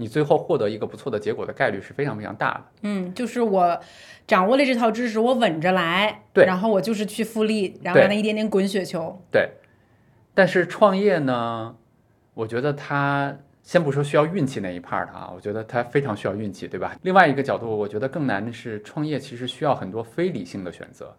[0.00, 2.64] 你最后获得一个不错的结果的概率是非常非常大的。
[2.84, 3.78] 嗯，就是我
[4.26, 9.22] 掌握了这套知识，我稳着来，对然后我就是去复利，然后对让它一点点滚雪球。
[9.30, 9.50] 对，
[10.32, 11.76] 但是创业呢，
[12.32, 16.96] 我觉得它先不说需要运气那一 part 啊，我觉得它非常需要运气，对吧？
[17.02, 21.14] 另外一个角度，我觉得更难的是创业其实需要很多非理性的选择，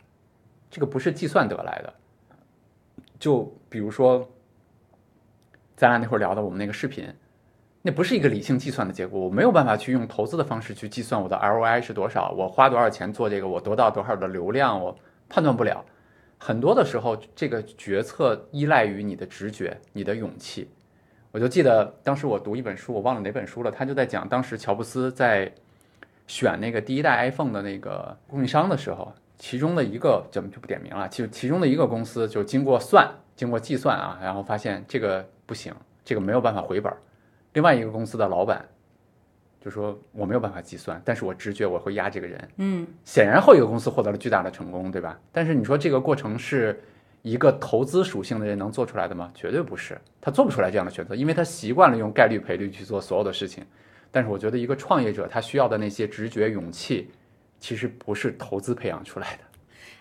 [0.71, 1.93] 这个不是计算得来的。
[3.19, 4.27] 就比如说，
[5.75, 7.07] 咱俩那会儿聊的我们那个视频，
[7.83, 14.95] 那不是一个理性计算的结果，我没有办法去用投资的方式去计算我的 ROI 是多少，我花多少钱做这个，我得到多少的流量，我
[15.27, 15.83] 判断不了。
[16.37, 20.69] 很多的时候，这个决策依赖于你的直觉、你的勇气。
[21.31, 25.51] 我就记得当时我读一本书，我忘了哪本书了，他就在讲当时乔布斯在
[26.27, 35.73] 选那个第一代 iPhone 的那个供应商的时候，其中的一个怎么就不点名了，其其中的一个公司就经过算、经过计算啊，然后发现这个不行，
[36.03, 36.97] 这个没有办法回本儿。
[37.53, 38.65] 另外一个公司的老板
[39.59, 42.49] 就说我没有办法计算，但是我直觉我会压这个人。
[42.57, 45.19] 嗯，显然后一个公司获得了巨大的成功，对吧？
[45.31, 46.81] 但是你说这个过程是
[47.21, 49.31] 一个投资属性的人能做出来的吗？
[49.35, 53.63] 绝对不是，他做不出来这样的选择，因为他习惯了用概率赔率去做所有的事情。
[54.09, 57.11] 但是我觉得一个创业者他需要的那些直觉、勇气，
[57.59, 59.43] 其实不是投资培养出来的。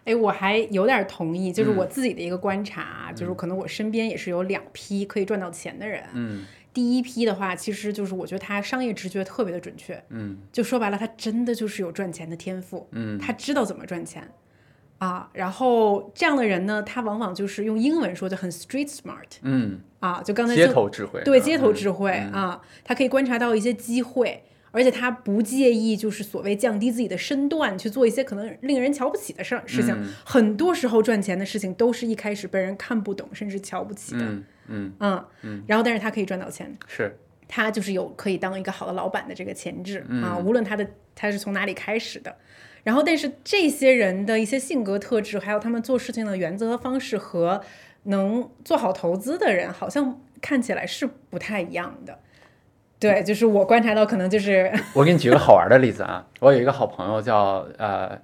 [0.05, 6.03] 哎，我还有点同意，就是嗯我自己的一个观察，就是可能我身边也是有两批可以赚到钱的人。
[6.14, 10.39] 嗯第一批的话，其实就是我觉得他商业直觉特别的准确，嗯。
[10.53, 13.18] 就说白了，他真的就是有赚钱的天赋，嗯。
[13.18, 14.31] 他知道怎么赚钱。
[14.99, 15.29] 啊。
[15.33, 24.43] 然后这样的人呢，他往往就是用英文说就很 street smart 嗯，啊，就刚才街头智慧，对嗯街头智慧啊，他可以观察到一些机会。
[24.73, 29.95] 而且他不介意，就是所谓降低自己的身段去做一些可能令人瞧不起的事儿事情。
[29.95, 34.25] 嗯很多时候赚钱的事情都是一开始被人看不懂，甚至瞧不起的。
[34.25, 37.16] 嗯嗯嗯然后但是他可以赚到钱，是
[37.49, 42.37] 他就是有可以当一个好的老板的这个潜质、嗯啊，无论他的他是从哪里开始的。
[42.83, 47.61] 然后，但是这些人的一些性格特质，还有他们做事情的原则和方式，和
[48.05, 52.18] 能做好投资的人，好像看起来是不太一样的。
[53.01, 58.20] 对，就是我观察到，可能就是 我给你举个好玩的例子啊，我有一个好朋友叫呃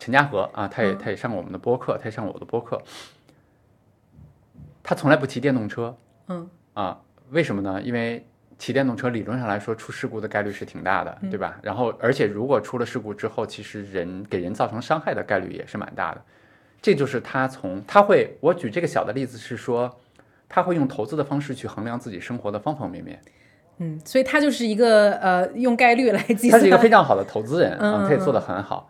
[0.00, 2.82] 陈嘉和啊，他也他也上过我们的播客，他也上过我的播客。
[4.82, 5.96] 他从来不骑电动车，
[6.26, 7.00] 嗯啊，
[7.30, 7.80] 为什么呢？
[7.80, 8.26] 因为
[8.58, 11.60] 骑电动车理论上来说出事故的概率是挺大的，对吧？
[11.62, 16.22] 然后而且如果出了事故之后，其实人给人造成伤害的概率也是蛮大的。
[16.82, 20.00] 这就是他从他会，我举这个小的例子是说，
[20.48, 23.22] 他会用投资的方式去衡量自己生活的方方面面。
[23.80, 28.88] 嗯，所以他就是一个呃用概率来计算，他是一个非常好的投资人啊，嗯他也做得很好。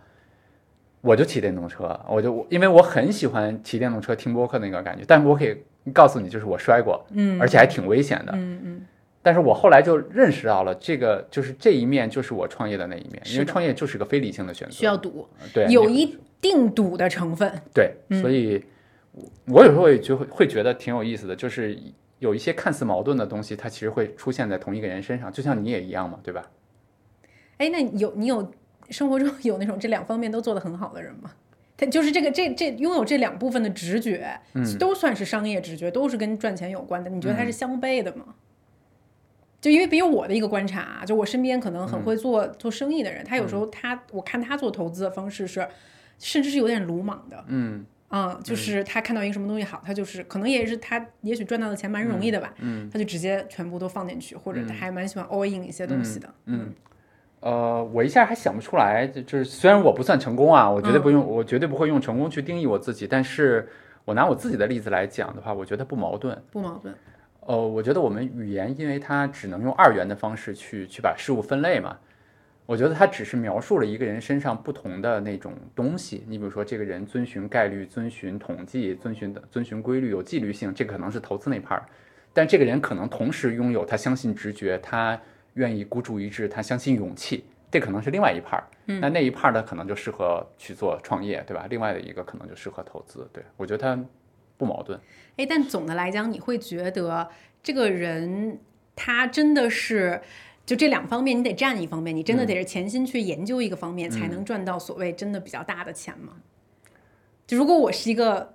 [1.01, 5.57] 我就骑电动车，我就因为我很喜欢骑电动车听播客那个感觉，但是我可以
[5.95, 8.33] 告诉你，就是我摔过，嗯而且还挺危险的。
[8.35, 8.87] 嗯嗯
[9.23, 17.53] 但是我后来就认识到了，这个就是这一面就是我创业的那一面，因为创业就是个非理性的选择，需要赌，对有一定赌的成分。
[17.75, 18.65] 对，嗯所以
[19.13, 21.79] 我我有时候也就会会觉得挺有意思的，就是
[22.21, 26.49] 有一些看似矛盾的东西，它其实会出现在同一个人身上，就像你也一样嘛，对吧？
[27.59, 28.51] 哎，那有你有
[28.91, 31.33] 生活中 有那种这两方面都做得很好的人吗？
[31.77, 37.11] 他就是这个这这拥有这两部分的直觉，嗯都算是商业直觉，都是跟赚钱有关的。
[37.11, 38.35] 你觉得它是相悖的吗？
[39.63, 45.67] 就因为比如我的一个观察啊，就我身边可能嗯很会做、做生意的人，他有时候他我看他做投资的方式是，
[46.19, 47.45] 甚至是有点鲁莽的。
[47.49, 56.29] 嗯啊、就是他看到一个什么东西好，他就是可能也是他也许赚到的钱蛮容易的吧，嗯他就直接全部都放进去，或者他还蛮喜欢 all in 一些东西的。
[56.47, 56.75] 嗯，
[57.39, 63.69] 呃，我一下还想不出来，就就是虽然我不算成功啊，我绝对不用，我绝对不会用成功去定义我自己，但是
[64.05, 66.37] 我拿我自己的例子来讲的话，我觉得不矛盾。
[66.51, 66.93] 不矛盾。
[67.47, 71.97] 呃，我觉得我们语言，因为它只能用二元的方式去去把事物分类嘛，
[72.71, 76.23] 我觉得他只是描述了一个人身上不同的那种东西。
[76.29, 81.83] 你比如说，这个人遵循概率、遵循统计、遵循的遵循规律、有纪律性，这个可能是投资那 part，
[82.33, 85.21] 但这个人可能同时拥有他相信直觉，他
[85.55, 87.43] 愿意孤注一掷，他相信勇气，
[87.73, 88.63] 这可能是另外一 part。
[89.01, 91.67] 那那一 part 呢，可能就适合去做创业，对吧？
[91.69, 93.29] 另外的一个可能就适合投资。
[93.33, 94.01] 对我觉得他
[94.57, 94.97] 不矛盾。
[95.37, 97.29] 哎，但总的来讲，你会觉得
[97.65, 98.61] 这个人
[98.95, 100.21] 他真的是
[100.67, 106.35] 就这两方面，你得占一方面，你真的得是潜心去研究一个方面，才能赚到所谓真的比较大的钱吗？
[107.47, 108.55] 就如果我是一个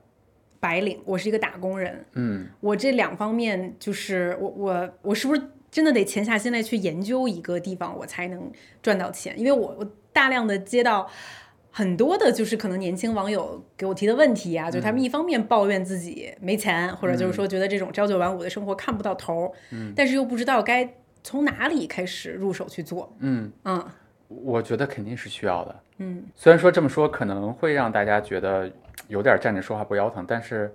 [0.61, 2.47] 白领，我是一个打工人，嗯。
[2.61, 8.49] 我这两方面就是我我我是不是真的得潜下心来去研究一个地方，我才能
[8.81, 9.37] 赚到钱？
[9.37, 11.05] 因为我我大量的接到
[11.69, 19.51] 很多的，就是可能年轻网友给我提的问题啊，就他们一方面抱怨自己没钱，或者就是说觉得这种朝九晚五的生活看不到头儿，
[19.93, 20.89] 但是又不知道该
[21.25, 23.51] 从哪里开始入手去做，嗯。
[23.63, 23.83] 嗯
[24.27, 25.83] 我觉得肯定是需要的。
[25.97, 28.71] 嗯，虽然说这么说可能会让大家觉得
[29.07, 30.73] 有点站着说话不腰疼，但是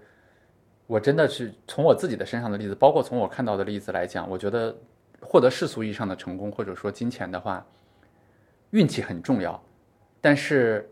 [0.86, 4.74] 我真的是从我自己的身上的例子，包括从我看到的例子来讲，我觉得
[5.20, 7.64] 获得世俗意义上的成功或者说金钱的话，
[8.70, 9.60] 运气很重要，
[10.20, 10.88] 但是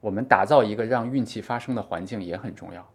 [0.00, 2.86] 我们打造一个让运气发生的环境也很重要。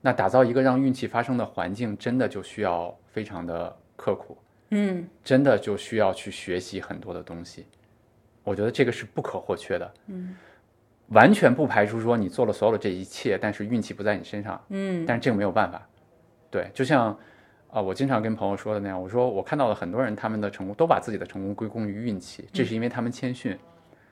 [0.00, 4.36] 那打造一个让运气发生的环境，真的就需要非常的刻苦，
[4.70, 7.66] 嗯真的就需要去学习很多的东西。
[8.42, 9.94] 我觉得这个是不可或缺的。
[10.06, 10.36] 嗯，
[11.08, 14.60] 完全不排除说你做了所有的这一切，但是运气不在你身上。
[14.70, 15.86] 嗯但是这个没有办法。
[16.50, 17.16] 对，就像
[17.72, 23.56] 啊、我经常跟朋友说的那样，我说我看到了很多人他们的成功都把自己的成功归功于运气，这是因为他们谦逊。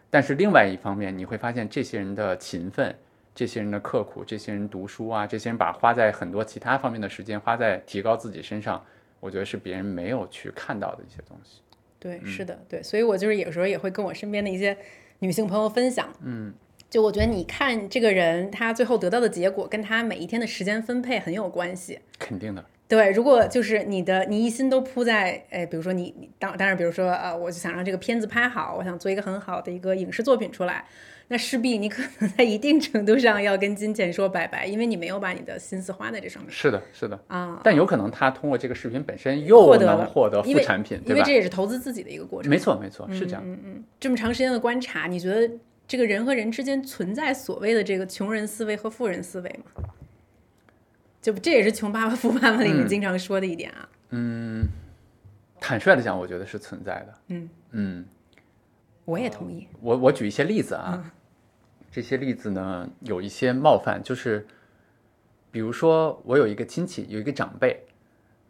[0.09, 2.95] 但是另外一方面，你会发现这些人的勤奋，
[3.35, 8.81] 这些人的刻苦，这些人读书啊，这些人把花在很多其他方面的时间花在提高自己身上，
[9.21, 11.61] 我觉得是别人没有去看到的一些东西。
[11.99, 14.77] 对，是的，对，所以我就是有时候也会跟我身边的一些
[15.19, 16.55] 女性朋友分享，嗯，
[16.89, 21.99] 就我觉得你看这个人他最后得到的结果，跟他每一天的时间分配很有关系。
[22.17, 30.85] 肯定的，对，如果就是你的你一心都扑在，哎，比如说你你当当然，比如说呃，我就想让这个片子拍好，我想做一个很好的一个影视作品出来，
[31.31, 37.61] 那势必你可能在一定程度上要跟金钱说拜拜，因为你没有把你的心思花在这上面是的，是的，啊。
[37.63, 41.33] 但有可能他通过这个视频本身又能获得副产品，对吧因为这？
[41.33, 42.49] 也是投资自己的一个过程。
[42.49, 43.43] 没错，没错，是这样。
[43.45, 45.55] 嗯嗯，这么长时间的观察，你觉得
[45.87, 49.83] 这个人和人之间存在所谓的这个穷人思维和富人思维吗？
[51.21, 53.89] 就这也是《穷爸爸富爸爸》里面嗯经常说的一点啊。
[54.11, 54.67] 嗯
[55.61, 57.15] 坦率的讲，我觉得是存在的。
[57.27, 58.07] 嗯嗯，
[59.05, 59.67] 我也同意。
[59.83, 61.11] 我我举一些例子啊，嗯
[61.99, 64.47] 这些例子呢有一些冒犯，就是
[65.51, 67.77] 比如说我有一个亲戚，有一个长辈，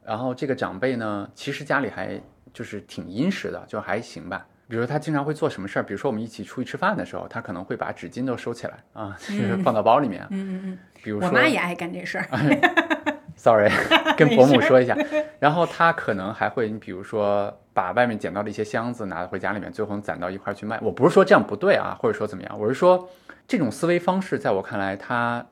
[0.05, 2.20] 然后这个长辈呢，其实家里还
[2.53, 4.46] 就是挺殷实的，就还行吧。
[4.68, 10.26] 比如说他经常会做什么事儿，比如说我们一起出去吃饭的时候，他可能会把纸巾都收起来啊，就是放到包里面。
[10.28, 12.28] 嗯嗯嗯，比如说，我妈也爱干这事儿。
[13.34, 13.70] Sorry，
[14.18, 14.94] 跟伯母说一下。
[15.40, 20.76] 然后他可能还会，你比如说把外面捡到的一些箱子拿回家里面，最后攒到一块儿去卖。
[20.82, 23.08] 我不是说这样不对啊，或者说怎么样，我是说
[23.46, 25.46] 这种思维方式在我看来，它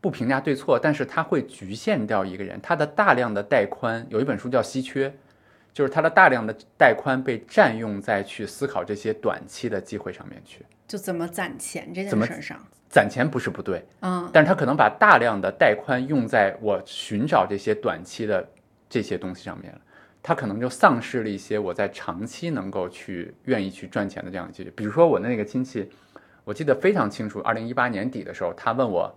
[0.00, 4.06] 不评价对错，但是它会局限掉一个人，他的大量的带宽。
[4.08, 5.08] 有一本书叫《稀缺》，
[5.72, 10.64] 就是他的大量的带宽被占用在去思考这些短期的机会上面去。
[10.86, 12.56] 就怎么攒钱这件事儿上。
[12.88, 18.48] 攒钱不是不对，嗯但是他可能把大量的带宽用在我寻找这些短期的
[18.88, 19.80] 这些东西上面了，
[20.22, 24.70] 他可能就丧失了一些我在长期能够去愿意去赚钱的这样的机会。
[24.70, 25.90] 比如说我的那个亲戚，
[26.44, 29.12] 我记得非常清楚，二零一八年底的时候，他问我，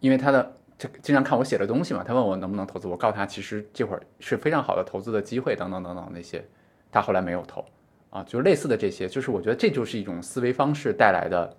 [0.00, 6.44] 因为他的这经常看我写的东西嘛，他问我能不能投资，我告诉他其实这会儿是非常好的投资的机会，等等等等那些，
[6.90, 7.64] 他后来没有投
[8.10, 11.56] 啊，就是类似的这些，就是我觉得这就是一种思维方式带来的。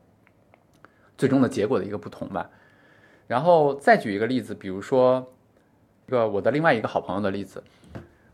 [1.17, 2.49] 最终的结果的一个不同吧。
[3.25, 5.25] 然后再举一个例子，比如说
[6.07, 7.63] 一个我的另外一个好朋友的例子。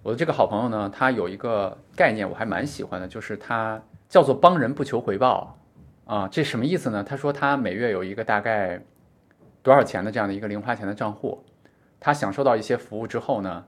[0.04, 5.56] 我的这个好朋友呢，他有一个概念我还蛮喜欢的，就是他叫做帮人不求回报
[6.06, 6.28] 啊。
[6.28, 7.04] 这什么意思呢？
[7.04, 8.82] 他说他每月有一个大概
[9.62, 11.44] 多少钱的这样的一个零花钱的账户，
[12.00, 13.64] 他享受到一些服务之后呢，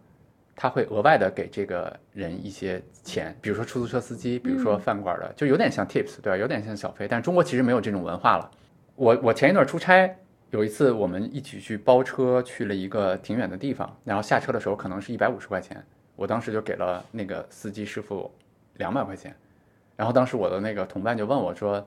[0.55, 6.37] 他会额外的给这个人一些钱，比如说出租车司机，比如说饭馆的，就有点像 tips，对吧？
[6.37, 8.49] 有点像小费，但是中国其实没有这种文化了。
[8.95, 10.17] 我我前一段出差，
[10.49, 15.83] 有一次我们一起去包车去了一个挺远的地方，然后下车的时候可能是一百五十块钱，
[16.15, 18.31] 我当时就给了那个司机师傅
[18.75, 19.35] 两百块钱，
[19.95, 21.85] 然后当时我的那个同伴就问我说：“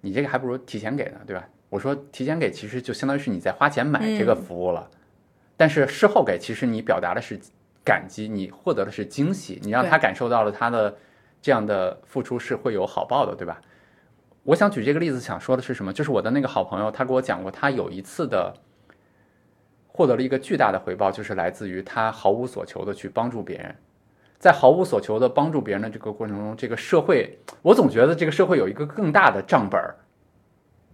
[0.00, 4.88] 你这个还不如提前给呢，对吧？”我说：“提前给其实就相当于是你在花钱买这个服务了，
[5.56, 7.38] 但是事后给其实你表达的是
[7.84, 10.96] 感激，你获得的是惊喜，你让他感受到了他的
[11.42, 13.60] 这样的付出是会有好报的，对吧？”
[14.44, 15.92] 我想举这个例子，想说的是什么？
[15.92, 18.54] 就是我的那个好朋友，他给我讲过，他有一次的
[19.96, 23.74] 获得了一个巨大的回报，就是来自于他毫无所求的去帮助别人。
[24.38, 29.96] 在毫无所求的帮助别人的这个过程中，这个社会，我总觉得这个社会有一个更大的账本儿。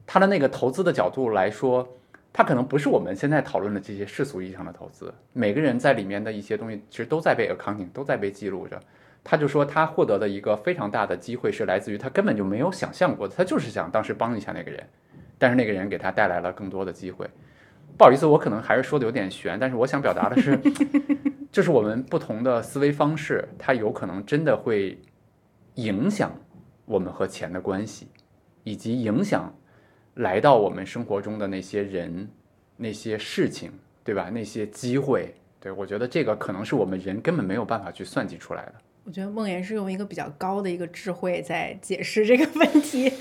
[0.06, 1.86] 他的那个投资的角度来说，
[2.32, 5.12] 他可能不是我们现在讨论的这些世俗意义上的投资。
[5.32, 8.80] 每个人在里面的一些东西，其实都在被 accounting，都在被记录着。
[9.24, 14.80] 他就说他获得的一个非常大的机会是来自于他根本就没有想象过的，他就是想当时帮一下那个人，
[15.36, 17.28] 但是那个人给他带来了更多的机会。
[17.96, 20.58] 不好意思，我可能还是说的有点悬，但是我想表达的是，
[21.52, 24.98] 就是我们不同的思维方式，它有可能真的会
[25.74, 26.34] 影响
[26.84, 28.08] 我们和钱的关系，
[28.64, 29.54] 以及影响
[30.14, 32.28] 来到我们生活中的那些人、
[32.76, 33.70] 那些事情，
[34.02, 34.30] 对吧？
[34.32, 38.74] 那些机会，对我觉得这个可能是我们人根本没有办法去算计出来的。
[39.04, 43.12] 我觉得梦妍是用一个比较高的一个智慧在解释这个问题。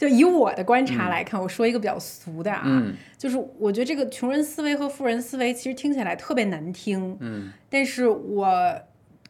[0.00, 8.80] 就以我的观察来看，我说一个比较俗的啊，嗯就是我觉得这个穷人思维和富人思维其实听起来特别难听，嗯但是我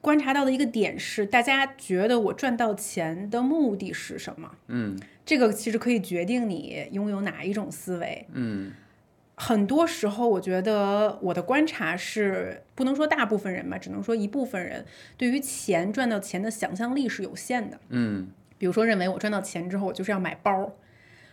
[0.00, 4.48] 观察到的一个点是，大家觉得我赚到钱的目的是什么？
[4.68, 4.96] 嗯
[5.26, 8.24] 这个其实可以决定你拥有哪一种思维。
[8.32, 8.70] 嗯
[9.34, 14.84] 很多时候，我觉得我的观察是，不能说大部分人吧，只能说一部分人
[15.16, 17.80] 对于钱赚到钱的想象力是有限的。
[17.88, 18.28] 嗯
[18.61, 20.72] 比如说，认为我赚到钱之后，我就是要买包，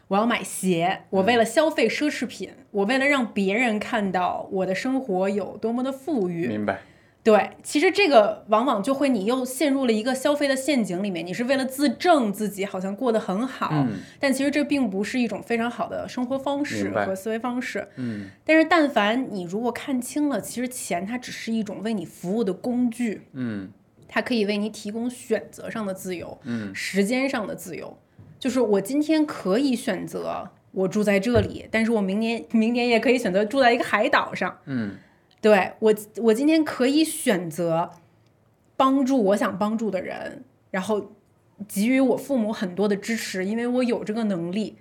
[0.08, 6.80] 我要买鞋，我为了消费奢侈品，我为了让别人看到我的生活有多么的富裕，明白。
[7.24, 13.98] 对，其实这个往往就会你又陷入了一个消费的陷阱里面，你是为了自证自己好像过得很好，嗯。
[14.18, 17.86] 但其实这并不是一种非常好的生活方式和思维方式。
[17.98, 18.30] 嗯。
[18.46, 23.68] 但是但凡你如果看清了，其实钱它只是一种为你服务的工具，嗯
[24.08, 27.98] 它可以为你提供选择上的自由，嗯时间上的自由。
[28.40, 34.60] 就是我今天可以选择我住在这里，但是我明年明年也可以选择住在一个海岛上。
[34.66, 34.96] 嗯
[35.42, 37.92] 对我，我今天可以选择
[38.76, 41.12] 帮助我想帮助的人，然后
[41.68, 44.78] 给予我父母很多的支持，因为我有这个能力。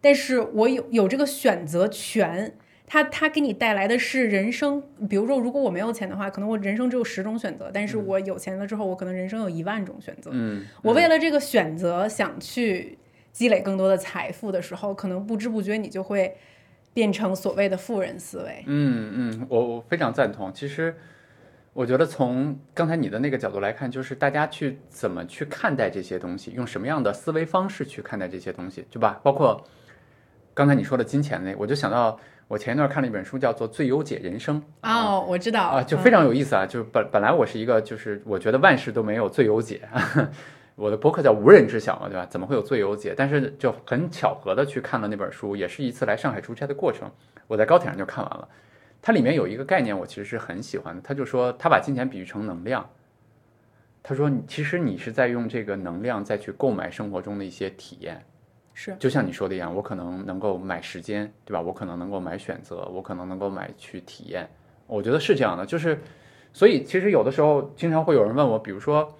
[0.00, 2.56] 但是我有有这个选择权，
[2.92, 4.82] 它它给你带来的是人生。
[5.08, 10.30] 比如说，如果我没有钱的话，可能我人生只有十种选择；但是我有钱了之后，我可能人生有一万种选择。
[10.34, 12.98] 嗯，我为了这个选择想去
[13.32, 16.36] 积累更多的财富的时候，可能不知不觉你就会
[16.92, 18.62] 变成所谓的富人思维。
[18.66, 20.52] 嗯嗯，我我非常赞同。
[20.52, 20.94] 其实，
[21.72, 29.18] 我觉得从刚才你的那个角度来看，就是大家去怎么去看待这些东西，用什么样的思维方式去看待这些东西，对吧？
[29.22, 29.66] 包括
[30.52, 32.20] 刚才你说的金钱那，我就想到
[32.52, 36.66] 我前一段看了一本书，叫做《最优解人生》哦，我知道啊，就嗯非常有意思啊。
[36.66, 39.80] 就是本本来我是一个，就是我觉得万事都没有最优解，
[40.76, 42.26] 我的博客叫无人知晓嘛，对吧？
[42.26, 43.14] 怎么会有最优解？
[43.16, 47.10] 但是就很巧合的去看了那本书，也是一次来上海出差的过程，
[47.46, 48.46] 我在高铁上就看完了。
[49.00, 51.00] 它里面有一个概念，我其实是很喜欢的。
[51.00, 52.86] 他就说，他把金钱比喻成能量。
[54.02, 58.22] 他说，你其实你是在用这个能量再去购买生活中的一些体验。
[58.74, 61.60] 是就像你说的一样，我可能能够买时间，对吧？
[61.60, 64.48] 我可能能够买选择，我可能能够买去体验。
[64.86, 65.98] 我觉得是这样的，就是，
[66.52, 69.16] 所以其实有的时候经常会有人问我，比如说，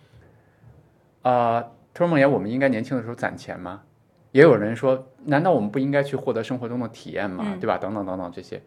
[1.22, 1.62] 呃，
[1.94, 3.82] 他说梦言，我们应该年轻的时候攒钱吗？
[4.32, 7.44] 也有人说，难道我们不应该去获得生活中的体验吗？
[7.46, 7.76] 嗯对吧？
[7.76, 8.60] 等等等等这些，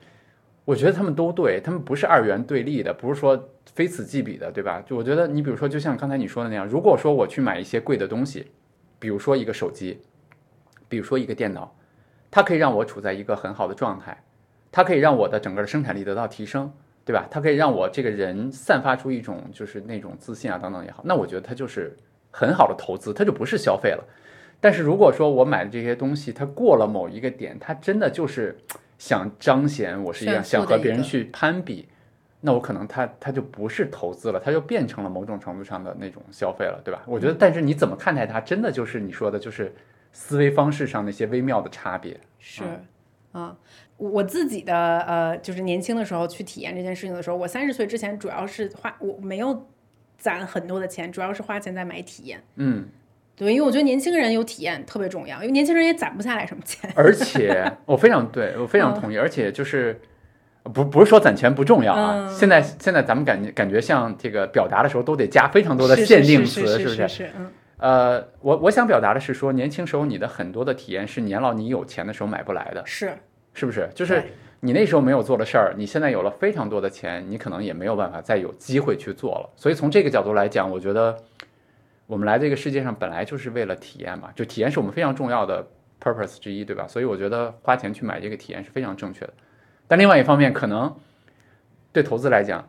[0.63, 4.81] 我觉得他们都对，他们不是二元对立的，不是说非此即彼的，对吧？
[4.85, 8.47] 就我觉得你比如说，就像刚才你说的那样，如果说我去买一些贵的东西，
[8.99, 9.99] 比如说一个手机，
[10.87, 11.75] 比如说一个电脑，
[12.29, 14.23] 它可以让我处在一个很好的状态，
[14.71, 16.71] 它可以让我的整个的生产力得到提升，
[17.03, 17.27] 对吧？
[17.29, 21.95] 它可以让我这个人散发出一种就是那种自信啊等等也好，那我觉得它就是
[22.31, 24.03] 很好的投资，它就不是消费了。
[24.59, 28.57] 但是如果说我买的这些东西，它过了某一个点，它真的就是
[28.97, 31.87] 想彰显我是一样，想和别人去攀比，
[32.41, 37.03] 那我可能它它就不是投资了，它就变成了某种程度上的那种消费了，对吧？
[37.05, 39.71] 我觉得，但是你怎么看待它，真的就是你说的，就是
[40.15, 42.17] 思维方式上那些微妙的差别。
[42.39, 42.63] 是，
[43.33, 43.53] 啊，
[43.97, 49.67] 我我自己的呃，就是年轻的时候去体验这件事情的时候，我三十岁之前主要是花，我没有
[50.17, 52.41] 攒很多的钱，主要是花钱在买体验。
[52.55, 52.87] 嗯，
[53.35, 56.89] 对，因为我觉得年轻人有体验特别重要，因为年轻人也攒不下来什么钱。
[56.95, 59.99] 而且 我非常对我非常同意，而且就是
[60.63, 67.31] 不不是说攒钱不重要啊，嗯现在现在咱们感觉感觉像这个表达的时候都得加非常多的限定词，是是不是是？
[67.37, 73.11] 嗯，呃，我我想表达的是说，年轻时候你的很多的体验是年老你有钱的时候买不来的，是，
[73.53, 73.89] 是不是？
[73.93, 74.23] 就是
[74.61, 79.49] 你那时候没有做的事儿，你现在有了非常多的钱，你可能也没有办法再有机会去做了。
[79.55, 81.17] 所以从这个角度来讲，我觉得
[82.07, 85.67] 我们来这个世界上本来就是为了体验嘛，就体验是我们非常重要的
[86.01, 86.87] purpose 之一，对吧？
[86.87, 89.33] 所以我觉得花钱去买这个体验是非常正确的。
[89.87, 90.95] 但另外一方面，可能
[91.91, 92.65] 对投资来讲，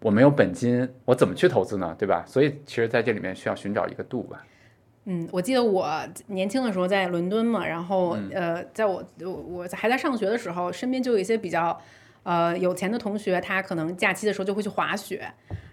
[0.00, 1.94] 我没有本金，我怎么去投资呢？
[1.98, 2.24] 对吧？
[2.26, 4.44] 所以其实在这里面需要寻找一个度吧。
[5.06, 5.88] 嗯，我记得我
[6.26, 11.80] 年轻的时候在伦敦嘛，然后、呃，在我我我还在上学的时候，身边就有一些比较
[12.28, 15.26] 呃有钱的同学，他可能假期的时候就会去滑雪。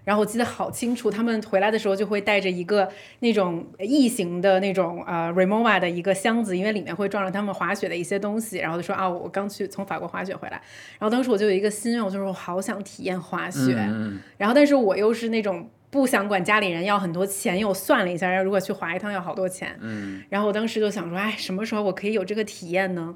[0.06, 2.88] 然后我记得好清楚，他们回来的时候就会带着一个
[3.20, 8.60] 那种异形的那种呃 Remova 的一个箱子，因为里面会装着他们滑雪的一些东西。
[8.60, 10.62] 然后就说啊，我刚去从法国滑雪回来。
[11.00, 13.76] 然后当时我就有一个心愿，我就说我好想体验滑雪。
[13.78, 19.76] 嗯然后但是我又是那种不想管家里人要很多钱，因为我算了一下，如果去滑一趟要好多钱。
[19.82, 23.16] 嗯然后我当时就想说，哎，什么时候我可以有这个体验呢？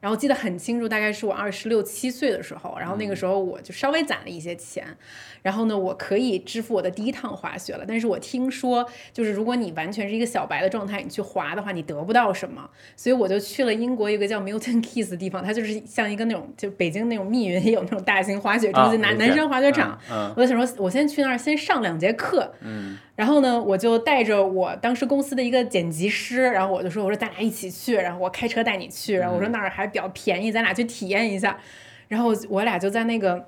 [0.00, 4.86] 然后记得很清楚，大概是我二十六七岁的时候，然后那个时候我就稍微攒了一些钱，
[5.42, 7.84] 然后呢，我可以支付我的第一趟滑雪了。
[7.86, 19.98] 但是我听说，就是如果你完全是一个小白的状态，你去滑的话，你得不到什么，所以我就去了英国一个叫 Milton Keys 的地方，它就是像一个那种就北京那种密云也有那种大型滑雪中啊心，男、理解男生滑雪场。
[20.10, 20.32] 嗯。
[20.34, 31.58] 我就想说，我先去那儿先上两节课，嗯然后呢，我就带着我当时公司的一个剪辑师，然后我就说，我说咱俩一起去，然后我开车带你去，然后我说那儿还比较便宜，咱俩去体验一下。
[32.08, 33.46] 然后我俩就在那个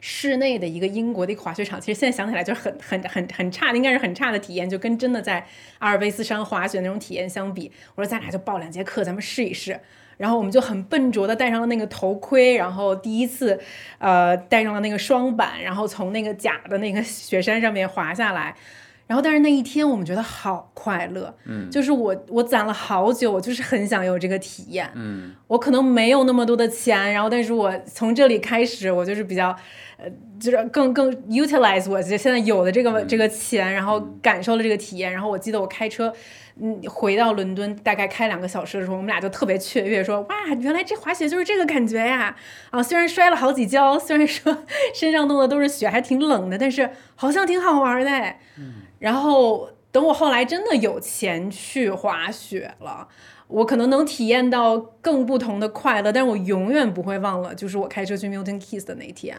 [0.00, 5.44] 室内的一个英国的一个滑雪场，其实现在想起来就很很很很差的，应该是很差的体验，就跟真的在
[5.80, 7.72] 阿尔卑斯山滑雪那种体验相比。
[7.96, 9.80] 我说咱俩就报两节课，咱们试一试。
[10.18, 13.58] 然后我们就很笨拙的戴上了那个头盔，然后第一次，
[13.98, 18.54] 呃，戴上了那个双板，然后从那个假的那个雪山上面滑下来。
[19.10, 29.48] 然后，但是那一天我们觉得好快乐，嗯，就是我我攒了好久，我就是很想有这个体验，嗯，我可能没有那么多的钱，然后，但是我从这里开始，我就是比较，
[29.96, 30.08] 呃，
[30.38, 35.12] 就是更更 utilize 我现在有的这个这个钱，然后感受了这个体验。
[35.12, 36.12] 然后我记得我开车，
[36.62, 42.36] 嗯，回到伦敦大概开两个小时的时候，我们俩就特别雀跃，说哇，原来这滑雪就是这个感觉呀！
[42.70, 44.56] 啊，虽然摔了好几跤，虽然说
[44.94, 48.10] 身上弄的都是雪，还挺冷的，但是好像挺好玩的，
[48.56, 48.74] 嗯。
[49.00, 53.08] 然后等我后来真的有钱去滑雪了，
[53.48, 59.36] 我可能能体验到更不同的快乐，但是我永远不会忘了，就是我开车去 Milton Keys 的那一天。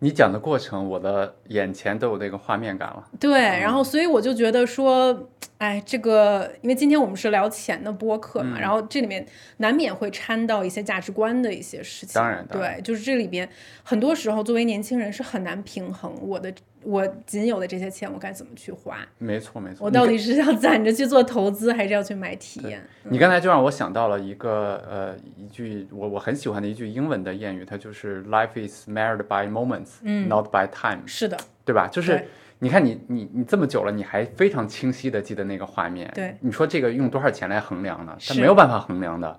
[0.00, 3.06] 你讲的过程，我的眼前都有那个画面感了。
[3.20, 5.28] 对，然后所以我就觉得说，
[5.58, 9.24] 哎，这个，因为今天我们是聊钱的播客嘛，然后这里面
[9.58, 12.14] 难免会掺到一些价值观的一些事情。
[12.14, 13.48] 当然，对，就是这里边
[13.82, 16.52] 很多时候作为年轻人是很难平衡我的。
[16.82, 18.96] 我仅有的这些钱，我该怎么去花？
[19.18, 19.84] 没错，没错。
[19.84, 22.82] 我到底是要攒着去做投资，还是要去买体验？
[23.04, 31.86] 你刚才就让我想到了一个呃一句我我很喜欢的一句英文的谚语，它就是 “Life is marred by moments, not by time。”是的，对吧？
[31.86, 32.24] 就是
[32.60, 36.10] 你看你你你这么久了，你还非常清晰的记得那个画面。
[36.14, 38.16] 对，你说这个用多少钱来衡量呢？
[38.26, 39.38] 它没有办法衡量的。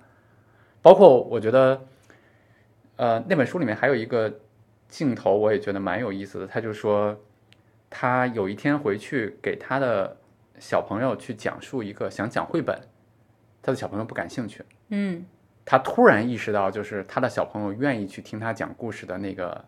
[0.83, 1.81] 包括我觉得，
[2.97, 4.31] 呃，那本书里面还有一个
[4.87, 6.45] 镜头，我也觉得蛮有意思的。
[6.45, 7.19] 他就说。
[7.91, 10.17] 他有一天回去给他的
[10.57, 12.79] 小朋友去讲述一个想讲绘本，
[13.61, 14.63] 他的小朋友不感兴趣。
[14.89, 15.23] 嗯，
[15.65, 19.63] 他突然意识到，就是他的小朋友愿意去听他讲故事的那个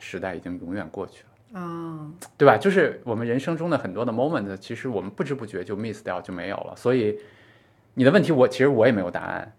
[0.00, 1.60] 时代已经永远过去了。
[1.60, 2.58] 啊，对吧？
[2.58, 6.74] 就是我们人生中的很多的 moment，其实我们不知不觉就 miss 掉就没有了。
[6.76, 7.18] 所以
[7.94, 9.52] 你的问题，我其实我也没有答案。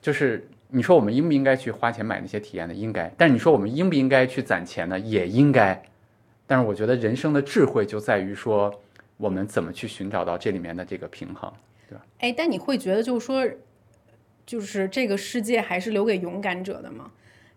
[0.00, 2.74] 就是你说我们应不应该去花钱买那些体验的？
[2.74, 3.12] 应该。
[3.16, 4.98] 但是你说我们应不应该去攒钱呢？
[4.98, 5.82] 也应该。
[6.48, 8.74] 但是我觉得人生的智慧就在于说，
[9.18, 11.52] 我们怎么去寻找到这里面的这个平衡，
[11.88, 12.04] 对吧？
[12.18, 13.46] 哎，但你会觉得就是说，
[14.46, 17.10] 就是这个世界还是留给勇敢者的吗？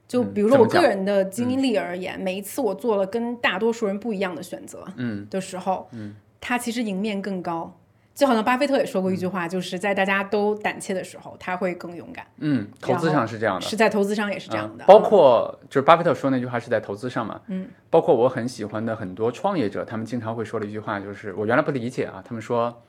[0.08, 7.74] 就比如说我个人的经历而言，每一次我做了跟大多数人不一样的选择，嗯，的时候，嗯，它其实赢面更高。
[8.22, 12.24] 就好像巴菲特也说过一句话，就是在大家都胆怯的时候，他会更勇敢。
[12.38, 14.86] 嗯，投资上是这样的，是在投资上也是这样的。
[14.86, 17.42] 包括就是巴菲特说那句话是在投资上嘛。
[17.48, 22.84] 嗯，包括我很喜欢的很多创业者，他们经常会说的一句话，就是我原来不理解啊，他们说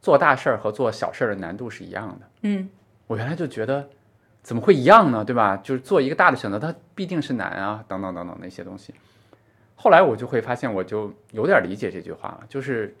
[0.00, 2.26] 做大事儿和做小事儿的难度是一样的。
[2.40, 2.68] 嗯，
[3.06, 3.88] 我原来就觉得
[4.42, 5.24] 怎么会一样呢？
[5.24, 5.56] 对吧？
[5.58, 8.92] 就是做一个大的选择，它必定是难啊，等等等等那些东西。
[9.76, 12.92] 后来我就会发现，我就有点理解这句话了，就是。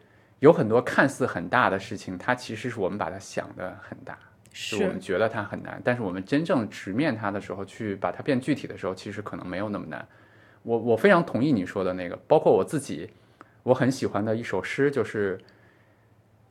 [0.42, 4.18] 有很多看似很大的事情，它其实是我们把它想的很大，
[4.52, 5.80] 是我们觉得它很难。
[5.84, 10.04] 但是我们真正直面它的时候，去把它变具体的时候，其实可能没有那么难。
[10.64, 13.08] 我我非常同意你说的那个，包括我自己，
[13.62, 15.38] 我很喜欢的一首诗，就是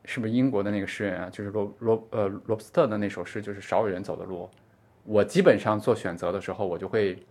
[0.05, 1.29] 是不是英国的那个诗人啊？
[1.29, 4.49] 就是罗罗呃罗伯斯特的那首诗，就是少有人走的路。
[5.03, 7.21] 我基本上做选择的时候，我就会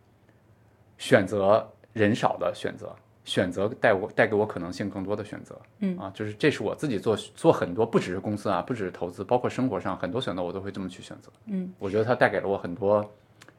[0.98, 2.94] 选择人少的选择。
[3.30, 11.30] 选择带我带给我可能性更多的选择，嗯啊，就是这是我自己做做很多，不只是公司啊，不只是投资，包括生活上很多选择，我都会这么去选择。
[11.46, 13.08] 嗯，我觉得它带给了我很多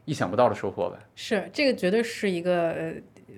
[0.03, 0.97] 意想不到的收获呗。
[1.15, 2.93] 是，这个绝对是一个。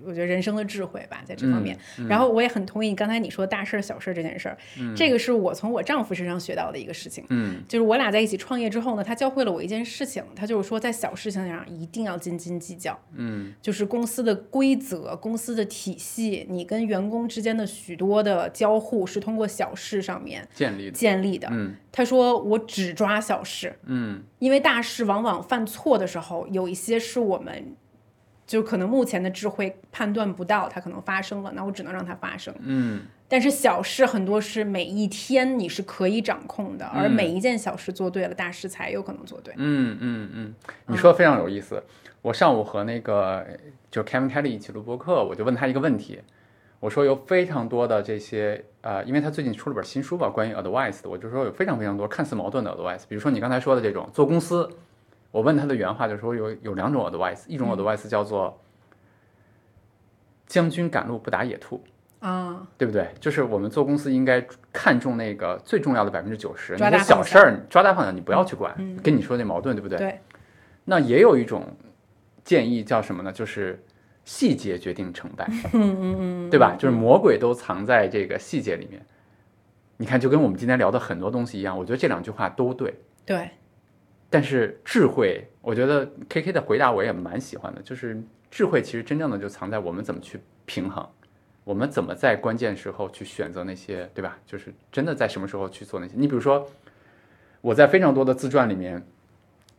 [0.05, 1.77] 我觉得人生的智慧吧，在这方面。
[2.07, 4.57] 然后我也很同意刚才你说大事儿、小事儿这件事儿。
[4.95, 7.23] 这个是我从我丈夫身上学到的一个事情。
[7.29, 12.99] 嗯，就是我俩在一起创业之后呢，他教会了我一件事情，他就是说在小事情上一定要斤斤计较。
[13.15, 21.47] 嗯，就是公司的规则、公司的体系，你跟员工之间的许多的交互是通过小事上面建立建立的。
[21.51, 23.77] 嗯，他说我只抓小事。
[23.85, 27.75] 嗯，因为大事往往犯错的时候，有一些是我们。
[28.53, 32.53] 就可能目前的智慧判断不到它可能发生了，那我只能让它发生。
[32.59, 39.55] 嗯，但是小事很多是每一天你是可以掌控的，而每一件小事做对了，大事才有可能做对。
[39.57, 40.53] 嗯嗯嗯，
[40.85, 41.81] 你说的非常有意思。
[42.21, 43.43] 我上午和那个
[43.89, 46.19] 就是 Kevin Kelly 一起录播客，我就问他一个问题，
[46.79, 54.69] 我说有非常多的这些呃，因为他最近出了本新书吧，关于 advice 的，我就说有非常非常多看似矛盾的 advice，比如说你刚才说的这种做公司。
[55.33, 58.61] 我问他的原话，就是说有有两种 advice，一种 advice 叫做
[60.45, 61.83] “将军赶路不打野兔”，
[62.21, 63.09] 啊，对不对？
[63.19, 69.97] 就是我们做公司应该看重那个最重要的百分之九十，那些小事儿抓大放小你不要去管，跟你说那矛盾，对不对？
[69.97, 70.19] 对。
[70.85, 71.65] 那也有一种
[72.43, 73.31] 建议叫什么呢？
[73.31, 73.83] 就是
[74.23, 76.75] 细节决定成败， 嗯嗯嗯，对吧？
[76.77, 79.03] 就是魔鬼都藏在这个细节里面。
[79.97, 82.93] 你看，就跟我们今天聊的很多东西一样，我觉得这两句话都对。
[83.25, 83.49] 对。
[84.33, 88.19] 但是智慧，我觉得 K K 的回答我也蛮喜欢的，就是
[88.49, 91.07] 智慧其实真正的就藏在我们怎么去平衡，
[91.63, 94.39] 我们怎么在关键时候去选择那些，对吧？
[94.43, 96.15] 就是真的在什么时候去做那些。
[96.17, 96.67] 你比如说，
[97.61, 99.05] 我在非常多的自传里面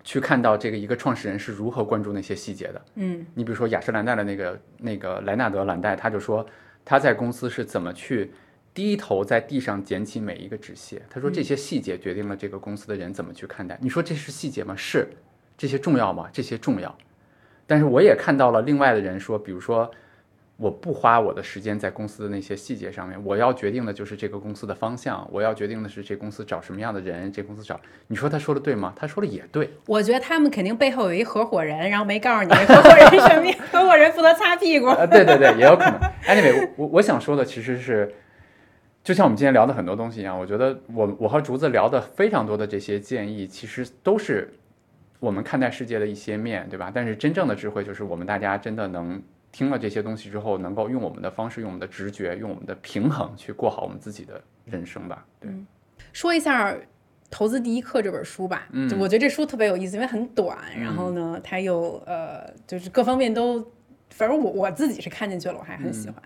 [0.05, 2.81] 去看到这个一个创始人是如何关注那些细节的。
[2.95, 6.47] 嗯你比如说雅诗兰黛的那个那个莱纳德·兰黛，他就说
[6.85, 8.31] 他在公司是怎么去
[8.75, 11.01] 低头在地上捡起每一个纸屑。
[11.09, 13.79] 他说这些细节决定了这个公司的人怎么去看待。
[13.81, 14.75] 你说这是细节吗？
[14.77, 15.09] 是，
[15.57, 16.29] 这些重要吗？
[16.33, 16.95] 这些重要。
[17.67, 19.91] 但是我也看到了另外的人说，比如说
[20.57, 27.81] 我不花我的时间在公司的那些细节上面，我要决定的就是这个公司的方向，我要决定的是这公司找什么样的人，这公司找。
[28.09, 28.93] 你说他说的对吗？
[28.97, 29.71] 他说的也对。
[29.87, 33.57] 我觉得他们肯定背后有一合伙人，然后没告诉你合伙人什么呀？
[33.73, 34.87] 合伙人负责擦屁股。
[34.87, 35.99] 啊，对对对，也有可能。
[36.27, 38.15] Anyway，我我我想说的其实是，
[39.05, 44.51] 就像我们今天聊的很多东西一样，我觉得我我和竹子聊的非常多的这些建议，其实都是
[45.21, 46.91] 我们看待世界的一些面，对吧？
[46.93, 55.27] 但是真正的智慧就是我们大家真的能听了这些东西之后，能够用我们的方式，用我们的直觉，用我们的平衡去过好我们自己的人生吧。
[55.39, 55.51] 对，
[56.15, 56.73] 说一下
[57.31, 63.63] 《投资第一课》这本书吧，嗯我觉得这书特别有意思，因为很短，然后呢，它又呃，就是各方面都，
[64.09, 66.23] 反正我我自己是看进去了，我还很喜欢。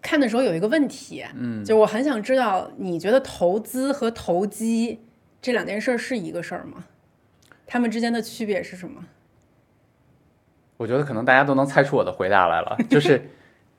[0.00, 5.00] 看的时候有一个问题，嗯，就我很想知道，你觉得投资和投机
[5.42, 6.84] 这两件事是一个事儿吗？
[7.66, 9.04] 他们之间的区别是什么？
[10.76, 13.20] 我觉得可能大家都能猜出我的回答来了，就是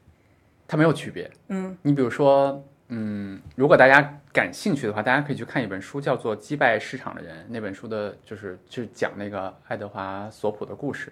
[0.68, 1.32] 它没有区别。
[1.48, 7.38] 嗯，你比如说，嗯，如果大家感兴趣的话，大家可以去看一本书，叫做《击败市场的人》。
[7.48, 11.12] 那本书的就是就是讲那个爱德华·索普的故事。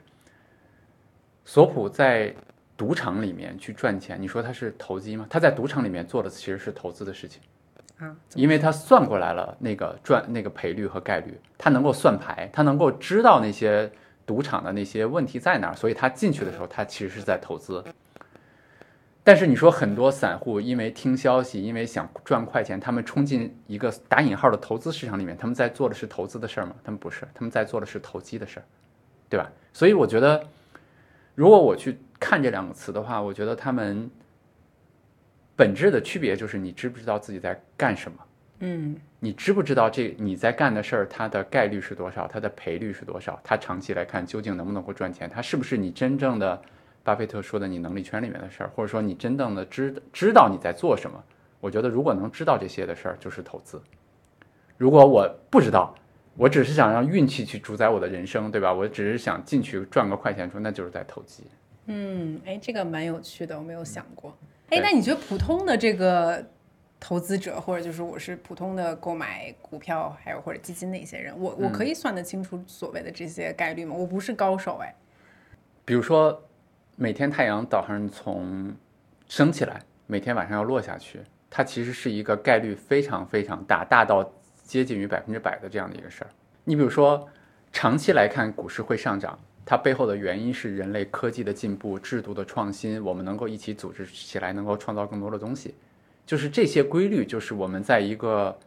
[1.45, 2.35] 索普在
[2.77, 5.25] 赌场里面去赚钱，你说他是投机吗？
[5.29, 7.41] 他在赌场里面做的其实是投资的事情。
[7.97, 13.91] 啊，因为他算过来了那个赚那个赔率和概率，他能够算牌，他能够知道那些
[14.23, 17.83] 赌场的那些问题在哪儿，所以他进去的时候，他其实是在投资。
[19.23, 26.75] 但是你说很多散户因为听消息，因为想赚快钱，他们冲进一个打引号的投资市场里面，他们在做的是投资的事儿吗？
[26.83, 28.63] 他们不是，他们在做的是投机的事儿，
[29.27, 29.51] 对吧？
[29.73, 30.41] 所以我觉得，
[31.35, 34.09] 如果我去看这两个词的话，我觉得他们
[35.55, 38.17] 本质的区别就是你知不知道自己在干什么。
[38.59, 43.39] 嗯你知不知道这你在干的事儿，它的概率是多少，它的赔率是多少？
[43.43, 45.29] 它长期来看究竟能不能够赚钱？
[45.29, 46.59] 它是不是你真正的
[47.03, 51.23] 巴菲特说的你能力圈里面的事儿，或者说你真正的知知道你在做什么？
[51.59, 53.81] 我觉得如果能知道这些的事儿，就是投资。
[54.75, 55.93] 如果我不知道，
[56.35, 58.73] 我只是想让运气去主宰我的人生，对吧？
[58.73, 61.43] 我只是想进去赚个快钱说，那就是在投机。
[61.87, 64.37] 嗯，哎，这个蛮有趣的，我没有想过。
[64.69, 66.45] 对哎，那你觉得普通的这个
[66.99, 73.95] 投资者，或者就是我是普通的购买股票还有或者基金的一些人，我我可以算得清楚所谓的这些概率吗？
[73.95, 74.93] 我不是高手，哎，
[75.85, 76.43] 比如说，
[76.97, 78.73] 每天太阳早上从
[79.27, 84.29] 升起来，每天晚上要落下去，它其实是一个概率非常非常大，大到
[84.63, 86.29] 接近于百分之百的这样的一个事儿。
[86.65, 87.25] 你比如说，
[87.71, 89.39] 长期来看股市会上涨，
[89.69, 95.75] 它背后的原因是人类科技的进步、制度的创新，我们能够一起组织起来，能够创造更多的东西。
[96.25, 98.57] 就是这些规律，就是我们在一个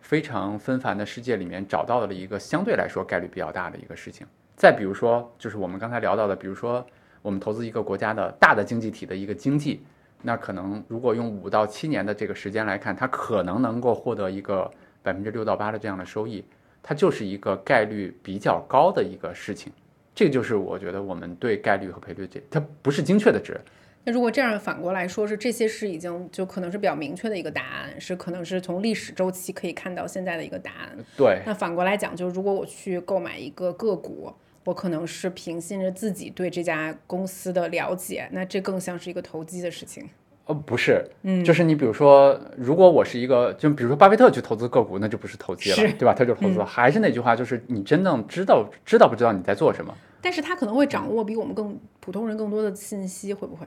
[0.00, 4.26] 非常纷繁的世界里面找到了一个相对来说概率比较大的一个事情。
[4.56, 6.84] 再比如说，就是我们刚才聊到的，比如说
[7.22, 9.80] 我们投资一个国家的大的经济体的一个经济，
[10.22, 14.68] 那可能如果用五到七年的这个时间来看，它可能能够获得一个
[15.04, 16.44] 百分之六到八的这样的收益，
[16.82, 19.72] 它就是一个概率比较高的一个事情。
[20.16, 23.60] 这个就是我觉得我们对概率和赔率这，它不是精确的值，
[24.02, 30.96] 那如果这样反过来说，是这些是已经就可能是比较明确的一个答案，是可能是从历史周期可以看到现在的一个答案。
[31.18, 34.32] 对，那反过来讲，就是如果我去购买一个个股，
[34.64, 40.08] 我可能是凭信着自己对这家公司的了解，那这更像是一个投机的事情。
[40.46, 46.14] 呃，不是，嗯，就是你比如说，如果我是一个，就比如说巴菲特去投资个股，那就不是投机了，对吧？
[46.14, 46.64] 他就是投资了。
[46.64, 49.92] 还是那句话，就是你真正知道知道不知道你在做什么，
[50.26, 53.64] 但是他可能会掌握比我们更普通人更多的信息，会不会？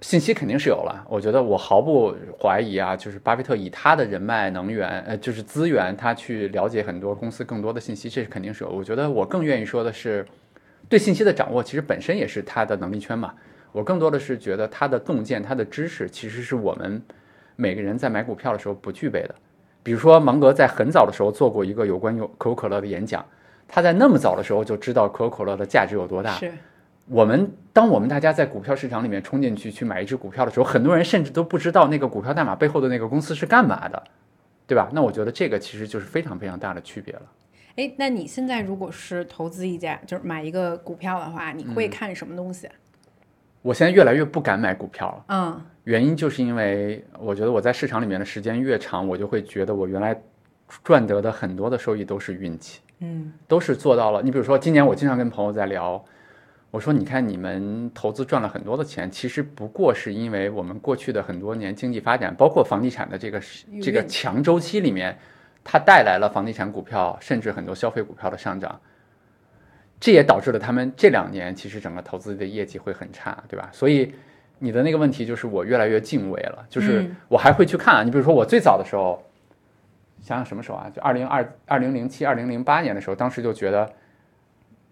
[0.00, 1.04] 信息肯定是有了。
[1.06, 8.70] 我觉得我毫不怀疑啊，就是巴菲特以他的人脉、能源，呃，就是资源，他去了解很多公司更多的信息，这是肯定是有。
[8.70, 10.26] 我觉得我更愿意说的是，
[10.88, 13.34] 对信息的掌握，其实本身也是他的能力圈嘛。
[13.70, 17.02] 我更多的是觉得他的洞见、他的知识，其实是我们
[17.56, 19.34] 每个人在买股票的时候不具备的。
[19.82, 23.22] 比如说，芒格在很早的时候做过一个有关有可口可乐的演讲，
[23.68, 26.32] 他在那么早的时候就知道可口可乐的价值有多大。
[26.32, 26.52] 是，
[27.06, 34.02] 我们当我们大家在股票市场里面冲进去去买一只股票的时候，很多人甚至都不知道那个股票代码背后的那个公司是干嘛的，
[34.66, 34.88] 对吧？
[34.92, 37.22] 那我觉得这个其实就是非常非常大的区别了。
[37.76, 42.74] 哎，那你现在如果是投资一家，就是买一个股票的话，你嗯会看什么东西啊？
[43.62, 50.20] 我现在越来越不敢买股票了，嗯原因就是因为我觉得我在市场里面的时间越长，我就会觉得我原来
[50.82, 52.80] 赚得的很多的收益都是运气。
[53.00, 54.22] 嗯都是做到了。
[54.22, 56.04] 你比如说，今年我经常跟朋友在聊，
[56.70, 63.40] 我说你看你们投资赚了很多的钱，其实不过是因为我们过去的很多年经济发展，包括房地产的这个
[63.82, 65.16] 这个强周期里面，
[65.64, 68.80] 它带来了房地产股票甚至很多消费股票的上涨。
[70.00, 73.68] 这也导致了他们这两年其实整个投资的业绩会很差，对吧？
[73.72, 74.14] 所以
[74.60, 78.02] 你的那个问题就是我越来越敬畏了，就是嗯我还会去看啊。
[78.02, 79.20] 你比如说我最早的时候，
[80.20, 80.90] 想想什么时候啊？
[80.94, 83.90] 就二零二二零零七、二零零八年的时候，当时就觉得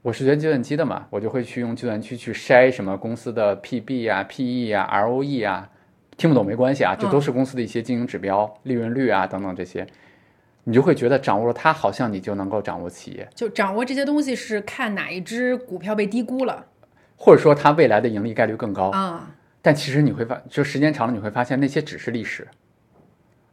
[0.03, 5.69] 我是学计算机的嘛，我就会去用计算机去筛什么公司的 PB 啊、PE 啊、ROE 啊，
[6.16, 9.86] 听不懂没关系啊，这都是公司的一些经营指标、利润率啊等等这些，
[10.65, 16.66] 你就会觉得掌握了它，好像你就能够掌握企业，就掌握这些东西是看哪一只股票被低估了
[17.16, 18.90] 或者说它未来的盈利概率更高。
[18.90, 19.31] 啊。
[19.61, 22.47] 但其实你会发，就时间长了你会发现那些只是历史。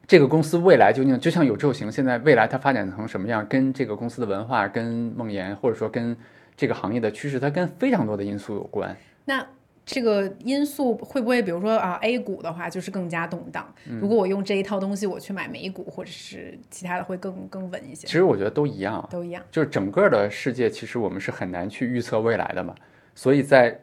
[0.06, 4.86] 这个公司未来究竟就像有志有行，现在未来它发展成什么样，跟这个公司的文化、跟
[5.16, 6.16] 梦妍，或者说跟
[6.56, 8.96] 这个行业的趋势，它跟非常多的因素有关。
[9.26, 9.46] 那
[9.86, 13.66] 这个因素会不会，比如说啊，A 股的话就是更加动荡？
[13.90, 19.44] 嗯如果我用这一套东西我去买美股或者是其他的，会更更稳一些其，实我觉得都一样，都一样。
[19.52, 22.74] 就是整个的世界，其实我们是很难去预测未来的嘛。
[23.16, 23.78] 所以在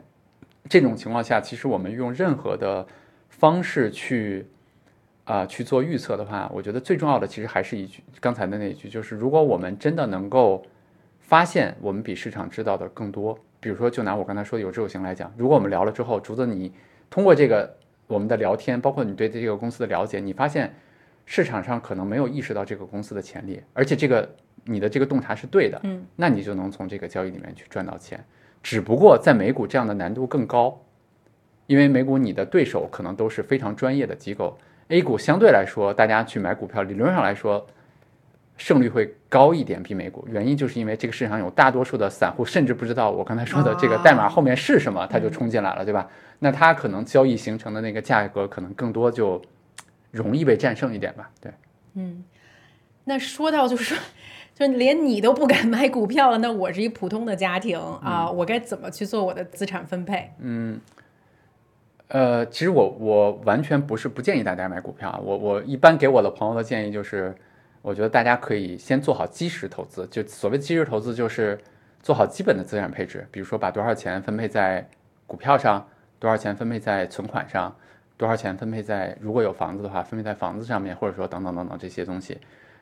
[0.68, 2.86] 这种情况下，其实我们用任何的
[3.28, 4.46] 方式去
[5.30, 10.60] 啊、去做预测的话，我觉得最重要的其实还是一句刚才的那一句，就是如果我们真的能够
[11.20, 16.72] 发现我们比市场知道的更多，比如说就拿我刚才说的有志有行来讲，如果我们聊了之后，竹子你
[17.08, 17.72] 通过这个
[18.08, 20.74] 我们的聊天，包括你对这个公司的了解，你发现
[21.26, 24.28] 市场上可能没有意识到这个公司的潜力，而且这个
[24.64, 28.18] 你的这个洞察是对的，嗯，那你就能从这个交易里面去赚到钱。
[28.64, 30.76] 只不过在美股这样的难度更高，
[31.68, 34.58] 因为美股你的对手可能都是非常专业的机构
[34.90, 37.66] ，A 股相对来说，大家去买股票理论上来说
[38.58, 40.28] 胜率会高一点，比美股。
[40.30, 46.06] 原因就是因为这个市场有大多数的散户甚至不知道我刚才说的这个代码后面是什么，他就冲进来了，对吧？
[46.38, 49.40] 那他可能交易形成的那个价格可能更多就
[50.10, 51.52] 容易被战胜一点吧，对。
[51.94, 52.22] 嗯
[53.04, 53.98] 那说到就是说，
[54.54, 60.30] 就连你都不敢买股票了，那我是一普通的家庭啊、嗯我该怎么去做我的资产分配？
[62.10, 67.32] 呃，其实我我完全不是不建议大家买股票啊，我我一般给我的朋友的建议就是，
[67.82, 71.56] 我觉得大家可以先做好基石投资，就所谓基石投资就是
[72.02, 74.84] 做好基本的资产配置，比如说把多少钱分配在
[75.24, 75.86] 股票上，
[76.18, 77.72] 多少钱分配在存款上，
[78.16, 82.36] 多少钱分配在如果有房子的话分配在房子上面，或者说等等等等这些东西。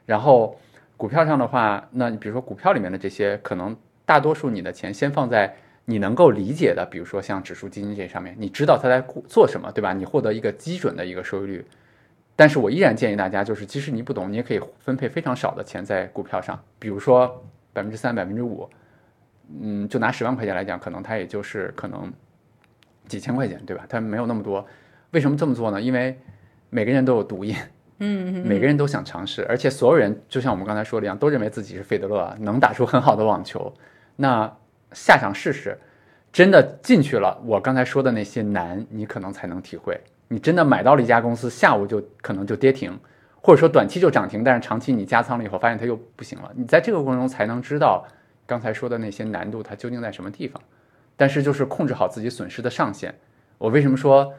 [0.06, 0.56] 然后
[0.96, 3.76] 股票上的话，那你比如说股票里面的这些，可能
[4.06, 5.54] 大多数你的钱先放在
[5.90, 9.94] 你能够理解的，比如说像指数基金这上面，你知道它在做什么，对吧？
[9.94, 11.64] 你获得一个基准的一个收益率。
[12.36, 17.42] 但是我依然建议大家，就是即使你不懂，你也可以分配非常少的钱在股票上，比如说
[17.72, 18.68] 百分之三、百分之五，
[19.62, 22.12] 嗯，就拿十万块钱来讲，可能它也就是可能
[23.06, 23.86] 几千块钱，对吧？
[23.88, 24.64] 它没有那么多。
[25.12, 25.80] 为什么这么做呢？
[25.80, 26.18] 因为
[26.68, 27.56] 每个人都有毒瘾，
[28.00, 33.72] 嗯， 每个人都想尝试，而且所有人就像我们刚才说的一样，都认为自己是费德勒，啊能打出很好的网球。
[34.16, 34.54] 那
[34.92, 35.76] 下场试试，
[36.32, 40.00] 真的进去了，我刚才说的那些难，你可能才能体会。
[40.28, 42.98] 你真的买到了一家公司，下午就可能就跌停，
[43.40, 46.52] 或者说短期就涨停，但是长期你加仓了以后，发现它又不行了。
[46.54, 48.06] 你在这个过程中才能知道
[48.46, 50.62] 刚才说的那些难度它究竟在什么地方。
[51.20, 53.12] 但是就是控制好自己损失的上限。
[53.58, 54.32] 我为什么说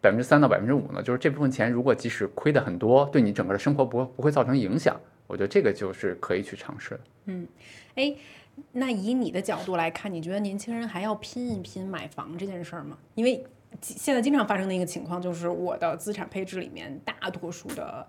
[0.00, 1.02] 百分之三到百分之五呢？
[1.02, 4.94] 就是这部分钱如果即使亏的很多，对你整个的生活不不会造成影响，
[5.26, 7.34] 我觉得这个就是可以去尝试的。
[7.96, 8.14] 哎，
[8.72, 12.96] 那以你的角度来看，你觉得年轻人还要拼一拼买房这件事儿吗？
[13.14, 13.44] 因为
[13.80, 18.06] 现在经常发生的一个情况就是，我的资产配置里面大多数的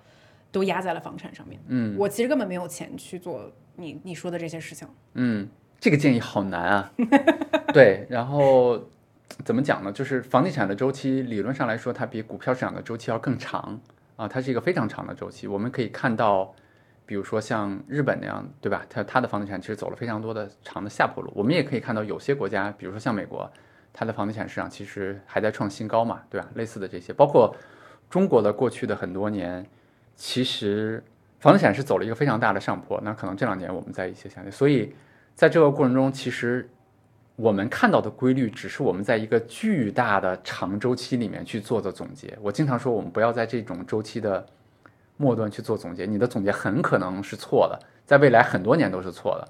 [0.51, 1.59] 都压在了房产上面。
[1.68, 4.88] 嗯，我其实根本没有钱去做你你说的这些事情。
[5.13, 5.47] 嗯，
[5.80, 6.91] 这个建议好难啊。
[7.73, 8.80] 对，然后
[9.45, 9.91] 怎么讲呢？
[9.91, 13.80] 就是房地产的周期理论上来说，它比股票市场的周期要更长
[14.15, 15.47] 啊，它是一个非常长的周期。
[15.47, 16.53] 我们可以看到，
[17.11, 18.85] 比如说像日本那样，对吧？
[18.89, 21.29] 它它的房地产其实走了非常多的长的下坡路。
[21.35, 23.51] 我们也可以看到有些国家，比如说像美国，
[23.91, 26.47] 它的房地产市场其实还在创新高嘛，对吧？
[26.55, 27.53] 类似的这些，包括
[28.09, 29.65] 中国的过去的很多年，
[30.15, 31.03] 其实
[31.41, 32.97] 房地产是走了一个非常大的上坡。
[33.03, 34.95] 那可能这两年我们在一些下跌，所以
[35.35, 36.69] 在这个过程中，其实
[37.35, 42.38] 我们看到的规律，只是我们在一个巨大的长周期里面去做的总结。
[42.41, 44.47] 我经常说，我们不要在这种周期的
[45.22, 49.48] 末端去做总结，你的总结很可能是错的，在未来很多年都是错的。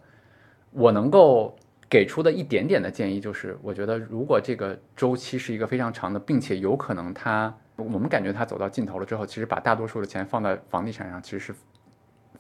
[0.72, 1.56] 我能够
[1.90, 11.56] 给出的一点点的建议就是，我觉得如果这个周期是一个非常长的，并且有可能它我们感觉它走到尽头了之后，其实把大多数的钱放在房地产上，其实是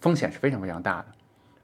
[0.01, 1.05] 风险是非常非常大的。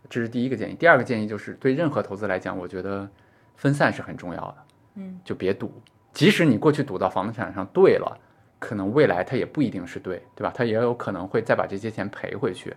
[0.10, 0.74] 这是第一个建议。
[0.74, 3.08] 第二个建议就是，对任何投资来讲，我觉得
[3.56, 4.56] 分散是很重要的。
[4.96, 5.70] 嗯，就别赌，
[6.14, 8.18] 即使你过去赌到房地产上对了，
[8.60, 10.52] 可能未来它也不一定是对，对吧？
[10.56, 12.76] 它也有可能会再把这些钱赔回去。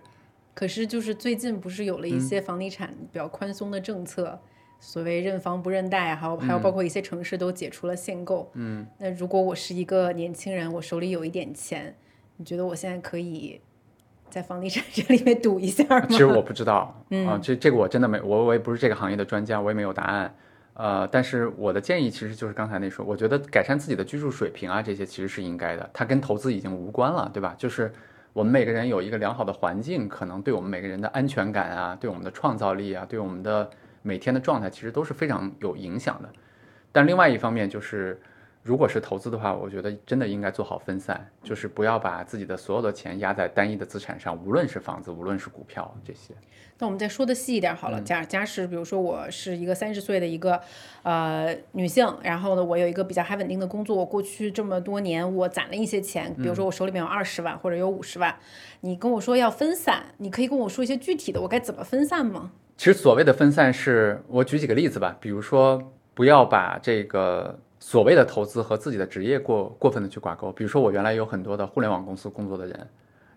[0.53, 4.39] 可是就是最近不是有了一些房地产比较宽松的政策，
[4.79, 8.51] 所谓认房不认贷，还有还有包括一些城市都解除了限购。
[8.55, 11.95] 嗯，那如果我是一个年轻人，我手里有一点钱，
[12.37, 13.61] 你觉得我现在可以
[14.29, 16.05] 在房地产这里面赌一下吗？
[16.09, 20.35] 其实我不知道，啊，这这个我真的没，我我也不是这个行业的专家，我也没有答案。
[20.73, 27.53] 呃，但是我的建议其实就是刚才那说，我觉得改善自己的居住水平啊，这些其实是应该的，它跟投资已经无关了，对吧？
[27.57, 27.91] 就是
[28.33, 33.69] 我们每个人有一个良好的环境，可能对我们每个人的安全感啊，对我们的创造力啊，对我们的
[34.01, 36.29] 每天的状态，其实都是非常有影响的。
[36.91, 38.19] 但另外一方面就是，
[38.63, 46.33] 如果是投资的话，我觉得真的应该做好分散，就是不要把自己的所有的钱压在单一的资产上，无论是房子，无论是股票这些。
[46.81, 50.59] 那我们再说的细一点好了，假假使比如说我是一个三十岁的一个
[51.03, 58.35] 呃女性，然后呢，我有一个比较还稳定的工作，我过去这么多年我攒了一些钱，比如说我手里面有二十万或者有五十万，
[58.79, 62.51] 你跟我说要分散，你可以跟我说一些具体的，我该怎么分散吗？
[62.77, 65.79] 其实所谓的分散是，我举几个例子吧，比如说
[66.15, 70.51] 不要把这个所谓的投资和自己的职业过过分的去挂钩。
[70.51, 72.87] 比如说我原来有很多的互联网公司工作的人，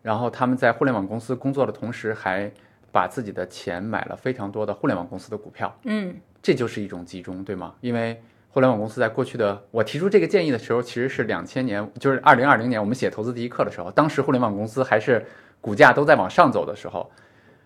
[0.01, 2.51] 然后他们在互联网公司工作的同时，还
[2.95, 7.75] 把自己的钱买了非常多的互联网公司的股票，嗯，这就是一种集中，对吗？
[7.81, 15.27] 因为互联网公司在过去的我提出这个建议的时候，其实是两千年，就是二零二零年我们写投资第一课的时候，当时互联网公司还是
[15.61, 17.11] 股价都在往上走的时候，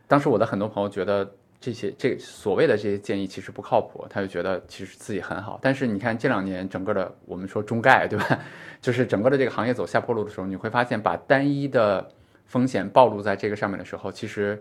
[0.06, 1.30] 当时我的很多朋友觉得
[1.60, 5.58] 这些这所谓的这些建议其实不靠谱，他就觉得其实自己很好。
[5.60, 8.38] 但是你看这两年整个的我们说中概对吧，
[8.80, 12.08] 就是整个的这个行业走下坡路的时候，你会发现把单一的
[12.46, 14.58] 风险暴露在这个上面的时候，其实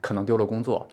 [0.00, 0.86] 可能丢了工作。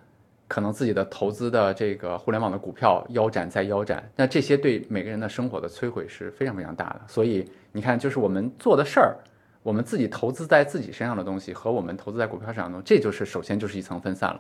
[0.48, 7.02] 可能自己的投资的这个互联网的股票腰斩再腰斩，那这些对每个人的生活的摧毁是非常非常大的。
[7.08, 9.16] 所以你看，就是我们做的事儿，
[9.64, 14.40] 我们自己投资在自己身上的东西和我们投资在股票上的东西，这就是首先就是一层分散了。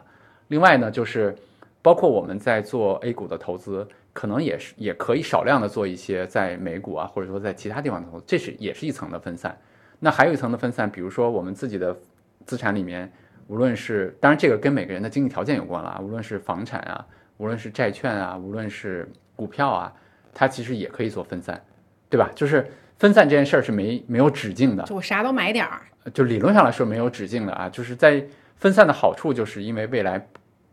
[0.49, 1.35] 另外呢，就是
[1.81, 9.57] 包括我们在做 A 股的投资，可能也是也可以少量的做一些在美股啊，或者说在其他地方投资，这是也是一层的分散。
[9.99, 11.97] 那还有一层的分散，比如说我们自己的
[12.45, 13.11] 资产里面。
[13.47, 15.99] 无论是当然，这个跟每个人的经济条件有关了啊。
[16.01, 17.05] 无论是房产啊，
[17.38, 19.93] 无论是债券啊，无论是股票啊，
[20.34, 21.63] 它其实也可以做分散，
[22.09, 22.30] 对吧？
[22.34, 22.65] 就是
[22.97, 25.81] 分散这件事儿是没没有止境的，就我啥都买点儿。
[26.13, 27.69] 就理论上来说没有止境的啊。
[27.69, 28.26] 就是在
[28.57, 30.26] 分散的好处，就是因为未来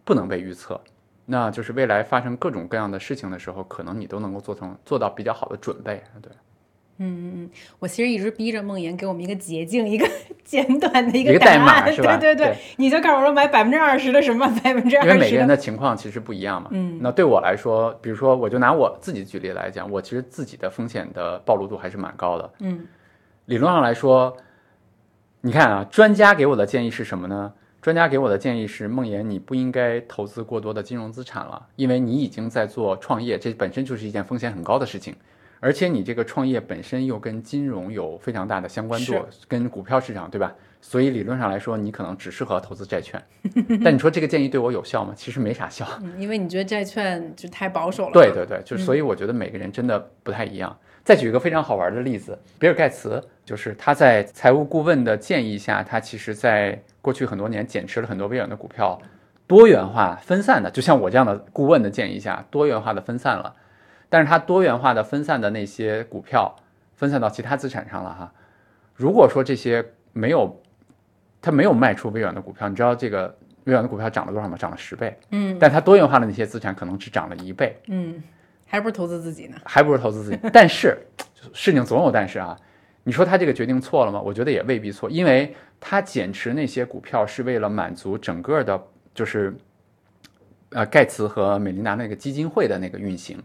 [0.05, 0.81] 不能被预测，
[1.27, 6.33] 那就是未来发生各种各样的事情的时候，可能你都能够做成做到比较好的准备，对。
[7.03, 10.09] 嗯嗯嗯，我其实一直逼着梦妍给我们一个捷径，一个
[10.45, 15.57] 简短的一一个答案，代码 是吧对对对你就告诉我说买百分之二十的什么，百分之二十因为每个人的。
[15.57, 16.69] 的情况其实不一样嘛。
[16.73, 22.51] 嗯，那对我来说，比如说，我就拿我自己举例来讲，我其实自己的风险的暴露度还是蛮高的。
[22.61, 22.87] 嗯
[23.47, 24.37] 理论上来说，
[25.41, 27.53] 你看啊，专家给我的建议是什么呢？
[27.83, 35.13] 专家给我的建议是，梦妍，你不应该投资过多的金融资产了，因为你已经在做创业，这本身就是一件风险很高的事情。
[35.65, 39.15] 而且你这个创业本身又跟金融有非常大的相关度，
[39.47, 40.53] 跟股票市场，对吧？
[40.81, 43.23] 所以理论上来说，你可能只适合投资债券。
[43.85, 45.15] 但你说这个建议对我有效吗？
[45.17, 45.87] 其实没啥效。
[46.03, 48.13] 嗯，因为你觉得债券就太保守了。
[48.13, 50.77] 对对对，就所以我觉得每个人真的不太一样。
[51.05, 59.01] 再举一个非常好玩的例子，比尔盖茨，就是他在财务顾问的建议下，他其实在过去很多年减持了很多微软的股票，
[59.47, 63.55] 多元化分散的，就像我这样的顾问的建议下，多元化的分散了。
[64.13, 66.55] 但是它多元化的分散的那些股票
[66.97, 68.31] 分散到其他资产上了哈。
[68.95, 69.83] 如果说这些
[70.13, 70.61] 没有，
[71.41, 73.35] 它没有卖出微软的股票，你知道这个
[73.65, 74.55] 微软的股票涨了多少吗？
[74.59, 75.19] 涨了十倍。
[75.31, 77.75] 嗯但它多元化的那些资产可能只涨了一倍。
[77.87, 78.23] 嗯，
[78.67, 79.57] 还不如投资自己呢。
[79.65, 80.39] 还不如投资自己。
[80.53, 80.95] 但是
[81.55, 82.55] 事情总有但是啊，
[83.05, 84.21] 你说他这个决定错了吗？
[84.21, 88.79] 我觉得也未必错，因为他减持那些股票是为了满足整个的，
[89.15, 89.57] 就是
[90.69, 93.43] 呃盖茨和美琳达那个基金会的那个运行。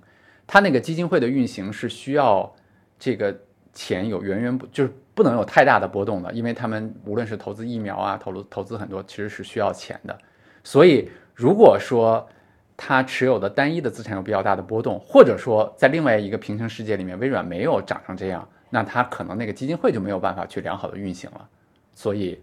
[0.47, 2.51] 他那个基金会的运行是需要
[2.97, 3.37] 这个
[3.73, 10.17] 钱有源源不就是不能有太大的波动的，因为他们无论是投资疫苗啊，投入投资很多其实是需要钱的。
[10.63, 12.27] 所以如果说
[12.75, 21.49] 他持有的单一的资产有比较大的波动，或者说在另外一个平行世界里面，微软没有涨成这样，那他可能那个基金会就没有办法去良好的运行了。
[21.93, 22.39] 所以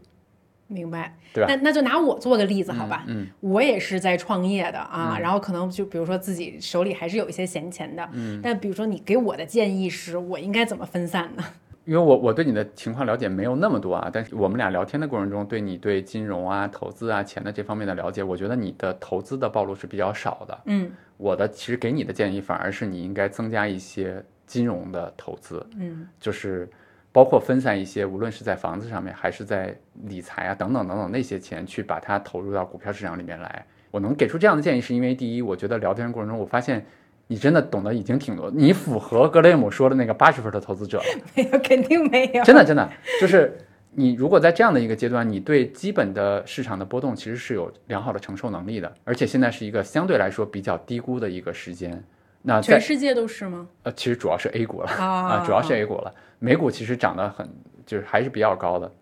[0.66, 1.48] 明白，对吧？
[1.48, 3.26] 那那就拿我做个例子好吧，嗯。
[3.40, 11.44] 我也是在创业的啊，然后可能就比如说自己手里还是有一些闲钱的，嗯，但比如说你给我的建议是我应该怎么分散呢？
[11.84, 20.58] 因为我我对你的情况了解没有那么多啊，但是我们俩聊天的过程中，对你对金融啊、投资啊、钱的这方面的了解，我觉得你的投资的暴露是比较少的。
[20.64, 20.90] 嗯。
[21.18, 26.08] 我的其实给你的建议反而是你应该增加一些金融的投资，嗯。
[26.18, 26.66] 就是
[27.14, 29.72] 包括分散一些，无论是在房子上面还是在
[30.06, 33.64] 理财啊等等等等那些钱，去把它投入到股票市场里面来。
[33.92, 36.84] 我能给出这样的建议，是因为第一，我觉得聊天过程中我发现
[37.28, 41.04] 你真的懂得已经挺多，你符合格雷姆说的那个八十分的投资者了。
[41.36, 43.56] 没有，肯定没有，真的真的就是
[43.92, 52.02] 你如果在这样的一个阶段，你对基本的市场的波动其实是有良好的承受能力的，而且现在是一个相对来说比较低估的一个时间。
[52.46, 53.66] 那全世界都是吗？
[53.84, 57.48] 呃，其实主要是 A 股了啊啊，主要是 A 股了，美股其实涨得很
[57.86, 58.92] 就是还是比较高的。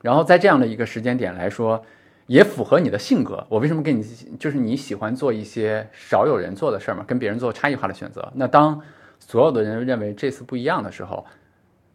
[0.00, 1.84] 然后在这样的一个时间点来说，
[2.26, 3.46] 也符合你的性格。
[3.50, 4.02] 我为什么跟你
[4.38, 8.26] 就是你喜欢做一些少有人做的事儿嘛，跟别人做差异化的选择。
[8.34, 8.80] 那当
[9.18, 11.26] 所有的人认为这次不一样的时候，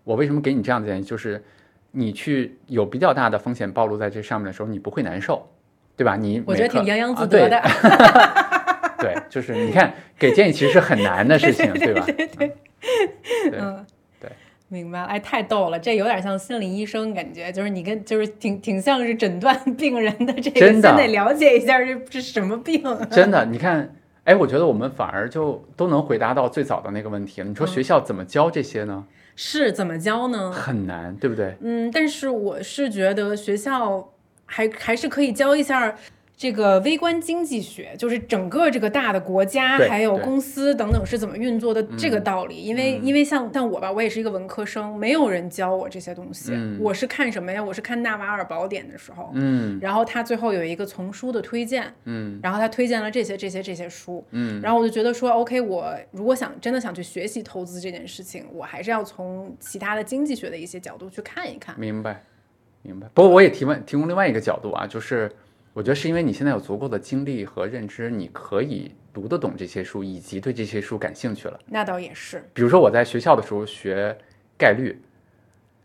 [0.03, 1.03] 我为什么给你这样的建议？
[1.03, 1.43] 就是
[1.91, 5.45] 你去有比较大的风险暴露在这上面的时候，你不会难受，
[5.95, 6.15] 对吧？
[6.15, 7.59] 你我觉得挺洋洋自得的，
[9.01, 12.05] 对，就是你看给建议其实是很难的事情，对吧？
[12.37, 12.51] 对
[13.53, 13.85] 嗯，
[14.19, 14.29] 对，
[14.67, 15.05] 明白了。
[15.05, 22.81] 哎，太逗了，这有点像心理医生感觉，就是你跟就是挺挺像是诊断病人的这个，真的先得了解一下这这什么病。
[23.11, 27.47] 真的，你看，哎，我觉得我们反而就都能回答到最早的那个问题了。
[27.47, 29.05] 你说嗯学校怎么教这些呢？
[29.35, 30.51] 是怎么教呢？
[30.51, 31.55] 很难，对不对？
[31.61, 34.11] 嗯，但是我是觉得学校
[34.45, 35.95] 还还是可以教一下
[36.37, 42.57] 这个微观经济学，就是整个这个大的国家还有公司等等是怎么运作的这个道理。
[42.57, 46.51] 因为因为像像我吧，我也是一个文科生，没有人教我这些东西。
[46.53, 47.63] 嗯我是看什么呀？
[47.63, 49.31] 我是看《纳瓦尔宝典》的时候。
[49.33, 61.73] 嗯然后他最后有一个丛书的推荐，嗯然后他推荐了这些这些这些书，嗯，然后我就觉得说，OK，我如果想真的想去学习投资这件事情，我还是要从其他的经济学的一些角度去看一看。
[61.79, 62.23] 明白，
[62.83, 63.07] 明白。
[63.15, 65.31] 不过我也提问提供另外一个角度啊，就是
[65.77, 71.59] 我觉得是因为你现在有足够的精力和认知，你可以读得懂这些书，以及对这些书感兴趣了。
[71.67, 74.17] 那倒也是，比如说我在学校的时候学
[74.57, 74.99] 概率、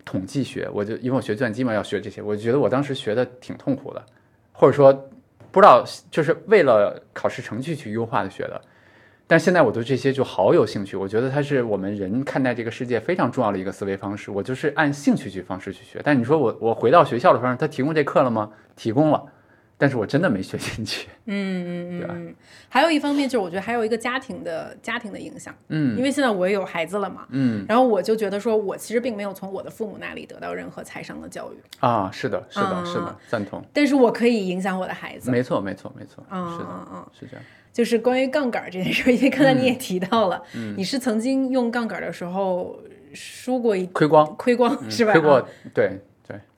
[0.02, 4.02] 统计学，我就因为我学计算机嘛，要学这些，我觉得我当时学的挺痛苦的，
[4.52, 4.90] 或者说
[5.50, 8.58] 不知道就是为了考试成绩去优化的学的。
[9.26, 14.30] 但现在我对这些就好有兴趣，我觉得它是我们人看待这个世界非常重要的一个思维方式。
[14.30, 16.00] 我就是按兴趣去方式去学。
[16.02, 18.50] 但你说我我回到学校的时候，他提供这课了吗？
[18.74, 19.22] 提供了，
[19.82, 21.08] 但是我真的没学进去。
[21.26, 22.34] 嗯嗯 对吧嗯嗯。
[22.68, 33.60] 还有一方面就是，我觉得还有一个家庭的家庭的影响，嗯因为现在我也有孩子了嘛，嗯然后我就觉得说，我其实并没有从我的父母那里得到任何财商的教育，啊，是的，是的，嗯是的，赞同。
[33.72, 35.32] 但是我可以影响我的孩子。
[35.32, 37.44] 没错，没错，没错，嗯是的，嗯嗯，是这样。
[37.72, 40.40] 就是关于杠杆这件事儿，因为刚才你嗯也提到了，
[40.76, 42.78] 你是曾经用杠杆的时候
[43.14, 45.12] 输过一亏光亏光、是吧？
[45.12, 45.98] 亏过对，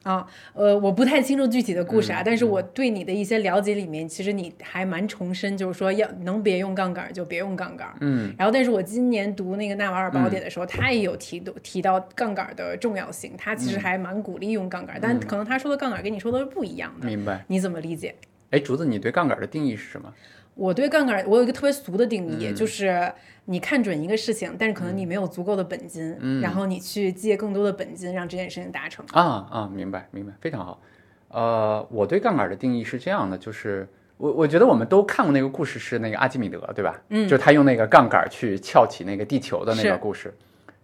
[0.04, 7.94] 啊，呃，我不太清楚具体的故事啊，嗯但是我对你的一些了解里面，其实你还蛮重申，就是说要能别用杠杆儿就别用杠杆儿。
[8.00, 17.42] 嗯然后，但是我今年读那个纳瓦尔宝典的时候，他也有提到提到杠杆儿的重要性，他嗯其实还蛮鼓励用杠杆儿，但可能他说的杠杆儿跟你说的是不一样的，明白。
[17.48, 18.14] 你怎么理解？
[18.50, 20.12] 哎，竹子，你对杠杆的定义是什么？
[20.54, 23.12] 我对杠杆，我有一个特别俗的定嗯义，就是
[23.46, 29.04] 你看准一个事情，但是可能你没有足够的本金，嗯然后你去借更多的本金，让这件事情达成。
[29.12, 30.80] 啊啊，明白明白，非常好。
[31.28, 37.02] 呃，我对杠杆的定义是这样的，就是我我觉得我们都看过那个故事，是那个阿基米德，对吧？
[37.08, 40.32] 嗯就是他用那个杠杆去撬起那个地球的那个故事。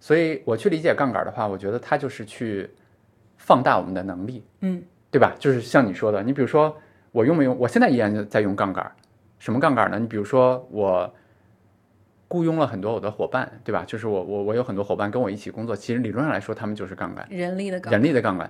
[0.01, 2.69] 所以我去理解杠杆的话，我觉得它就是去
[3.37, 5.37] 放大我们的能力，嗯，对吧？
[5.39, 6.75] 就是像你说的，你比如说
[7.13, 8.91] 我用没用，我现在依然在用杠杆，
[9.41, 9.99] 什么杠杆呢？
[9.99, 11.12] 你比如说我
[12.29, 13.83] 雇佣了很多我的伙伴，对吧？
[13.85, 17.27] 就是我我我有很多伙伴跟我一起工作，其实理论上来说，他们就是杠杆。
[17.29, 18.49] 人力的杠人力的杠杆。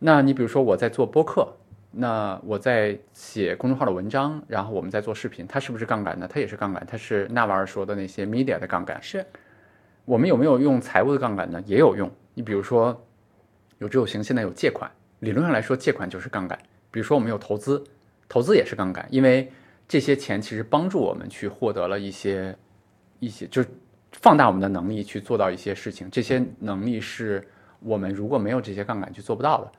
[0.00, 1.46] 那你比如说我在做播客，
[1.92, 6.26] 那我在写公众号的文章，然后我们在做视频，它是不是杠杆呢？
[6.28, 9.00] 它也是杠杆，它是纳瓦尔说的那些 media 的杠杆。
[9.02, 9.24] 是
[10.06, 11.62] 我们有没有用财务的杠杆呢？
[11.66, 12.10] 也有用。
[12.32, 12.98] 你比如说
[13.78, 16.58] 有志有行，现在有借款，理论上来说借款就是杠杆。
[16.90, 17.84] 比如说我们有投资，
[18.28, 19.52] 投资也是杠杆，因为
[19.90, 22.56] 这些钱其实帮助我们去获得了一些
[23.18, 23.68] 一些，就是
[24.12, 26.08] 放大我们的能力去做到一些事情。
[26.12, 27.44] 这些能力是
[27.80, 29.72] 我们如果没有这些杠杆去做不到的。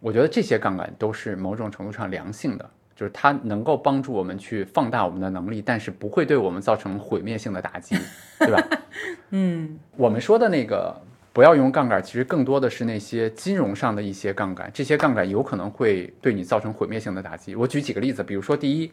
[0.00, 7.96] 我觉得这些杠杆都是某种程度上良性的，就是它能够帮助我们去放大我们的能力，但是不会对我们造成毁灭性的打击，
[8.38, 8.62] 对吧？
[9.30, 10.94] 嗯我们说的那个
[11.32, 17.56] 不要用杠杆，其实更多的是那些金融上的一些杠杆，这些杠杆有可能会对你造成毁灭性的打击。
[17.56, 18.92] 我举几个例子，比如说，第一，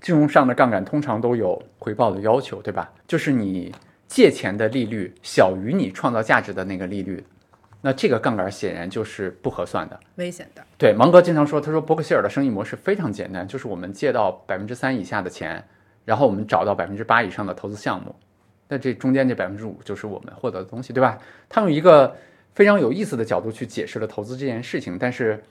[0.00, 2.90] 金融上的杠杆通常都有回报的要求，对吧？
[3.06, 3.74] 就是你
[4.08, 7.22] 借钱的利率小于你创造价值的那个利率，
[7.82, 10.00] 那这个杠杆显然就是不合算的。
[10.16, 10.64] 危险的。
[10.78, 15.62] 对，芒格经常说，他说伯克希尔的生意模式非常简单，就是我们借到百分之三以下的钱，
[16.04, 18.14] 然后我们找到百分之八以上的投资项目，
[18.68, 21.18] 那这中间这百分之五就是我们获得的东西，对吧？
[21.48, 22.16] 他用一个
[22.54, 25.42] 非常有意思的角度去解释了投资这件事情，但是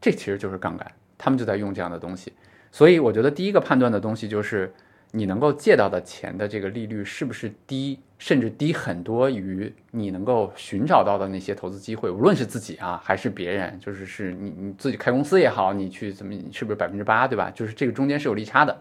[0.00, 2.32] 这其实就是杠杆，他们就在用这样的东西。
[2.70, 4.72] 所以我觉得第一个判断的东西就是
[5.12, 17.50] 你能够借到的钱的这个利率是不是低，甚至低很多于你能够寻找到的那些投资机会，无论是自己啊还是别人，就是是你你自己开公司也好，你去怎么是不是百分之八，对吧？
[17.54, 18.76] 就是这个中间是有利差的。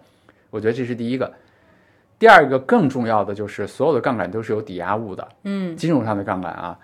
[0.49, 1.33] 我觉得这是第一个。
[2.19, 6.79] 第二个更重要的就是所有的杠杆都是有抵押物的，嗯，金融上的杠杆啊，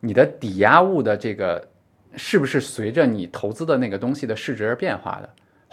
[0.00, 1.64] 你的抵押物的这个
[2.16, 5.30] 是不是随着你投资的那个东西的市值而变化的？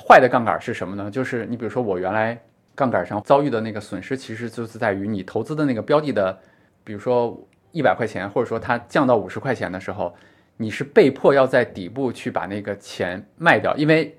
[0.08, 1.10] 坏的杠杆是什么呢？
[1.10, 2.40] 就是你比如说我原来
[2.76, 6.38] 杠杆上遭遇的那个损失，其实就是在于你投资的那个标的的，
[6.84, 7.36] 比如说
[7.72, 10.14] 一百块钱，或者说它降到五十块钱的时候，
[10.58, 14.16] 你是被迫要在底部去把那个钱卖掉，因为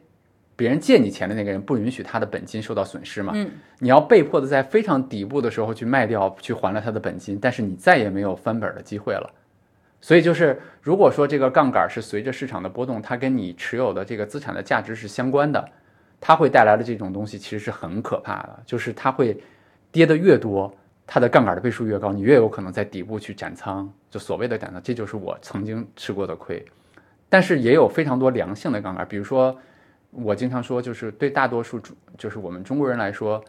[0.57, 3.33] 别人借你钱的那个人不允许他的本金受到损失嘛。
[3.37, 9.31] 嗯，你要被迫的在非常底部的时候去卖掉，去还了他的本金，但是你再也没有翻本的机会了。
[10.07, 15.69] 所以就是，如果说这个杠杆是随着市场的波动，它跟你持有的这个资产的价值是相关的，
[16.21, 19.37] 它会带来的这种东西其实是很可怕的，就是它会
[19.91, 20.73] 跌得越多，
[21.09, 26.65] 它的杠杆的倍数越高，你越有可能在底部去斩仓，就所谓的斩仓，这就是我曾经吃过的亏。
[27.29, 29.59] 但是也有非常多良性的杠杆，比如说
[30.13, 33.45] 我经常说，就是对大多数中就是我们中国人来说，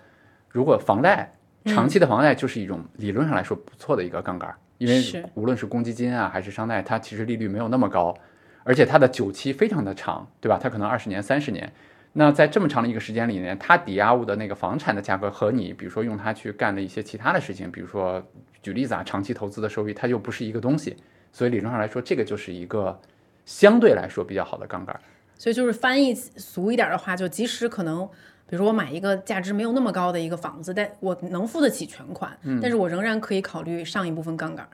[0.50, 1.32] 如果房贷
[1.66, 8.16] 长期的房贷就是一种理论上来说不错的一个杠杆，因为无论是公积金啊还是商贷，它其实利率没有那么高，
[8.64, 10.60] 而且它的久期非常的长，对吧？
[10.62, 11.72] 它可能二十年、三十年。
[12.14, 18.24] 那在这么长的一个时间里面，它抵押物的那个房产的价格和你比如说用它去干的一些其他的事情，比如说
[18.64, 20.95] 举例子啊，长期投资的收益，它就不是一个东西。
[21.32, 22.99] 所以理论上来说，这个就是一个
[23.45, 24.99] 相对来说比较好的杠杆。
[25.36, 28.10] 所以就是翻译俗一点的话，就即使可能，
[28.49, 34.68] 比如说我买一个价值没有那么高的一个房子，但我能付得起全款，但是我仍然可以考虑上一部分杠杆。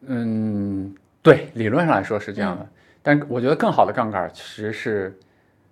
[0.00, 0.92] 嗯，
[1.22, 2.68] 对，理论上来说是这样的，
[3.02, 5.16] 但我觉得更好的杠杆其实是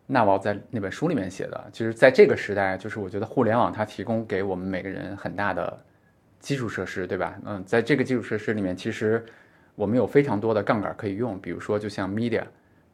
[0.07, 1.65] 纳瓦在那本书里面写的。
[1.73, 5.77] 其实，在这个时代，就是我觉得互联网它提供给我们每个人很大的
[6.39, 7.37] 基础设施，对吧？
[7.45, 9.24] 嗯，在这个基础设施里面，其实
[9.74, 12.45] 我们有非常多的杠杆可以用，比如说就像 media、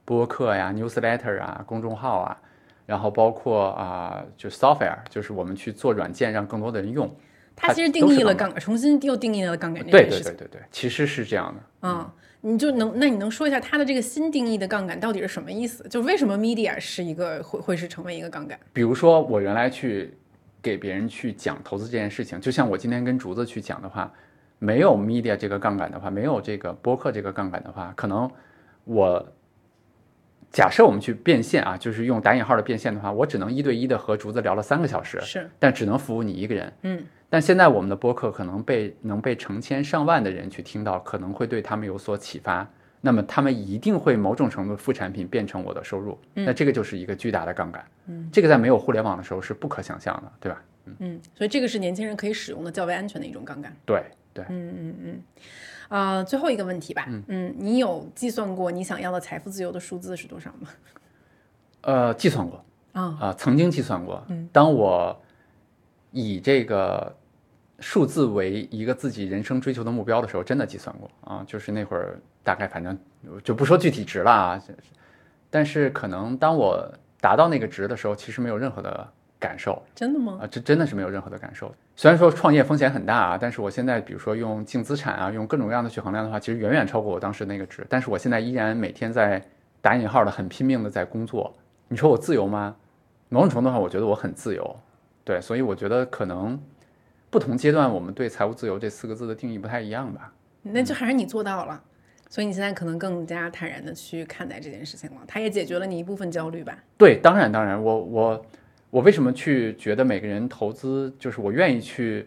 [0.06, 2.38] 播客呀、newsletter 啊、公众号啊，
[2.86, 7.14] 然后包括啊、就 software，就是我们去做软件，让更多的人用。
[7.54, 10.24] 它其实定义了杠杆，重新又定义了杠杆这件事情。
[10.24, 11.88] 对对对对，其实是这样的。
[11.88, 12.10] 嗯，
[12.42, 15.82] 你就能，那你能说一下它的这个新定义的杠杆到底是什么意思？
[15.88, 18.58] 就为什么 media 是一个会会是成为一个杠杆？
[18.72, 20.14] 比如说，我原来去
[20.60, 24.12] 给别人去讲投资这件事情，就像我今天跟竹子去讲的话，
[24.58, 28.30] 没有 media 这个杠杆的话，没有这个播客这个杠杆的话，可能
[28.84, 29.26] 我
[30.50, 36.72] 假设我们去变现啊，就是用打引号的变现的话，我只能一对一的和竹子聊了三个小时，是，但只能服务你一个人。
[36.82, 42.66] 嗯，但现在我们的播客可能被能被成千上万的人去听到，可能会对他们有所启发。
[43.02, 47.84] 那么他们一定会某种程度副产品变成我的收入，嗯那这个就是一个巨大的杠杆。
[48.06, 50.62] 嗯，这个在没有互联网的时候是不可想象的，对吧？
[51.00, 53.76] 嗯，所以这个是年轻人可以使用的较为安全的一种杠杆。
[53.84, 54.02] 对
[54.32, 54.44] 对，
[55.88, 60.68] 呃，最后一个问题吧，嗯你有计算过你想要的财富自由的数字是多少吗？
[61.82, 64.24] 呃，计算过啊啊、曾经计算过。
[64.52, 65.16] 当我
[66.10, 67.14] 以这个
[67.78, 72.98] 数字为一个自己人生追求的目标的时候，真的计算过啊，就是那会儿大概反正
[73.44, 74.62] 就不说具体值了啊，
[75.50, 76.90] 但是可能当我
[77.20, 79.08] 达到那个值的时候，其实没有任何的
[79.38, 79.80] 感受。
[79.94, 80.38] 真的吗？
[80.42, 81.72] 啊，这真的是没有任何的感受。
[81.98, 87.86] 虽然说创业风险很大啊，但是我现在比如说用净资产啊，用各种各样的去衡量的话，其实远远超过我当时那个值。
[87.88, 89.42] 但是我现在依然每天在
[89.80, 91.54] 打引号的很拼命的在工作。
[91.88, 92.76] 你说我自由吗？
[93.30, 94.76] 某种程度上，我觉得我很自由。
[95.24, 96.60] 对，所以我觉得可能
[97.30, 100.30] 不同阶段我们对财务自由这四个字的定义不太一样吧。
[100.62, 101.82] 那就还是你做到了，
[102.28, 105.22] 所以你现在可能更加坦然的去看待这件事情了。
[105.26, 106.76] 它也解决了你一部分焦虑吧？
[106.98, 108.46] 对，当然当然，我我
[108.90, 112.26] 我为什么去觉得每个人投资，就是我愿意去，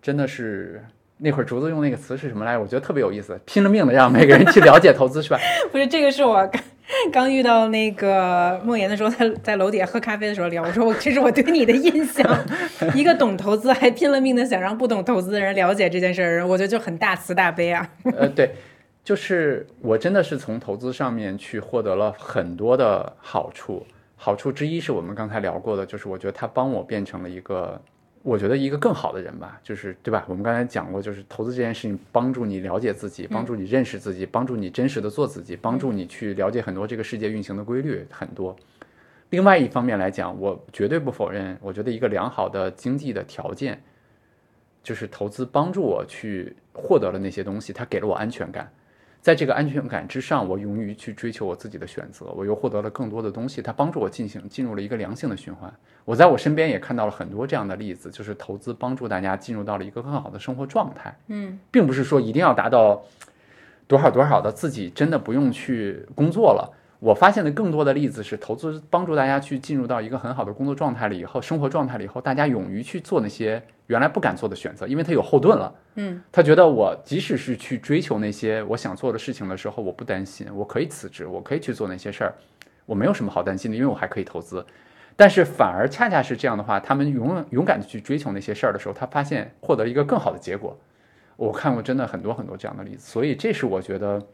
[0.00, 0.84] 真的是
[1.18, 2.60] 那会儿竹子用那个词是什么来着？
[2.60, 5.38] 我觉得特别有意思，拼了命的让每个人去了解投资，是吧？
[5.70, 6.62] 不是，这个是我刚
[7.12, 12.44] 刚遇到那个梦妍的时候，在在楼底下喝咖啡的时候聊，我说我这是我对你的印象，
[12.96, 17.88] 一个懂投资还拼了命的想让不懂投资的人了解这件事儿，我觉得就很大慈大悲啊。
[18.16, 18.50] 呃，对，
[19.04, 23.86] 就是我真的是从投资上面去获得了很多的好处。
[24.24, 27.80] 好处之一是我们刚才聊过的，就是我觉得它帮我变成了一个。
[28.22, 30.24] 我觉得一个更好的人吧，就是对吧？
[30.28, 38.54] 我们刚才讲过，就是投资这件事情，帮助你了解自己，帮助你认识自己，帮助你真实的做自己，帮助你去了解很多这个世界运行的规律很多。
[39.30, 43.82] 另外一方面来讲，我绝对不否认，我觉得一个良好的经济的条件，
[44.84, 48.72] 就是投资帮助我去获得了那些东西，它给了我安全感。
[49.22, 55.72] 在这个安全感之上，我勇于去追求我自己的选择，我又获得了更多的东西，它帮助我进行进入了一个良性的循环。
[56.04, 61.16] 我在我身边也看到了很多这样的例子，就是投资帮助大家进入到了一个更好的生活状态。
[61.28, 63.00] 嗯，并不是说一定要达到
[63.86, 66.81] 多少多少的自己真的不用去工作了。
[67.02, 75.74] 我发现的更多的例子是，投资帮助大家去进入到一个很好的工作状态了以后，生活状态了以后，大家勇于去做那些原来不敢做的选择，因为他有后盾了。
[75.96, 82.34] 嗯，他觉得我即使是去追求那些我想做的事情的时候，我不担心，我可以辞职，我可以去做那些事儿，
[82.86, 84.64] 我没有什么好担心的，因为我还可以投资。
[85.16, 90.78] 但是反而恰恰是这样的话，他们勇勇敢的去追求那些事儿的时候，他发现获得一个更好的结果。
[91.34, 94.24] 我看过真的很多很多这样的例子，所以这是我觉得。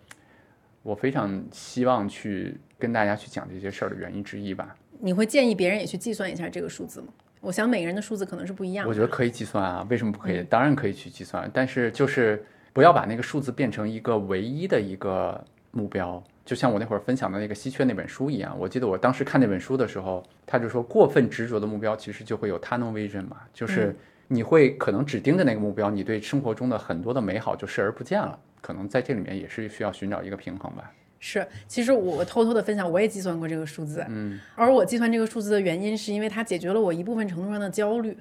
[0.82, 4.74] 我非常希望去跟大家去讲这些事儿的原因之一吧。
[5.00, 7.09] 你会建议别人也去计算一下这个数字吗？
[7.40, 8.88] 我想每个人的数字可能是不一样的。
[8.88, 10.42] 我觉得可以计算啊，为什么不可以？
[10.44, 16.22] 当然可以去计算，但是就是不要把那个数字变成一个唯一的一个目标。
[16.44, 23.94] 就像我那会儿分享的那个稀缺那本书一样，我记得我当时看那本书的时候，他就说过分执着的目标其实就会有 tunnel vision 嘛，就是
[24.26, 28.36] 你会可能只盯着那个目标，你对生活中的很多的美好就视而不见了。
[28.69, 30.93] 可能在这里面也是需要寻找一个平衡吧。
[31.19, 38.15] 是，其实我偷偷的分享，我也计算过这个数字，嗯，而我计算这个数字的原因，是因为它解决了我一部分程度上的焦虑，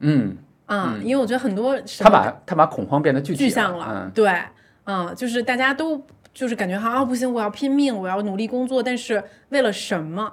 [0.00, 4.28] 嗯啊，因为我觉得很多他把他把恐慌变得具具象了，对，
[4.82, 10.32] 嗯，就是大家都就是感觉哈啊不行，我要拼命，我要努力工作，但是为了什么？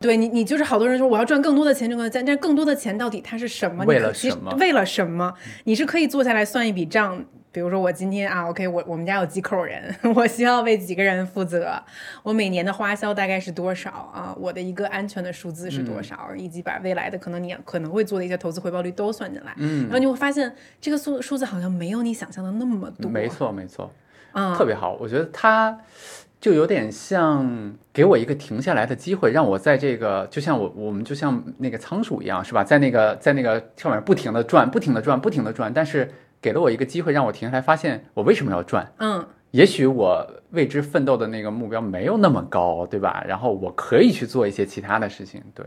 [0.00, 3.84] 对你，你就是好多人说我要赚更多的钱，挣更多钱，但更多的钱到底它是什么？
[3.84, 4.52] 为了什么？
[4.58, 5.32] 为了什么？
[5.62, 7.24] 你是可以坐下来算一笔账。
[7.56, 9.82] 比如说我今天啊，OK，我我们家有几口人，
[10.14, 11.82] 我需要为几个人负责，
[12.22, 14.36] 我每年的花销大概是多少啊？
[14.38, 16.28] 我的一个安全的数字是多少？
[16.36, 23.10] 以及把未来的可能你可能会做的一些投资回报率都算进来，嗯，然后你会发现这个数数字好像没有你想象的那么多。
[23.10, 23.90] 没错，没错，
[24.32, 25.78] 啊，特别好，我觉得它
[26.38, 32.62] 就有点像给我一个停下来的机会，让我在这个就像我我们就像那个仓鼠一样，是吧？
[32.62, 36.12] 在那个在那个上面不停的转，不停的转，不停的转，但是。
[36.46, 38.92] 给了我一个机会，让我停下来，发现我为什么要赚。
[38.98, 43.24] 嗯，也许我为之奋斗的那个目标没有那么高，对吧？
[43.26, 45.66] 然后我可以去做一些其他的事情，对。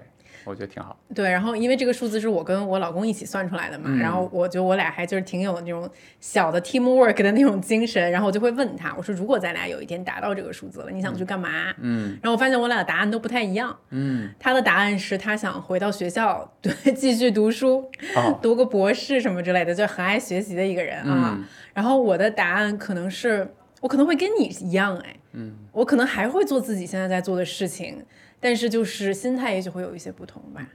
[0.49, 0.97] 我觉得挺好。
[1.13, 5.87] 对，然后因为这个数字是我跟我老公一起算出来的嘛，然后我觉得我俩还就是挺有那种
[6.19, 11.73] 小的 teamwork 的那种精神，然后我就会问他，我说如果咱俩有一天达到这个数字了，你想去干嘛？
[11.79, 13.77] 嗯，然后我发现我俩的答案都不太一样。
[13.91, 17.89] 嗯，他的答案是他想回到学校，对，继续读书，
[18.41, 21.39] 读个博士什么之类的，就很爱学习的一个人啊。
[21.73, 23.47] 然后我的答案可能是
[23.81, 28.03] 我可能会跟你一样，哎，嗯，我可能还会做自己现在在做的事情。
[28.39, 30.65] 但是就是心态也许会有一些不同吧。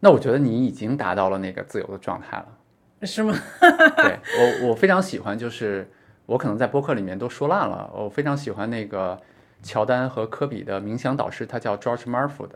[0.00, 3.34] 那我觉得你已经达到了那个自由的状态了，是吗？
[3.60, 4.18] 对
[4.62, 5.88] 我我非常喜欢，就是
[6.26, 9.20] 我可能在播客里面都说烂了，我非常喜欢那个
[9.62, 12.50] 乔丹和科比的冥想导师，他叫 George Marford，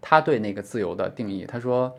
[0.00, 1.94] 他对那个自由的定义，他说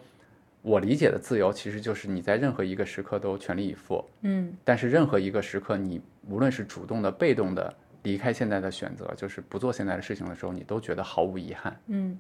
[0.64, 7.72] 我理解的自由其实就是你在任何一个时刻都全力以赴，嗯，但是任何一个时刻你无论是主动的、被动的。
[8.08, 12.18] 离开现在的选择，就是不做现在的事情的时候，你都觉得毫无遗憾，嗯，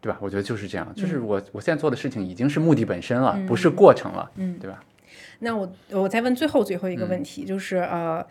[0.00, 0.16] 对吧？
[0.22, 4.80] 我觉得就是这样，就是我我现在做的事情已经是目的本身了，不是过程了，嗯，对吧？
[5.40, 8.24] 那我我再问最后最后一个问题，就是呃，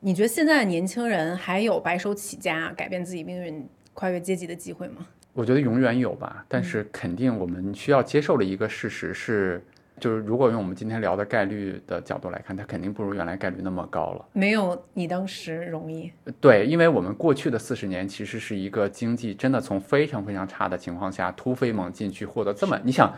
[0.00, 5.04] 你觉得现在的年轻人还有白手起家、改变自己命运、跨越阶级的机会吗？
[5.32, 9.60] 我觉得永远有吧，但是肯定我们需要接受的一个事实是。
[10.00, 14.24] 就是如果用我们今天聊的概率的角度来看，它肯定不如原来概率那么高了。
[14.32, 16.10] 没有你当时容易。
[16.40, 23.12] 对，因为我们过去的四十年其实是一个经济真的从非常非常差的情况下突飞猛进去获得这么，你想，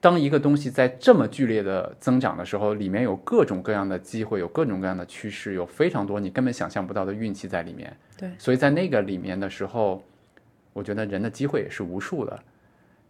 [0.00, 7.96] 当一个东西在这么剧烈的增长的时候，里面有各种各样的机会，有各种各样的趋势，有非常多你根本想象不到的运气在里面。
[8.16, 10.02] 对，所以在那个里面的时候，
[10.72, 12.38] 我觉得人的机会也是无数的。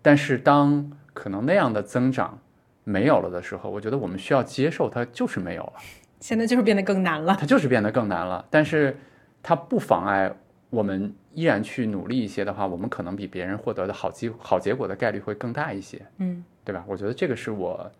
[0.00, 2.38] 但是当可能那样的增长。
[2.84, 5.72] 没有了的时候，我觉得我们需要接受它就是没有了。
[6.20, 8.44] 现在就是变得更难了，它就是变得更难了。
[8.50, 8.96] 但是
[9.42, 10.32] 它不妨碍
[10.70, 16.84] 我们依然去努力一些的话，我们可能比别人获得的好机好结果的概率会更大一些，嗯，对吧？
[16.86, 17.90] 我觉得这个是我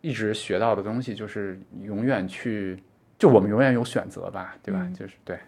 [0.00, 2.82] 一直学到的东西，就是永远去，
[3.18, 4.86] 就我们永远有选择吧，对吧？
[4.98, 5.38] 就是对。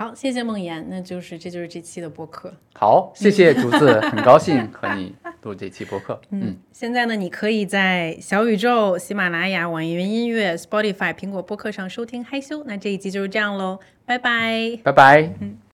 [0.00, 2.50] 好，谢谢梦妍，那就是这就是这期的播客。
[2.72, 6.18] 好，谢谢竹子，很高兴和你录这期播客。
[6.30, 12.60] 嗯，现在呢，你可以在小宇宙、喜马拉雅、网易云音乐、Spotify、苹果播客上收听《害羞》。
[12.66, 14.78] 那这一集就是这样喽，拜拜。
[14.82, 15.34] 拜拜。
[15.38, 15.58] 嗯。